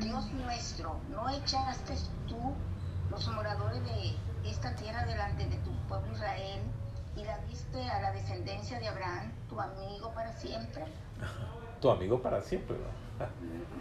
Dios 0.01 0.33
nuestro, 0.33 0.97
¿no 1.11 1.29
echaste 1.29 1.95
tú 2.29 2.55
los 3.11 3.29
moradores 3.29 3.83
de 3.85 4.17
esta 4.49 4.75
tierra 4.77 5.05
delante 5.05 5.47
de 5.47 5.57
tu 5.59 5.71
pueblo 5.89 6.13
Israel 6.13 6.61
y 7.17 7.25
la 7.25 7.39
diste 7.49 7.83
a 7.83 8.01
la 8.01 8.13
descendencia 8.13 8.79
de 8.79 8.89
Abraham, 8.89 9.33
tu 9.49 9.61
amigo 9.61 10.13
para 10.15 10.33
siempre? 10.33 10.85
Tu 11.81 11.91
amigo 11.91 12.23
para 12.23 12.41
siempre, 12.41 12.77
¿no? 12.79 13.27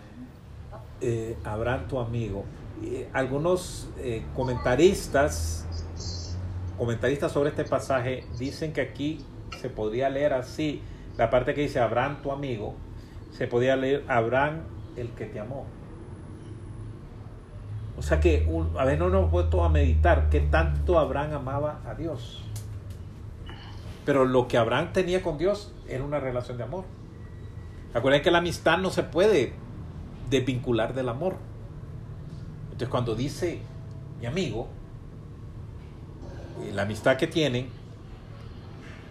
Eh, 0.99 1.37
Abraham, 1.43 1.87
tu 1.87 1.99
amigo. 1.99 2.45
Eh, 2.81 3.09
algunos 3.13 3.89
eh, 3.97 4.25
comentaristas, 4.35 5.65
comentaristas 6.77 7.31
sobre 7.31 7.49
este 7.49 7.63
pasaje 7.63 8.25
dicen 8.39 8.73
que 8.73 8.81
aquí 8.81 9.23
se 9.61 9.69
podría 9.69 10.09
leer 10.09 10.33
así, 10.33 10.81
la 11.17 11.29
parte 11.29 11.53
que 11.53 11.61
dice 11.61 11.79
Abraham, 11.79 12.21
tu 12.21 12.31
amigo, 12.31 12.75
se 13.31 13.47
podría 13.47 13.75
leer 13.75 14.03
Abraham, 14.07 14.61
el 14.95 15.09
que 15.09 15.25
te 15.25 15.39
amó. 15.39 15.65
O 17.97 18.01
sea 18.01 18.19
que 18.19 18.49
a 18.77 18.85
veces 18.85 18.99
no 18.99 19.09
nos 19.09 19.19
hemos 19.19 19.31
puesto 19.31 19.63
a 19.63 19.69
meditar 19.69 20.29
qué 20.29 20.39
tanto 20.39 20.97
Abraham 20.97 21.33
amaba 21.33 21.81
a 21.87 21.93
Dios. 21.93 22.43
Pero 24.05 24.25
lo 24.25 24.47
que 24.47 24.57
Abraham 24.57 24.89
tenía 24.93 25.21
con 25.21 25.37
Dios 25.37 25.71
era 25.87 26.03
una 26.03 26.19
relación 26.19 26.57
de 26.57 26.63
amor. 26.63 26.85
Acuérdense 27.93 28.23
que 28.23 28.31
la 28.31 28.39
amistad 28.39 28.79
no 28.79 28.89
se 28.89 29.03
puede 29.03 29.53
desvincular 30.29 30.93
del 30.93 31.09
amor. 31.09 31.35
Entonces 32.65 32.89
cuando 32.89 33.15
dice 33.15 33.59
mi 34.19 34.25
amigo, 34.25 34.67
eh, 36.63 36.71
la 36.73 36.81
amistad 36.81 37.17
que 37.17 37.27
tienen, 37.27 37.69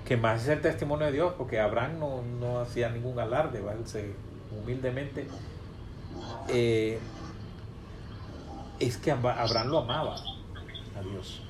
que 0.06 0.16
más 0.16 0.42
es 0.42 0.48
el 0.48 0.60
testimonio 0.60 1.06
de 1.06 1.12
Dios, 1.12 1.34
porque 1.38 1.60
Abraham 1.60 1.98
no, 1.98 2.22
no 2.22 2.60
hacía 2.60 2.88
ningún 2.90 3.18
alarde, 3.18 3.60
¿va? 3.60 3.72
Él 3.72 3.86
se 3.86 4.12
humildemente, 4.50 5.26
eh, 6.48 6.98
es 8.80 8.96
que 8.98 9.10
Abra- 9.12 9.40
Abraham 9.42 9.68
lo 9.68 9.78
amaba 9.78 10.16
a 10.16 11.02
Dios, 11.02 11.40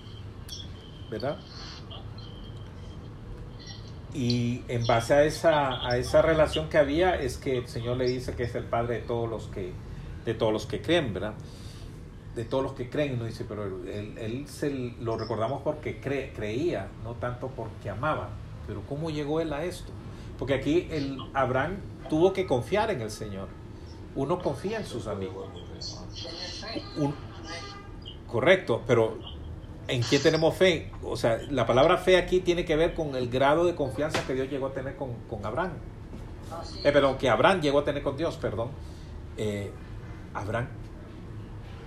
¿verdad? 1.11 1.39
Y 4.15 4.63
en 4.69 4.87
base 4.87 5.15
a 5.15 5.25
esa, 5.25 5.87
a 5.89 5.97
esa 5.97 6.21
relación 6.21 6.69
que 6.69 6.77
había, 6.77 7.15
es 7.17 7.39
que 7.39 7.57
el 7.59 7.67
Señor 7.69 7.97
le 7.97 8.07
dice 8.07 8.35
que 8.35 8.43
es 8.43 8.55
el 8.55 8.65
Padre 8.65 8.97
de 8.97 9.01
todos 9.03 9.29
los 9.29 9.47
que, 9.47 9.73
de 10.27 10.35
todos 10.35 10.53
los 10.53 10.67
que 10.67 10.83
creen, 10.83 11.15
¿verdad? 11.15 11.33
De 12.37 12.45
todos 12.45 12.63
los 12.63 12.73
que 12.75 12.91
creen, 12.91 13.19
no 13.19 13.25
dice, 13.25 13.45
pero 13.49 13.65
él, 13.65 14.15
él 14.19 14.47
se 14.49 14.71
lo 15.01 15.17
recordamos 15.17 15.63
porque 15.63 16.01
cre- 16.03 16.33
creía, 16.35 16.89
no 17.05 17.15
tanto 17.15 17.49
porque 17.49 17.89
amaba. 17.89 18.29
Pero 18.67 18.83
¿cómo 18.89 19.11
llegó 19.11 19.41
él 19.41 19.53
a 19.53 19.65
esto? 19.65 19.93
Porque 20.39 20.55
aquí 20.55 20.89
el 20.91 21.19
Abraham 21.35 21.79
tuvo 22.09 22.33
que 22.33 22.47
confiar 22.47 22.91
en 22.91 23.01
el 23.01 23.11
Señor. 23.11 23.49
Uno 24.15 24.39
confía 24.41 24.79
en 24.79 24.87
sus 24.87 25.07
amigos. 25.07 25.49
Correcto, 28.27 28.83
pero 28.87 29.19
¿En 29.89 30.03
quién 30.03 30.23
tenemos 30.23 30.55
fe? 30.55 30.91
O 31.03 31.17
sea, 31.17 31.39
la 31.51 31.67
palabra 31.67 31.99
fe 31.99 32.17
aquí 32.17 32.41
tiene 32.41 32.65
que 32.65 32.77
ver 32.77 32.95
con 32.95 33.17
el 33.17 33.29
grado 33.29 33.65
de 33.65 33.75
confianza 33.75 34.25
que 34.27 34.35
Dios 34.35 34.49
llegó 34.49 34.69
a 34.69 34.73
tener 34.73 34.97
con, 34.97 35.13
con 35.29 35.45
Abraham. 35.45 35.73
Eh, 36.85 36.93
perdón, 36.93 37.19
que 37.19 37.29
Abraham 37.29 37.61
llegó 37.61 37.81
a 37.81 37.85
tener 37.85 38.03
con 38.03 38.17
Dios, 38.17 38.37
perdón. 38.37 38.69
Eh, 39.37 39.73
Abraham 40.35 40.69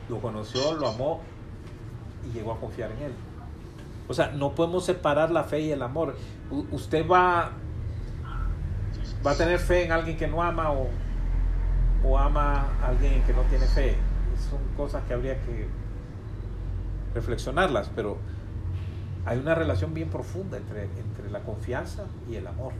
lo 0.09 0.19
conoció, 0.19 0.73
lo 0.73 0.89
amó 0.89 1.21
y 2.27 2.33
llegó 2.33 2.51
a 2.51 2.59
confiar 2.59 2.91
en 2.91 3.03
él. 3.03 3.13
O 4.07 4.13
sea, 4.13 4.27
no 4.27 4.53
podemos 4.53 4.85
separar 4.85 5.31
la 5.31 5.45
fe 5.45 5.61
y 5.61 5.71
el 5.71 5.81
amor. 5.81 6.15
Usted 6.49 7.07
va, 7.07 7.51
va 9.25 9.31
a 9.31 9.35
tener 9.35 9.59
fe 9.59 9.85
en 9.85 9.91
alguien 9.91 10.17
que 10.17 10.27
no 10.27 10.41
ama 10.43 10.71
o, 10.71 10.87
o 12.03 12.17
ama 12.17 12.67
a 12.81 12.87
alguien 12.87 13.23
que 13.23 13.33
no 13.33 13.41
tiene 13.43 13.65
fe. 13.65 13.97
Son 14.49 14.59
cosas 14.77 15.03
que 15.05 15.13
habría 15.13 15.39
que 15.41 15.67
reflexionarlas, 17.13 17.89
pero 17.95 18.17
hay 19.25 19.39
una 19.39 19.55
relación 19.55 19.93
bien 19.93 20.09
profunda 20.09 20.57
entre, 20.57 20.83
entre 20.83 21.31
la 21.31 21.41
confianza 21.41 22.05
y 22.29 22.35
el 22.35 22.45
amor. 22.45 22.73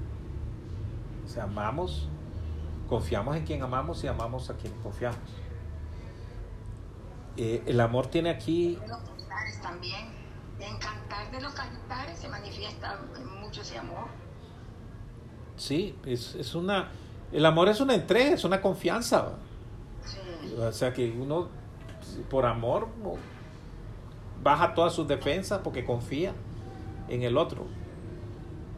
O 1.26 1.28
sea, 1.28 1.46
amamos, 1.46 2.08
confiamos 2.88 3.36
en 3.36 3.46
quien 3.46 3.64
amamos 3.64 4.04
y 4.04 4.08
amamos 4.08 4.50
a 4.50 4.56
quien 4.56 4.74
confiamos. 4.84 5.18
Eh, 7.38 7.64
el 7.66 7.80
amor 7.80 8.08
tiene 8.08 8.30
aquí. 8.30 8.78
En 10.68 10.78
cantar 10.78 11.32
de 11.32 11.42
los 11.42 11.54
cantares 11.54 12.18
se 12.20 12.28
manifiesta 12.28 13.00
mucho 13.42 13.62
ese 13.62 13.78
amor. 13.78 14.08
sí, 15.58 15.96
es, 16.06 16.36
es 16.36 16.54
una, 16.56 16.90
el 17.32 17.46
amor 17.46 17.70
es 17.70 17.80
una 17.80 17.94
entrega, 17.96 18.32
es 18.36 18.44
una 18.44 18.62
confianza. 18.62 19.34
O 20.60 20.72
sea 20.72 20.94
que 20.94 21.12
uno, 21.12 21.50
por 22.30 22.46
amor, 22.46 22.88
baja 24.44 24.74
todas 24.74 24.94
sus 24.94 25.08
defensas 25.08 25.60
porque 25.64 25.84
confía 25.86 26.34
en 27.10 27.24
el 27.24 27.38
otro. 27.38 27.66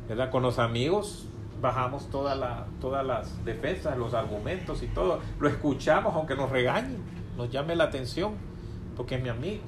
¿Verdad? 0.07 0.29
Con 0.31 0.43
los 0.43 0.57
amigos 0.59 1.25
bajamos 1.61 2.09
toda 2.09 2.35
la- 2.35 2.67
todas 2.79 3.05
las 3.05 3.43
defensas, 3.43 3.97
los 3.97 4.13
argumentos 4.13 4.81
y 4.83 4.87
todo. 4.87 5.19
Lo 5.39 5.49
escuchamos 5.49 6.15
aunque 6.15 6.35
nos 6.35 6.49
regañen, 6.49 6.97
nos 7.35 7.49
llame 7.49 7.75
la 7.75 7.85
atención, 7.85 8.35
porque 8.95 9.15
es 9.15 9.23
mi 9.23 9.29
amigo. 9.29 9.63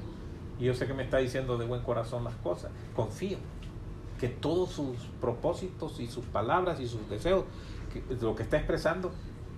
Y 0.59 0.65
yo 0.65 0.73
sé 0.73 0.87
que 0.87 0.93
me 0.93 1.03
está 1.03 1.17
diciendo 1.17 1.57
de 1.57 1.65
buen 1.65 1.81
corazón 1.81 2.23
las 2.23 2.35
cosas. 2.35 2.71
Confío 2.95 3.37
que 4.19 4.27
todos 4.27 4.71
sus 4.71 4.97
propósitos 5.21 5.99
y 5.99 6.07
sus 6.07 6.25
palabras 6.25 6.79
y 6.81 6.87
sus 6.87 7.09
deseos, 7.09 7.45
lo 8.21 8.35
que 8.35 8.43
está 8.43 8.57
expresando 8.57 9.11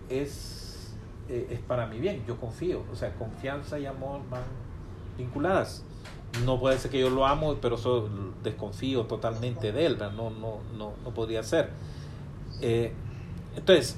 es, 0.09 0.93
eh, 1.29 1.47
es 1.49 1.59
para 1.59 1.87
mi 1.87 1.97
bien. 1.99 2.23
Yo 2.27 2.37
confío. 2.37 2.83
O 2.91 2.95
sea, 2.95 3.13
confianza 3.15 3.79
y 3.79 3.87
amor 3.87 4.21
van 4.29 4.43
vinculadas. 5.17 5.83
No 6.45 6.59
puede 6.59 6.77
ser 6.77 6.91
que 6.91 6.99
yo 6.99 7.09
lo 7.09 7.25
amo, 7.25 7.55
pero 7.61 7.77
so- 7.77 8.07
desconfío 8.43 9.05
totalmente 9.05 9.71
de 9.71 9.85
él. 9.87 9.97
No, 9.97 10.29
no, 10.29 10.59
no, 10.77 10.93
no 11.03 11.13
podría 11.13 11.41
ser. 11.43 11.71
Eh, 12.61 12.93
entonces, 13.55 13.97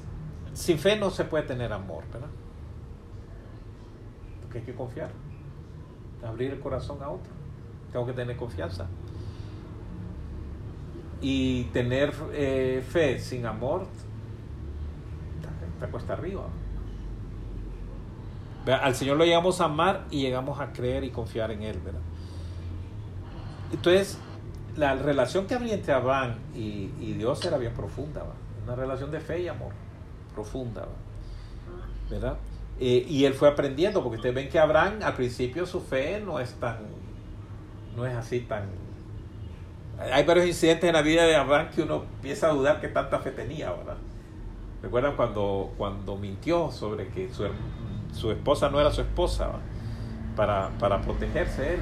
sin 0.53 0.79
fe 0.79 0.95
no 0.95 1.09
se 1.09 1.25
puede 1.25 1.43
tener 1.43 1.73
amor, 1.73 2.03
¿verdad? 2.11 2.29
Porque 4.41 4.59
hay 4.59 4.63
que 4.65 4.73
confiar. 4.73 5.11
Abrir 6.25 6.51
el 6.51 6.59
corazón 6.59 7.01
a 7.01 7.09
otro. 7.09 7.31
Tengo 7.91 8.05
que 8.05 8.13
tener 8.13 8.35
confianza. 8.37 8.87
Y 11.21 11.65
tener 11.65 12.13
eh, 12.33 12.83
fe 12.87 13.19
sin 13.19 13.45
amor 13.45 13.87
está 15.73 15.87
cuesta 15.87 16.13
arriba. 16.13 16.43
Al 18.65 18.95
Señor 18.95 19.17
lo 19.17 19.25
llegamos 19.25 19.59
a 19.61 19.65
amar 19.65 20.05
y 20.09 20.21
llegamos 20.21 20.59
a 20.59 20.71
creer 20.71 21.03
y 21.03 21.09
confiar 21.09 21.51
en 21.51 21.63
Él, 21.63 21.79
¿verdad? 21.79 21.99
Entonces, 23.73 24.17
la 24.77 24.95
relación 24.95 25.47
que 25.47 25.55
había 25.55 25.73
entre 25.73 25.93
Abraham 25.93 26.35
y, 26.55 26.91
y 26.99 27.13
Dios 27.17 27.43
era 27.45 27.57
bien 27.57 27.73
profunda, 27.73 28.23
una 28.63 28.75
relación 28.75 29.11
de 29.11 29.19
fe 29.19 29.41
y 29.41 29.47
amor 29.49 29.71
profunda. 30.33 30.87
¿verdad? 32.09 32.37
Eh, 32.79 33.05
y 33.07 33.25
él 33.25 33.33
fue 33.33 33.47
aprendiendo, 33.47 34.01
porque 34.01 34.17
ustedes 34.17 34.35
ven 34.35 34.49
que 34.49 34.59
Abraham 34.59 34.99
al 35.03 35.13
principio 35.13 35.65
su 35.65 35.79
fe 35.79 36.21
no 36.25 36.39
es 36.39 36.53
tan, 36.55 36.79
no 37.95 38.05
es 38.05 38.15
así 38.15 38.41
tan... 38.41 38.63
Hay 39.99 40.23
varios 40.25 40.47
incidentes 40.47 40.87
en 40.87 40.93
la 40.93 41.01
vida 41.01 41.23
de 41.23 41.35
Abraham 41.35 41.69
que 41.73 41.83
uno 41.83 42.03
empieza 42.15 42.47
a 42.47 42.49
dudar 42.51 42.81
que 42.81 42.87
tanta 42.87 43.19
fe 43.19 43.31
tenía, 43.31 43.71
¿verdad? 43.71 43.97
¿Recuerdan 44.81 45.15
cuando, 45.15 45.71
cuando 45.77 46.17
mintió 46.17 46.71
sobre 46.71 47.07
que 47.09 47.31
su, 47.31 47.45
su 48.11 48.31
esposa 48.31 48.69
no 48.69 48.81
era 48.81 48.91
su 48.91 49.01
esposa. 49.01 49.51
Para, 50.35 50.71
para 50.79 50.99
protegerse 50.99 51.75
él? 51.75 51.79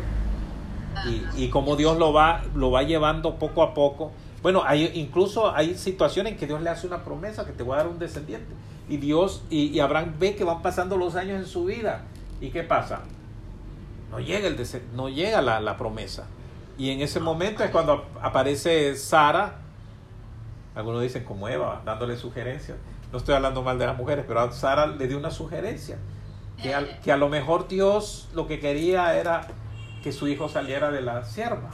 y, 1.07 1.45
y 1.45 1.49
como 1.49 1.75
Dios 1.75 1.97
lo 1.97 2.13
va, 2.13 2.43
lo 2.53 2.71
va 2.71 2.83
llevando 2.83 3.35
poco 3.35 3.63
a 3.63 3.73
poco. 3.73 4.11
Bueno, 4.41 4.63
hay, 4.65 4.91
incluso 4.95 5.55
hay 5.55 5.75
situaciones 5.75 6.33
en 6.33 6.39
que 6.39 6.47
Dios 6.47 6.61
le 6.61 6.69
hace 6.69 6.87
una 6.87 7.03
promesa 7.03 7.45
que 7.45 7.51
te 7.51 7.63
voy 7.63 7.75
a 7.75 7.77
dar 7.77 7.87
un 7.87 7.99
descendiente. 7.99 8.51
Y 8.89 8.97
Dios, 8.97 9.43
y, 9.49 9.67
y 9.67 9.79
Abraham 9.79 10.15
ve 10.19 10.35
que 10.35 10.43
van 10.43 10.61
pasando 10.61 10.97
los 10.97 11.15
años 11.15 11.37
en 11.39 11.45
su 11.45 11.65
vida. 11.65 12.03
¿Y 12.41 12.49
qué 12.49 12.63
pasa? 12.63 13.01
No 14.09 14.19
llega, 14.19 14.47
el 14.47 14.57
dese- 14.57 14.81
no 14.93 15.07
llega 15.09 15.41
la, 15.41 15.59
la 15.61 15.77
promesa. 15.77 16.27
Y 16.77 16.89
en 16.89 17.01
ese 17.01 17.19
momento 17.19 17.63
es 17.63 17.69
cuando 17.69 17.93
ap- 17.93 18.05
aparece 18.25 18.95
Sara, 18.95 19.55
algunos 20.75 21.01
dicen 21.01 21.23
como 21.23 21.47
Eva, 21.47 21.81
dándole 21.85 22.17
sugerencias. 22.17 22.77
No 23.11 23.17
estoy 23.17 23.35
hablando 23.35 23.61
mal 23.61 23.77
de 23.77 23.85
las 23.85 23.97
mujeres, 23.97 24.25
pero 24.27 24.39
a 24.41 24.51
Sara 24.51 24.87
le 24.87 25.07
dio 25.07 25.17
una 25.17 25.31
sugerencia. 25.31 25.97
Que, 26.61 26.73
al- 26.73 26.99
que 27.01 27.11
a 27.11 27.17
lo 27.17 27.29
mejor 27.29 27.67
Dios 27.67 28.29
lo 28.33 28.47
que 28.47 28.59
quería 28.59 29.15
era 29.17 29.47
que 30.03 30.11
su 30.11 30.27
hijo 30.27 30.49
saliera 30.49 30.91
de 30.91 31.01
la 31.01 31.23
sierva. 31.23 31.69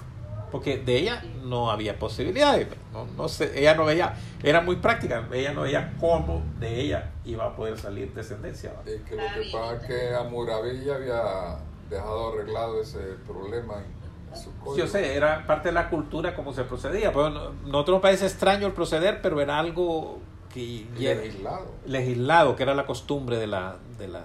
Porque 0.51 0.77
de 0.77 0.97
ella 0.97 1.23
no 1.43 1.69
había 1.71 1.99
posibilidades. 1.99 2.67
No, 2.93 3.05
no 3.17 3.27
sé, 3.27 3.59
ella 3.59 3.75
no 3.75 3.83
veía, 3.85 4.15
era 4.41 4.61
muy 4.61 4.77
práctica. 4.77 5.27
Ella 5.31 5.53
no 5.53 5.61
veía 5.63 5.93
cómo 5.99 6.41
de 6.59 6.79
ella 6.81 7.11
iba 7.25 7.45
a 7.45 7.55
poder 7.55 7.77
salir 7.77 8.13
descendencia. 8.13 8.71
Es 8.85 9.01
que 9.01 9.15
lo 9.15 9.23
que 9.23 9.49
pasa 9.51 9.75
es 9.75 9.83
que 9.83 10.15
Amurabi 10.15 10.85
ya 10.85 10.95
había 10.95 11.57
dejado 11.89 12.33
arreglado 12.33 12.81
ese 12.81 12.99
problema 13.27 13.75
en, 13.75 14.33
en 14.33 14.37
su 14.37 14.49
Sí, 14.51 14.55
código. 14.63 14.77
yo 14.85 14.87
sé, 14.87 15.15
era 15.15 15.45
parte 15.45 15.67
de 15.69 15.73
la 15.73 15.89
cultura 15.89 16.33
cómo 16.33 16.53
se 16.53 16.63
procedía. 16.63 17.11
Pues, 17.11 17.33
no- 17.33 17.51
nosotros 17.65 17.95
nos 17.95 18.01
parece 18.01 18.25
extraño 18.25 18.67
el 18.67 18.73
proceder, 18.73 19.21
pero 19.21 19.41
era 19.41 19.59
algo 19.59 20.19
que 20.53 20.85
ya- 20.97 21.13
legislado. 21.13 21.65
legislado, 21.85 22.55
que 22.55 22.63
era 22.63 22.73
la 22.73 22.85
costumbre 22.85 23.37
de 23.37 23.47
la, 23.47 23.75
de 23.97 24.07
la, 24.07 24.23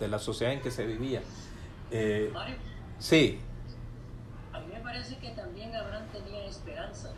de 0.00 0.08
la 0.08 0.18
sociedad 0.18 0.54
en 0.54 0.60
que 0.60 0.70
se 0.70 0.86
vivía. 0.86 1.20
Eh, 1.90 2.30
Mario, 2.32 2.56
sí, 2.98 3.40
parece 4.88 5.16
que 5.18 5.30
también 5.32 5.74
Abraham 5.76 6.04
tenía 6.12 6.46
esperanza. 6.46 7.10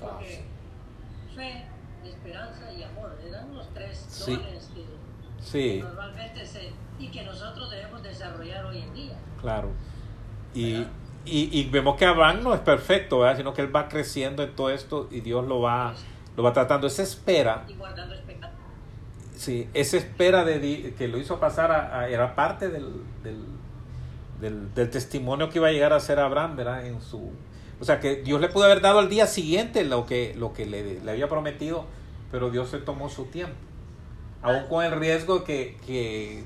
Ah, 0.00 0.06
Porque 0.18 0.42
fe, 1.36 1.64
esperanza 2.02 2.72
y 2.72 2.82
amor 2.82 3.18
eran 3.26 3.54
los 3.54 3.68
tres 3.74 3.98
Sí. 4.08 4.34
dones 4.36 4.70
que 4.74 4.84
sí. 5.40 5.80
normalmente 5.82 6.46
se. 6.46 6.72
y 6.98 7.08
que 7.08 7.22
nosotros 7.24 7.70
debemos 7.70 8.02
desarrollar 8.02 8.64
hoy 8.64 8.78
en 8.78 8.94
día. 8.94 9.18
Claro. 9.40 9.68
Y, 10.54 10.76
y, 11.26 11.58
y 11.60 11.68
vemos 11.70 11.96
que 11.96 12.06
Abraham 12.06 12.42
no 12.42 12.54
es 12.54 12.60
perfecto, 12.60 13.18
¿verdad? 13.20 13.36
sino 13.36 13.52
que 13.52 13.60
él 13.62 13.74
va 13.74 13.88
creciendo 13.88 14.42
en 14.42 14.54
todo 14.56 14.70
esto 14.70 15.08
y 15.10 15.20
Dios 15.20 15.46
lo 15.46 15.60
va, 15.60 15.94
lo 16.36 16.42
va 16.42 16.52
tratando. 16.54 16.86
Esa 16.86 17.02
espera, 17.02 17.64
Y 17.68 17.74
guardando 17.74 18.14
sí, 19.36 19.68
esa 19.74 19.96
espera 19.96 20.44
de, 20.44 20.94
que 20.96 21.08
lo 21.08 21.18
hizo 21.18 21.40
pasar 21.40 21.70
a, 21.72 21.98
a- 22.00 22.08
era 22.08 22.34
parte 22.36 22.68
del, 22.68 23.02
del, 23.24 23.44
del, 24.42 24.90
testimonio 24.90 25.48
que 25.48 25.58
iba 25.58 25.68
a 25.68 25.72
llegar 25.72 25.92
a 25.92 26.00
ser 26.00 26.18
Abraham, 26.18 26.56
¿verdad? 26.56 26.86
En 26.86 27.00
su, 27.00 27.30
o 27.80 27.84
sea, 27.84 28.00
que 28.00 28.16
Dios 28.16 28.40
le 28.40 28.48
pudo 28.48 28.64
haber 28.64 28.80
dado 28.80 28.98
al 28.98 29.08
día 29.08 29.26
siguiente 29.26 29.84
lo 29.84 30.04
que, 30.04 30.34
lo 30.36 30.52
que 30.52 30.66
le, 30.66 31.00
le 31.00 31.10
había 31.10 31.28
prometido, 31.28 31.86
pero 32.30 32.50
Dios 32.50 32.68
se 32.68 32.78
tomó 32.78 33.08
su 33.08 33.26
tiempo. 33.26 33.54
Aún 34.42 34.66
con 34.68 34.84
el 34.84 34.92
riesgo 34.92 35.44
que, 35.44 35.78
que 35.86 36.44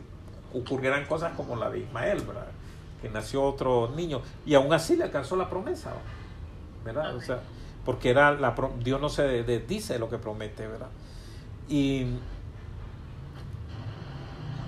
ocurrieran 0.52 1.06
cosas 1.06 1.32
como 1.34 1.56
la 1.56 1.70
de 1.70 1.80
Ismael, 1.80 2.22
¿verdad? 2.22 2.46
Que 3.00 3.08
nació 3.08 3.42
otro 3.42 3.92
niño. 3.96 4.20
Y 4.44 4.54
aún 4.54 4.72
así 4.72 4.96
le 4.96 5.04
alcanzó 5.04 5.36
la 5.36 5.48
promesa, 5.48 5.92
¿verdad? 6.84 7.16
O 7.16 7.20
sea, 7.20 7.40
porque 7.84 8.10
era 8.10 8.32
la, 8.32 8.54
Dios 8.82 9.00
no 9.00 9.08
se 9.08 9.42
dice 9.60 9.98
lo 9.98 10.10
que 10.10 10.18
promete, 10.18 10.66
¿verdad? 10.66 10.90
Y 11.68 12.06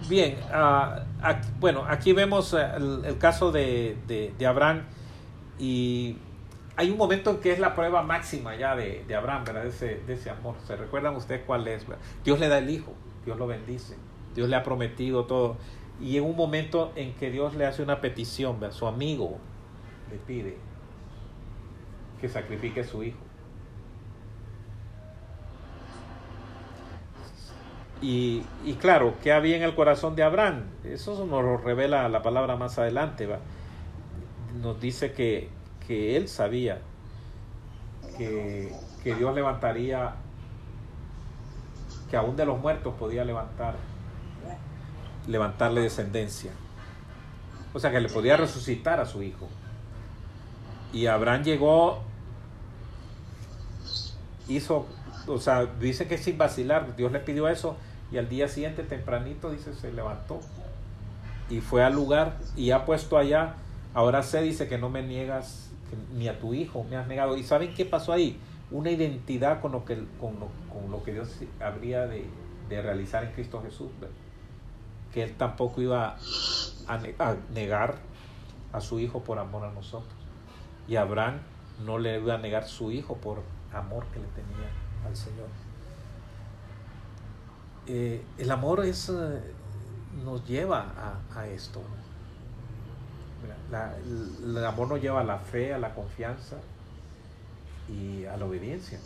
bien, 0.09 0.37
ah, 0.53 1.05
bueno, 1.61 1.85
aquí 1.89 2.13
vemos 2.13 2.55
eh, 2.55 2.67
el, 3.05 3.19
caso 3.19 3.53
de, 3.53 3.97
de- 4.07 4.47
Abraham 4.47 4.83
y 5.59 6.17
hay 6.77 6.91
un 6.91 6.97
momento 6.97 7.31
en 7.31 7.39
que 7.39 7.53
es 7.53 7.59
la 7.59 7.75
prueba 7.75 8.03
máxima 8.03 8.57
ya 8.57 8.77
de, 8.77 9.05
de 9.07 9.15
Abraham, 9.15 9.45
¿verdad? 9.45 9.63
De 9.63 9.69
ese, 9.69 10.01
de 10.07 10.15
ese 10.15 10.31
amor. 10.31 10.55
¿Se 10.67 10.77
recuerdan 10.77 11.17
ustedes 11.17 11.43
cuál 11.47 11.67
es? 11.69 11.85
Dios 12.25 12.39
le 12.39 12.49
da 12.49 12.59
el 12.59 12.71
hijo, 12.71 12.93
Dios 13.25 13.39
lo 13.39 13.47
bendice, 13.47 13.97
Dios 14.35 14.49
le 14.49 14.57
ha 14.57 14.63
prometido 14.63 15.25
todo. 15.27 15.57
Y 16.01 16.17
en 16.17 16.25
un 16.25 16.37
momento 16.37 16.93
en 16.95 17.15
que 17.15 17.31
Dios 17.31 17.55
le 17.57 17.67
hace 17.67 17.83
una 17.83 18.01
petición, 18.01 18.61
¿verdad? 18.61 18.77
su 18.77 18.87
amigo 18.87 19.39
le 20.11 20.19
pide 20.19 20.57
que 22.21 22.29
sacrifique 22.29 22.81
a 22.81 22.85
su 22.85 23.03
hijo. 23.03 23.19
Y, 28.01 28.43
y 28.65 28.75
claro, 28.75 29.15
¿qué 29.23 29.33
había 29.33 29.57
en 29.57 29.63
el 29.63 29.75
corazón 29.75 30.15
de 30.15 30.23
Abraham? 30.23 30.65
Eso 30.85 31.27
nos 31.27 31.43
lo 31.43 31.57
revela 31.57 32.09
la 32.09 32.23
palabra 32.23 32.57
más 32.57 32.79
adelante. 32.79 33.27
¿va? 33.27 33.39
nos 34.61 34.81
dice 34.81 35.13
que, 35.13 35.49
que 35.87 36.17
él 36.17 36.29
sabía 36.29 36.81
que, 38.17 38.73
que 39.03 39.15
Dios 39.15 39.35
levantaría, 39.35 40.15
que 42.11 42.17
aún 42.17 42.37
de 42.37 42.47
los 42.47 42.59
muertos 42.59 42.95
podía 42.99 43.25
levantar, 43.25 43.77
levantarle 45.27 45.83
descendencia. 45.83 46.53
O 47.75 47.79
sea, 47.79 47.91
que 47.91 48.01
le 48.01 48.09
podía 48.09 48.37
resucitar 48.37 48.99
a 48.99 49.07
su 49.07 49.23
hijo. 49.23 49.47
Y 50.93 51.07
Abraham 51.07 51.43
llegó, 51.45 52.03
hizo, 54.49 54.87
o 55.27 55.39
sea, 55.39 55.67
dice 55.67 56.09
que 56.09 56.17
sin 56.17 56.39
vacilar, 56.39 56.97
Dios 56.97 57.13
le 57.13 57.21
pidió 57.21 57.47
eso 57.49 57.77
y 58.11 58.19
al 58.19 58.29
día 58.29 58.49
siguiente 58.49 58.83
tempranito, 58.83 59.51
dice, 59.51 59.75
se 59.75 59.93
levantó 59.93 60.41
y 61.51 61.61
fue 61.61 61.83
al 61.83 61.95
lugar 61.95 62.39
y 62.57 62.71
ha 62.71 62.85
puesto 62.85 63.19
allá, 63.19 63.55
ahora 63.95 64.23
se 64.23 64.43
dice 64.43 64.69
que 64.69 64.79
no 64.79 64.89
me 64.91 65.03
niegas 65.03 65.71
ni 66.15 66.29
a 66.29 66.39
tu 66.39 66.55
hijo, 66.55 66.85
me 66.85 66.97
has 66.97 67.07
negado. 67.07 67.37
¿Y 67.37 67.43
saben 67.43 67.75
qué 67.75 67.85
pasó 67.85 68.13
ahí? 68.13 68.39
Una 68.71 68.91
identidad 68.91 69.61
con 69.61 69.73
lo 69.73 69.85
que, 69.85 69.97
con 70.21 70.39
lo, 70.41 70.49
con 70.73 70.91
lo 70.91 71.03
que 71.03 71.13
Dios 71.13 71.31
habría 71.61 72.07
de, 72.07 72.27
de 72.69 72.83
realizar 72.83 73.25
en 73.25 73.33
Cristo 73.33 73.63
Jesús, 73.63 73.91
que 75.13 75.23
él 75.23 75.35
tampoco 75.37 75.81
iba 75.81 76.17
a, 76.87 76.95
a 77.19 77.37
negar 77.55 77.97
a 78.73 78.81
su 78.81 78.99
hijo 79.01 79.21
por 79.25 79.39
amor 79.39 79.65
a 79.65 79.73
nosotros. 79.73 80.13
Y 80.87 80.97
Abraham 80.97 81.41
no 81.85 81.99
le 81.99 82.19
iba 82.19 82.35
a 82.35 82.39
negar 82.39 82.67
su 82.67 82.91
hijo 82.91 83.17
por 83.17 83.43
amor 83.73 84.07
que 84.13 84.21
le 84.21 84.27
tenía 84.29 84.69
al 85.07 85.17
Señor. 85.17 85.49
Eh, 87.89 88.23
el 88.39 88.51
amor 88.51 88.85
es, 88.85 89.09
eh, 89.09 89.41
nos 90.25 90.47
lleva 90.47 90.93
a, 91.33 91.41
a 91.41 91.49
esto. 91.49 91.81
el 94.45 94.65
amor 94.65 94.89
nos 94.89 95.01
lleva 95.01 95.21
a 95.21 95.25
la 95.25 95.39
fe, 95.39 95.73
a 95.75 95.79
la 95.79 95.95
confianza 95.95 96.57
y 97.89 98.25
a 98.25 98.37
la 98.37 98.45
obediencia. 98.47 98.99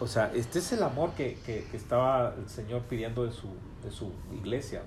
O 0.00 0.06
sea, 0.06 0.30
este 0.34 0.60
es 0.60 0.72
el 0.72 0.82
amor 0.82 1.10
que, 1.12 1.34
que- 1.44 1.64
que 1.70 1.76
estaba 1.76 2.34
el 2.36 2.48
Señor 2.48 2.82
pidiendo 2.82 3.24
de 3.24 3.32
su, 3.32 3.48
de 3.82 3.90
su 3.90 4.12
iglesia. 4.32 4.82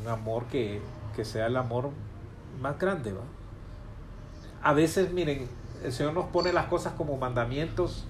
Un 0.00 0.08
amor 0.08 0.46
que, 0.46 0.80
que 1.14 1.24
sea 1.24 1.46
el 1.46 1.56
amor 1.56 1.90
más 2.60 2.78
grande. 2.78 3.12
¿va? 3.12 3.22
A 4.62 4.72
veces, 4.72 5.12
miren, 5.12 5.48
el 5.84 5.92
Señor 5.92 6.14
nos 6.14 6.26
pone 6.26 6.52
las 6.52 6.66
cosas 6.66 6.94
como 6.94 7.16
mandamientos. 7.16 8.06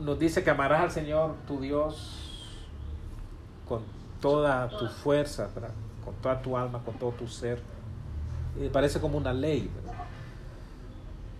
Nos 0.00 0.18
dice 0.18 0.42
que 0.42 0.50
amarás 0.50 0.82
al 0.82 0.90
Señor 0.90 1.34
tu 1.46 1.60
Dios 1.60 2.24
con 3.68 3.82
toda 4.20 4.68
tu 4.68 4.86
fuerza, 4.88 5.48
con 6.04 6.14
toda 6.16 6.40
tu 6.40 6.56
alma, 6.56 6.80
con 6.84 6.94
todo 6.94 7.12
tu 7.12 7.26
ser. 7.26 7.60
Y 8.60 8.68
parece 8.68 9.00
como 9.00 9.18
una 9.18 9.32
ley. 9.32 9.70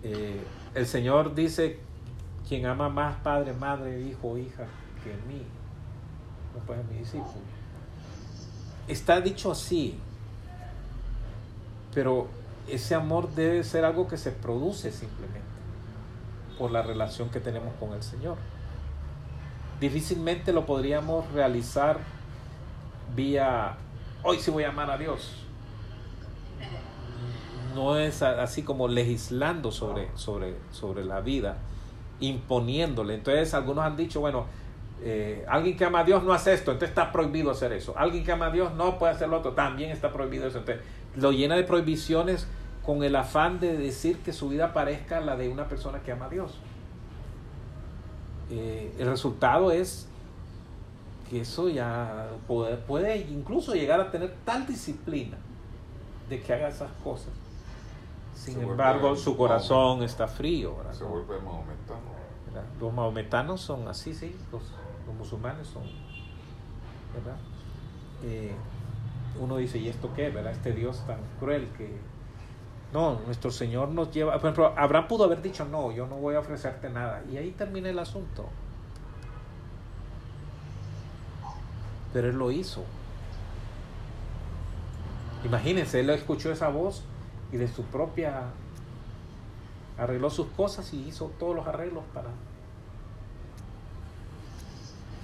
Eh, 0.03 0.43
el 0.73 0.85
Señor 0.85 1.33
dice, 1.33 1.79
quien 2.47 2.65
ama 2.65 2.89
más 2.89 3.15
padre, 3.17 3.53
madre, 3.53 4.01
hijo 4.01 4.37
hija 4.37 4.65
que 5.03 5.11
mí, 5.27 5.41
no 6.53 6.59
puede 6.65 6.83
mi 6.83 6.99
discípulo. 6.99 7.55
Está 8.87 9.19
dicho 9.19 9.51
así, 9.51 9.97
pero 11.93 12.27
ese 12.67 12.93
amor 12.93 13.29
debe 13.33 13.63
ser 13.63 13.85
algo 13.85 14.07
que 14.07 14.17
se 14.17 14.31
produce 14.31 14.91
simplemente 14.91 15.54
por 16.57 16.71
la 16.71 16.81
relación 16.81 17.29
que 17.29 17.39
tenemos 17.39 17.73
con 17.79 17.93
el 17.93 18.03
Señor. 18.03 18.37
Difícilmente 19.79 20.53
lo 20.53 20.65
podríamos 20.65 21.29
realizar 21.31 21.99
vía, 23.15 23.75
hoy 24.23 24.39
sí 24.39 24.51
voy 24.51 24.63
a 24.63 24.69
amar 24.69 24.89
a 24.89 24.97
Dios. 24.97 25.41
No 27.73 27.97
es 27.97 28.21
así 28.21 28.63
como 28.63 28.87
legislando 28.87 29.71
sobre, 29.71 30.09
sobre, 30.15 30.55
sobre 30.71 31.03
la 31.03 31.19
vida, 31.19 31.57
imponiéndole. 32.21 33.15
Entonces 33.15 33.53
algunos 33.53 33.83
han 33.83 33.97
dicho, 33.97 34.21
bueno, 34.21 34.45
eh, 35.01 35.45
alguien 35.49 35.75
que 35.75 35.83
ama 35.83 35.99
a 35.99 36.03
Dios 36.05 36.23
no 36.23 36.31
hace 36.31 36.53
esto, 36.53 36.71
entonces 36.71 36.89
está 36.89 37.11
prohibido 37.11 37.51
hacer 37.51 37.73
eso. 37.73 37.93
Alguien 37.97 38.23
que 38.23 38.31
ama 38.31 38.47
a 38.47 38.51
Dios 38.51 38.73
no 38.75 38.97
puede 38.97 39.13
hacer 39.13 39.27
lo 39.27 39.39
otro, 39.39 39.51
también 39.51 39.91
está 39.91 40.11
prohibido 40.11 40.47
eso. 40.47 40.59
Entonces 40.59 40.85
lo 41.15 41.31
llena 41.31 41.55
de 41.55 41.63
prohibiciones 41.63 42.47
con 42.85 43.03
el 43.03 43.15
afán 43.15 43.59
de 43.59 43.77
decir 43.77 44.19
que 44.19 44.31
su 44.31 44.49
vida 44.49 44.73
parezca 44.73 45.19
la 45.19 45.35
de 45.35 45.49
una 45.49 45.67
persona 45.67 46.01
que 46.01 46.11
ama 46.11 46.25
a 46.25 46.29
Dios. 46.29 46.59
Eh, 48.49 48.95
el 48.99 49.07
resultado 49.07 49.71
es 49.71 50.07
que 51.29 51.41
eso 51.41 51.69
ya 51.69 52.29
puede, 52.47 52.77
puede 52.77 53.17
incluso 53.17 53.73
llegar 53.73 53.99
a 53.99 54.11
tener 54.11 54.35
tal 54.45 54.67
disciplina 54.67 55.37
de 56.29 56.41
que 56.41 56.53
haga 56.53 56.67
esas 56.67 56.91
cosas. 57.03 57.33
Sin 58.35 58.55
Se 58.55 58.61
embargo, 58.61 59.15
su 59.15 59.35
corazón 59.35 60.03
está 60.03 60.27
frío. 60.27 60.75
¿verdad? 60.77 60.93
Se 60.93 61.03
vuelve 61.03 61.39
maometano. 61.39 62.15
¿verdad? 62.47 62.65
Los 62.79 62.93
maometanos 62.93 63.61
son 63.61 63.87
así, 63.87 64.13
sí, 64.13 64.35
los, 64.51 64.61
los 65.07 65.15
musulmanes 65.15 65.67
son, 65.67 65.83
¿verdad? 67.15 67.37
Eh, 68.23 68.53
uno 69.39 69.57
dice, 69.57 69.79
¿y 69.79 69.89
esto 69.89 70.11
qué? 70.15 70.29
¿Verdad? 70.29 70.51
Este 70.51 70.71
Dios 70.71 71.03
tan 71.07 71.19
cruel 71.39 71.67
que... 71.77 72.14
No, 72.93 73.19
nuestro 73.25 73.51
Señor 73.51 73.89
nos 73.89 74.11
lleva... 74.11 74.33
Por 74.33 74.41
ejemplo, 74.41 74.73
Abraham 74.77 75.07
pudo 75.07 75.25
haber 75.25 75.41
dicho, 75.41 75.65
no, 75.65 75.91
yo 75.91 76.07
no 76.07 76.15
voy 76.15 76.35
a 76.35 76.39
ofrecerte 76.39 76.89
nada. 76.89 77.23
Y 77.31 77.37
ahí 77.37 77.51
termina 77.51 77.89
el 77.89 77.99
asunto. 77.99 78.45
Pero 82.13 82.29
Él 82.29 82.37
lo 82.37 82.51
hizo. 82.51 82.83
Imagínense, 85.43 85.99
Él 85.99 86.09
escuchó 86.09 86.51
esa 86.51 86.69
voz 86.69 87.03
y 87.51 87.57
de 87.57 87.67
su 87.67 87.83
propia 87.83 88.43
arregló 89.97 90.29
sus 90.29 90.47
cosas 90.47 90.93
y 90.93 91.07
hizo 91.07 91.31
todos 91.39 91.55
los 91.55 91.67
arreglos 91.67 92.03
para... 92.13 92.29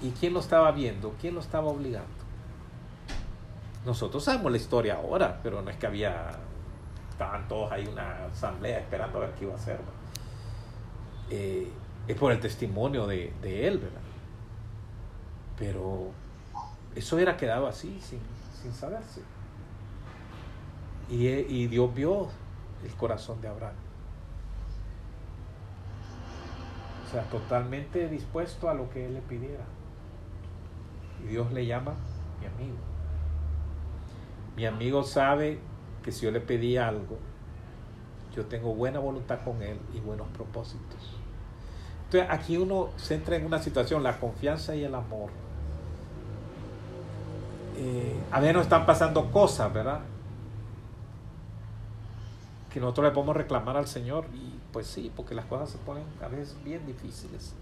¿Y 0.02 0.12
quién 0.12 0.34
lo 0.34 0.40
estaba 0.40 0.72
viendo? 0.72 1.14
¿Quién 1.22 1.36
lo 1.36 1.42
estaba 1.42 1.68
obligando? 1.68 2.10
Nosotros 3.86 4.24
sabemos 4.24 4.52
la 4.52 4.58
historia 4.58 4.96
ahora, 4.96 5.40
pero 5.44 5.62
no 5.62 5.70
es 5.70 5.78
que 5.78 5.88
había... 5.88 6.32
Estaban 7.22 7.48
todos 7.48 7.72
ahí 7.72 7.86
una 7.86 8.26
asamblea 8.26 8.80
esperando 8.80 9.20
a 9.20 9.22
ver 9.22 9.36
qué 9.36 9.44
iba 9.44 9.54
a 9.54 9.56
hacer. 9.56 9.80
Eh, 11.30 11.72
es 12.08 12.18
por 12.18 12.32
el 12.32 12.40
testimonio 12.40 13.06
de, 13.06 13.32
de 13.44 13.68
él, 13.68 13.78
¿verdad? 13.78 14.02
Pero 15.56 16.10
eso 16.96 17.16
hubiera 17.16 17.38
quedado 17.38 17.68
así, 17.68 18.02
sin, 18.02 18.20
sin 18.60 18.74
saberse. 18.74 19.22
Y, 21.12 21.28
y 21.28 21.68
Dios 21.68 21.94
vio 21.94 22.30
el 22.84 22.92
corazón 22.96 23.40
de 23.40 23.50
Abraham. 23.50 23.76
O 27.06 27.12
sea, 27.12 27.22
totalmente 27.26 28.10
dispuesto 28.10 28.68
a 28.68 28.74
lo 28.74 28.90
que 28.90 29.06
él 29.06 29.14
le 29.14 29.22
pidiera. 29.22 29.66
Y 31.24 31.28
Dios 31.28 31.52
le 31.52 31.68
llama 31.68 31.94
mi 32.40 32.48
amigo. 32.48 32.78
Mi 34.56 34.66
amigo 34.66 35.04
sabe 35.04 35.60
que 36.04 36.12
si 36.12 36.26
yo 36.26 36.32
le 36.32 36.40
pedí 36.40 36.78
algo, 36.78 37.18
yo 38.36 38.46
tengo 38.46 38.74
buena 38.74 39.00
voluntad 39.00 39.40
con 39.44 39.62
él 39.62 39.78
y 39.94 40.00
buenos 40.00 40.28
propósitos. 40.30 41.16
Entonces 42.06 42.30
aquí 42.30 42.58
uno 42.58 42.90
se 42.98 43.16
entra 43.16 43.36
en 43.36 43.46
una 43.46 43.60
situación, 43.60 44.04
la 44.04 44.20
confianza 44.20 44.76
y 44.76 44.84
el 44.84 44.96
amor. 44.96 45.30
Eh, 47.78 48.20
a 48.32 48.40
veces 48.40 48.56
nos 48.56 48.64
están 48.64 48.86
pasando 48.86 49.32
cosas, 49.32 49.74
¿verdad? 49.74 50.02
Que 52.72 52.80
nosotros 52.80 53.06
le 53.06 53.12
podemos 53.12 53.36
reclamar 53.36 53.78
al 53.78 53.88
Señor 53.88 54.26
y 54.34 54.60
pues 54.72 54.88
sí, 54.88 55.12
porque 55.16 55.36
las 55.36 55.46
cosas 55.46 55.70
se 55.70 55.78
ponen 55.80 56.04
a 56.22 56.28
veces 56.28 56.56
bien 56.64 56.86
difíciles. 56.86 57.54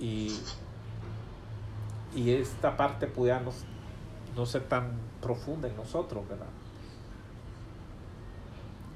Y, 0.00 0.38
y 2.14 2.30
esta 2.32 2.76
parte 2.76 3.06
pudiera 3.06 3.42
no, 4.36 4.46
ser 4.46 4.62
tan 4.64 4.92
profunda 5.20 5.68
en 5.68 5.76
nosotros, 5.76 6.28
¿verdad? 6.28 6.46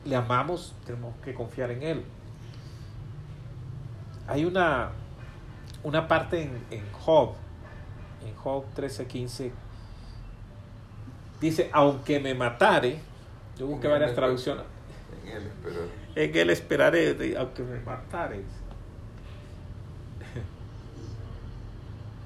Le 0.05 0.17
amamos, 0.17 0.75
tenemos 0.85 1.15
que 1.23 1.35
confiar 1.35 1.71
en 1.71 1.83
Él. 1.83 2.05
Hay 4.27 4.45
una, 4.45 4.91
una 5.83 6.09
parte 6.09 6.43
en, 6.43 6.65
en 6.71 6.93
Job, 6.93 7.35
en 8.27 8.35
Job 8.37 8.65
13:15, 8.77 9.51
dice, 11.41 11.71
aunque 11.73 12.21
me 12.21 12.35
matare, 12.35 13.01
yo 13.59 13.67
busqué 13.67 13.87
En 13.87 13.93
varias 13.93 14.15
traducciones, 14.15 14.65
En 15.25 15.31
él 15.31 15.47
esperar. 15.47 15.89
en 16.17 16.37
él 16.37 16.51
esperaré, 16.51 17.37
aunque 17.39 17.63
me 17.63 17.81
matare. 17.81 18.41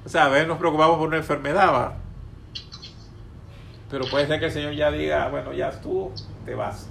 O 0.07 0.09
sea, 0.09 0.25
a 0.25 0.29
veces 0.31 0.49
nos 0.49 0.57
preocupamos 0.57 0.97
por 0.97 1.09
una 1.09 1.19
enfermedad, 1.19 1.71
¿va? 1.71 1.97
Pero 3.91 4.05
puede 4.11 4.27
ser 4.27 4.39
que 4.39 4.47
el 4.47 4.53
Señor 4.53 4.75
ya 4.75 4.91
diga, 4.91 5.29
bueno, 5.29 5.53
ya 5.53 5.69
estuvo, 5.69 6.13
te 6.45 6.55
vas. 6.55 6.89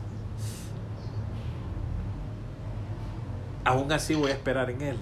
Aún 3.63 3.91
así 3.91 4.15
voy 4.15 4.31
a 4.31 4.33
esperar 4.33 4.69
en 4.71 4.81
Él. 4.81 4.97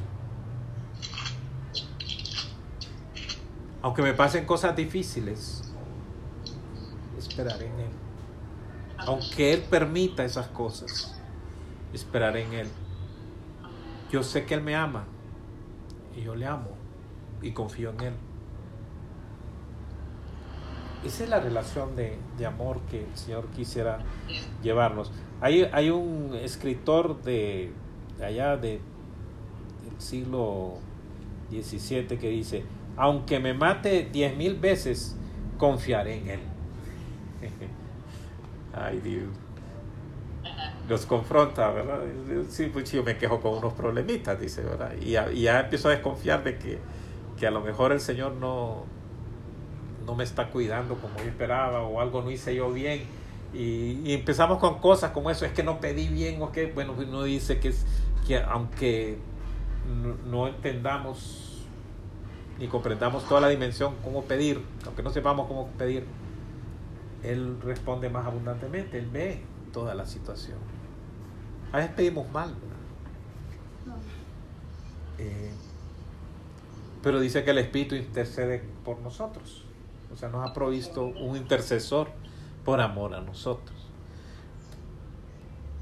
Aunque 3.81 4.01
me 4.01 4.13
pasen 4.13 4.45
cosas 4.45 4.75
difíciles, 4.75 5.71
es- 7.17 7.27
esperaré 7.27 7.67
en 7.67 7.79
Él. 7.79 7.91
Aunque 8.97 9.53
Él 9.53 9.61
permita 9.69 10.25
esas 10.25 10.47
cosas, 10.47 11.15
esperaré 11.93 12.43
en 12.45 12.53
Él. 12.53 12.67
Yo 14.11 14.23
sé 14.23 14.45
que 14.45 14.55
Él 14.55 14.61
me 14.61 14.75
ama 14.75 15.05
y 16.17 16.21
yo 16.23 16.35
le 16.35 16.47
amo 16.47 16.69
y 17.41 17.51
confío 17.51 17.91
en 17.91 18.01
Él. 18.01 18.13
Esa 21.06 21.24
es 21.24 21.30
la 21.30 21.39
relación 21.39 21.95
de, 21.95 22.18
de 22.38 22.45
amor 22.45 22.80
que 22.89 23.03
el 23.03 23.16
Señor 23.16 23.45
quisiera 23.56 23.99
llevarnos. 24.64 25.12
Hay, 25.39 25.70
hay 25.72 25.91
un 25.91 26.34
escritor 26.34 27.22
de, 27.22 27.72
allá 28.20 28.58
de, 28.58 28.80
del 29.84 29.99
siglo 29.99 30.80
XVII 31.51 32.18
que 32.18 32.30
dice, 32.30 32.64
aunque 32.97 33.39
me 33.39 33.53
mate 33.53 34.10
diez 34.12 34.36
mil 34.36 34.56
veces, 34.56 35.16
confiaré 35.58 36.18
en 36.18 36.30
Él. 36.30 36.39
Ay 38.74 38.99
Dios. 38.99 39.30
Los 40.89 41.06
confronta, 41.06 41.72
¿verdad? 41.72 42.01
Sí, 42.49 42.70
pues 42.72 42.91
yo 42.91 43.03
me 43.03 43.18
quejo 43.18 43.41
con 43.41 43.56
unos 43.56 43.74
problemitas, 43.74 44.39
dice, 44.39 44.62
¿verdad? 44.62 44.93
Y 45.01 45.12
ya, 45.12 45.32
y 45.32 45.41
ya 45.43 45.62
empiezo 45.62 45.88
a 45.89 45.91
desconfiar 45.91 46.43
de 46.43 46.58
que, 46.58 46.80
que 47.38 47.47
a 47.47 47.51
lo 47.51 47.62
mejor 47.62 47.91
el 47.91 47.99
Señor 47.99 48.34
no, 48.34 48.86
no 50.06 50.16
me 50.16 50.24
está 50.24 50.49
cuidando 50.49 50.95
como 50.95 51.18
yo 51.18 51.26
esperaba 51.26 51.82
o 51.82 51.99
algo 51.99 52.22
no 52.22 52.32
hice 52.32 52.56
yo 52.56 52.72
bien. 52.72 53.03
Y, 53.53 54.01
y 54.03 54.14
empezamos 54.14 54.60
con 54.60 54.80
cosas 54.80 55.12
como 55.12 55.30
eso, 55.30 55.45
es 55.45 55.53
que 55.53 55.64
no 55.64 55.80
pedí 55.80 56.08
bien 56.08 56.41
o 56.41 56.51
que, 56.51 56.66
bueno, 56.68 56.93
uno 56.97 57.24
dice 57.24 57.60
que, 57.60 57.70
es, 57.70 57.86
que 58.28 58.38
aunque 58.38 59.18
no, 59.88 60.16
no 60.30 60.47
entendamos 60.47 61.45
ni 62.60 62.68
comprendamos 62.68 63.28
toda 63.28 63.41
la 63.41 63.49
dimensión, 63.49 63.95
cómo 64.03 64.24
pedir, 64.24 64.64
aunque 64.86 65.03
no 65.03 65.10
sepamos 65.10 65.47
cómo 65.47 65.68
pedir, 65.78 66.06
Él 67.24 67.58
responde 67.62 68.10
más 68.10 68.26
abundantemente, 68.26 68.97
Él 68.97 69.08
ve 69.12 69.41
toda 69.74 69.93
la 69.93 70.06
situación. 70.06 70.58
A 71.72 71.78
veces 71.78 71.91
pedimos 71.93 72.30
mal, 72.32 72.53
¿verdad? 72.53 73.99
Eh, 75.18 75.51
pero 77.03 77.20
dice 77.20 77.43
que 77.43 77.51
el 77.51 77.58
Espíritu 77.58 77.95
intercede 77.95 78.64
por 78.84 78.99
nosotros. 78.99 79.64
O 80.12 80.16
sea, 80.18 80.30
nos 80.30 80.49
ha 80.49 80.53
provisto 80.53 81.06
un 81.06 81.36
intercesor 81.36 82.10
por 82.64 82.82
amor 82.82 83.14
a 83.14 83.22
nosotros. 83.22 83.76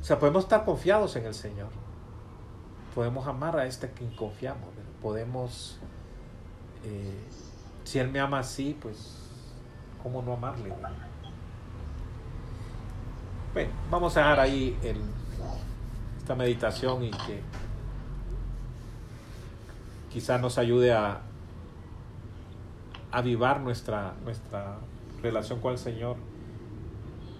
O 0.02 0.04
sea, 0.04 0.20
podemos 0.20 0.44
estar 0.44 0.66
confiados 0.66 1.16
en 1.16 1.26
el 1.26 1.34
Señor. 1.34 1.70
Podemos 2.94 3.26
amar 3.28 3.58
a 3.58 3.66
este 3.66 3.88
a 3.88 3.92
quien 3.92 4.14
confiamos. 4.16 4.70
Podemos, 5.02 5.80
eh, 6.84 7.24
si 7.84 8.00
Él 8.00 8.10
me 8.10 8.20
ama 8.20 8.40
así, 8.40 8.78
pues, 8.82 9.18
¿cómo 10.02 10.22
no 10.22 10.34
amarle? 10.34 10.74
Bueno, 13.54 13.72
vamos 13.90 14.18
a 14.18 14.20
dejar 14.20 14.40
ahí 14.40 14.78
esta 16.18 16.36
meditación 16.36 17.04
y 17.04 17.12
que 17.12 17.42
quizás 20.12 20.42
nos 20.42 20.58
ayude 20.58 20.92
a 20.92 21.22
avivar 23.14 23.62
nuestra, 23.62 24.14
nuestra 24.26 24.76
relación 25.22 25.60
con 25.62 25.72
el 25.72 25.78
Señor 25.78 26.18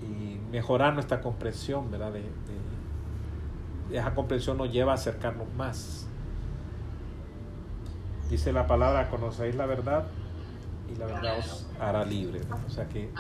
y 0.02 0.38
mejorar 0.52 0.94
nuestra 0.94 1.20
comprensión, 1.22 1.90
¿verdad? 1.92 2.12
De, 2.14 2.22
de- 2.22 3.98
esa 3.98 4.16
comprensión 4.16 4.58
nos 4.58 4.72
lleva 4.72 4.94
a 4.94 4.96
acercarnos 4.96 5.48
más. 5.58 6.08
Dice 8.30 8.52
la 8.54 8.66
palabra, 8.66 9.10
conocéis 9.10 9.56
la 9.56 9.66
verdad 9.66 10.06
y 10.92 10.96
la 10.98 11.06
verdad 11.06 11.38
os 11.40 11.68
hará 11.80 12.06
libre. 12.06 12.42
O 12.66 12.70
sea 12.70 12.88
que 12.88 13.12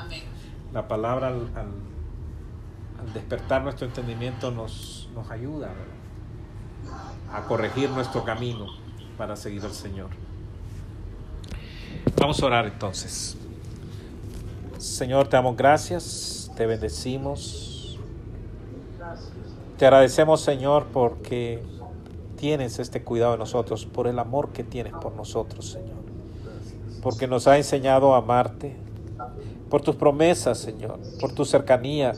la 0.73 0.87
palabra 0.87 1.27
al, 1.27 1.49
al- 1.55 3.03
al 3.05 3.13
despertar 3.13 3.63
nuestro 3.63 3.85
entendimiento 3.85 4.49
nos, 4.51 5.09
nos 5.13 5.29
ayuda 5.29 5.67
¿verdad? 5.67 7.33
a 7.33 7.41
corregir 7.47 7.89
nuestro 7.91 8.23
camino 8.23 8.65
para 9.17 9.35
seguir 9.35 9.63
al 9.63 9.73
Señor. 9.73 10.09
Vamos 12.19 12.41
a 12.41 12.45
orar 12.45 12.65
entonces. 12.65 13.35
Señor, 14.77 15.27
te 15.27 15.37
damos 15.37 15.55
gracias, 15.55 16.51
te 16.55 16.65
bendecimos. 16.65 17.97
Te 19.77 19.85
agradecemos, 19.85 20.41
Señor, 20.41 20.85
porque 20.93 21.63
tienes 22.37 22.79
este 22.79 23.03
cuidado 23.03 23.33
de 23.33 23.37
nosotros, 23.39 23.85
por 23.85 24.07
el 24.07 24.19
amor 24.19 24.49
que 24.49 24.63
tienes 24.63 24.93
por 24.93 25.13
nosotros, 25.15 25.71
Señor. 25.71 26.03
Porque 27.01 27.27
nos 27.27 27.47
ha 27.47 27.57
enseñado 27.57 28.13
a 28.13 28.17
amarte, 28.17 28.75
por 29.69 29.81
tus 29.81 29.95
promesas, 29.95 30.57
Señor, 30.57 30.99
por 31.19 31.33
tu 31.33 31.45
cercanía. 31.45 32.13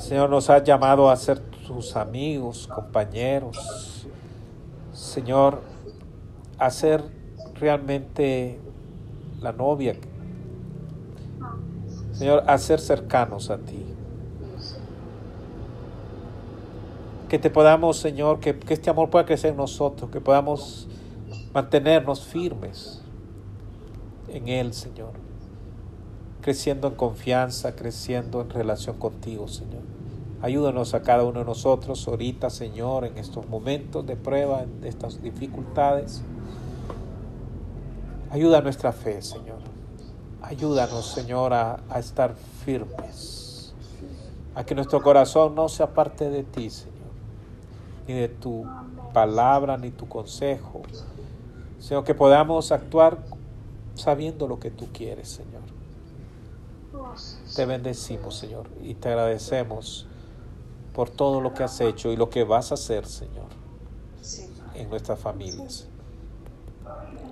Señor, 0.00 0.28
nos 0.30 0.50
has 0.50 0.64
llamado 0.64 1.10
a 1.10 1.16
ser 1.16 1.38
tus 1.38 1.94
amigos, 1.94 2.66
compañeros. 2.66 4.06
Señor, 4.92 5.60
a 6.58 6.70
ser 6.70 7.04
realmente 7.60 8.58
la 9.42 9.52
novia. 9.52 9.96
Señor, 12.12 12.44
a 12.46 12.58
ser 12.58 12.80
cercanos 12.80 13.50
a 13.50 13.58
ti. 13.58 13.86
Que 17.28 17.38
te 17.38 17.50
podamos, 17.50 17.96
Señor, 17.96 18.40
que, 18.40 18.58
que 18.58 18.74
este 18.74 18.90
amor 18.90 19.08
pueda 19.10 19.24
crecer 19.24 19.52
en 19.52 19.56
nosotros, 19.56 20.10
que 20.10 20.20
podamos 20.20 20.88
mantenernos 21.54 22.24
firmes 22.24 23.02
en 24.28 24.48
Él, 24.48 24.74
Señor 24.74 25.22
creciendo 26.42 26.88
en 26.88 26.94
confianza, 26.94 27.74
creciendo 27.74 28.42
en 28.42 28.50
relación 28.50 28.98
contigo, 28.98 29.48
Señor. 29.48 29.80
Ayúdanos 30.42 30.92
a 30.92 31.02
cada 31.02 31.22
uno 31.22 31.38
de 31.38 31.44
nosotros 31.46 32.06
ahorita, 32.06 32.50
Señor, 32.50 33.04
en 33.04 33.16
estos 33.16 33.48
momentos 33.48 34.04
de 34.04 34.16
prueba, 34.16 34.64
en 34.64 34.84
estas 34.84 35.22
dificultades. 35.22 36.22
Ayuda 38.32 38.62
nuestra 38.62 38.92
fe, 38.92 39.20
Señor. 39.20 39.58
Ayúdanos, 40.40 41.06
Señor, 41.06 41.52
a, 41.52 41.78
estar 41.96 42.34
firmes. 42.64 43.74
A 44.54 44.64
que 44.64 44.74
nuestro 44.74 45.02
corazón 45.02 45.54
no 45.54 45.68
se 45.68 45.82
aparte 45.82 46.30
de 46.30 46.42
ti, 46.42 46.70
Señor. 46.70 47.12
Ni 48.08 48.14
de 48.14 48.28
tu 48.28 48.64
palabra, 49.12 49.76
ni 49.76 49.90
tu 49.90 50.08
consejo. 50.08 50.80
Sino 51.78 52.04
que 52.04 52.14
podamos 52.14 52.72
actuar 52.72 53.18
sabiendo 53.94 54.48
lo 54.48 54.58
que 54.58 54.70
tú 54.70 54.88
quieres, 54.94 55.28
Señor. 55.28 55.60
Te 57.54 57.66
bendecimos, 57.66 58.34
Señor, 58.38 58.66
y 58.80 58.94
te 58.94 59.10
agradecemos 59.10 60.06
por 60.94 61.10
todo 61.10 61.42
lo 61.42 61.52
que 61.52 61.64
has 61.64 61.78
hecho 61.82 62.10
y 62.10 62.16
lo 62.16 62.30
que 62.30 62.44
vas 62.44 62.70
a 62.70 62.74
hacer, 62.74 63.04
Señor, 63.04 63.48
en 64.74 64.88
nuestras 64.88 65.18
familias. 65.20 65.86
En 66.86 66.92
el 66.92 66.92
nombre 66.92 67.20
de 67.20 67.28
Jesús. 67.28 67.31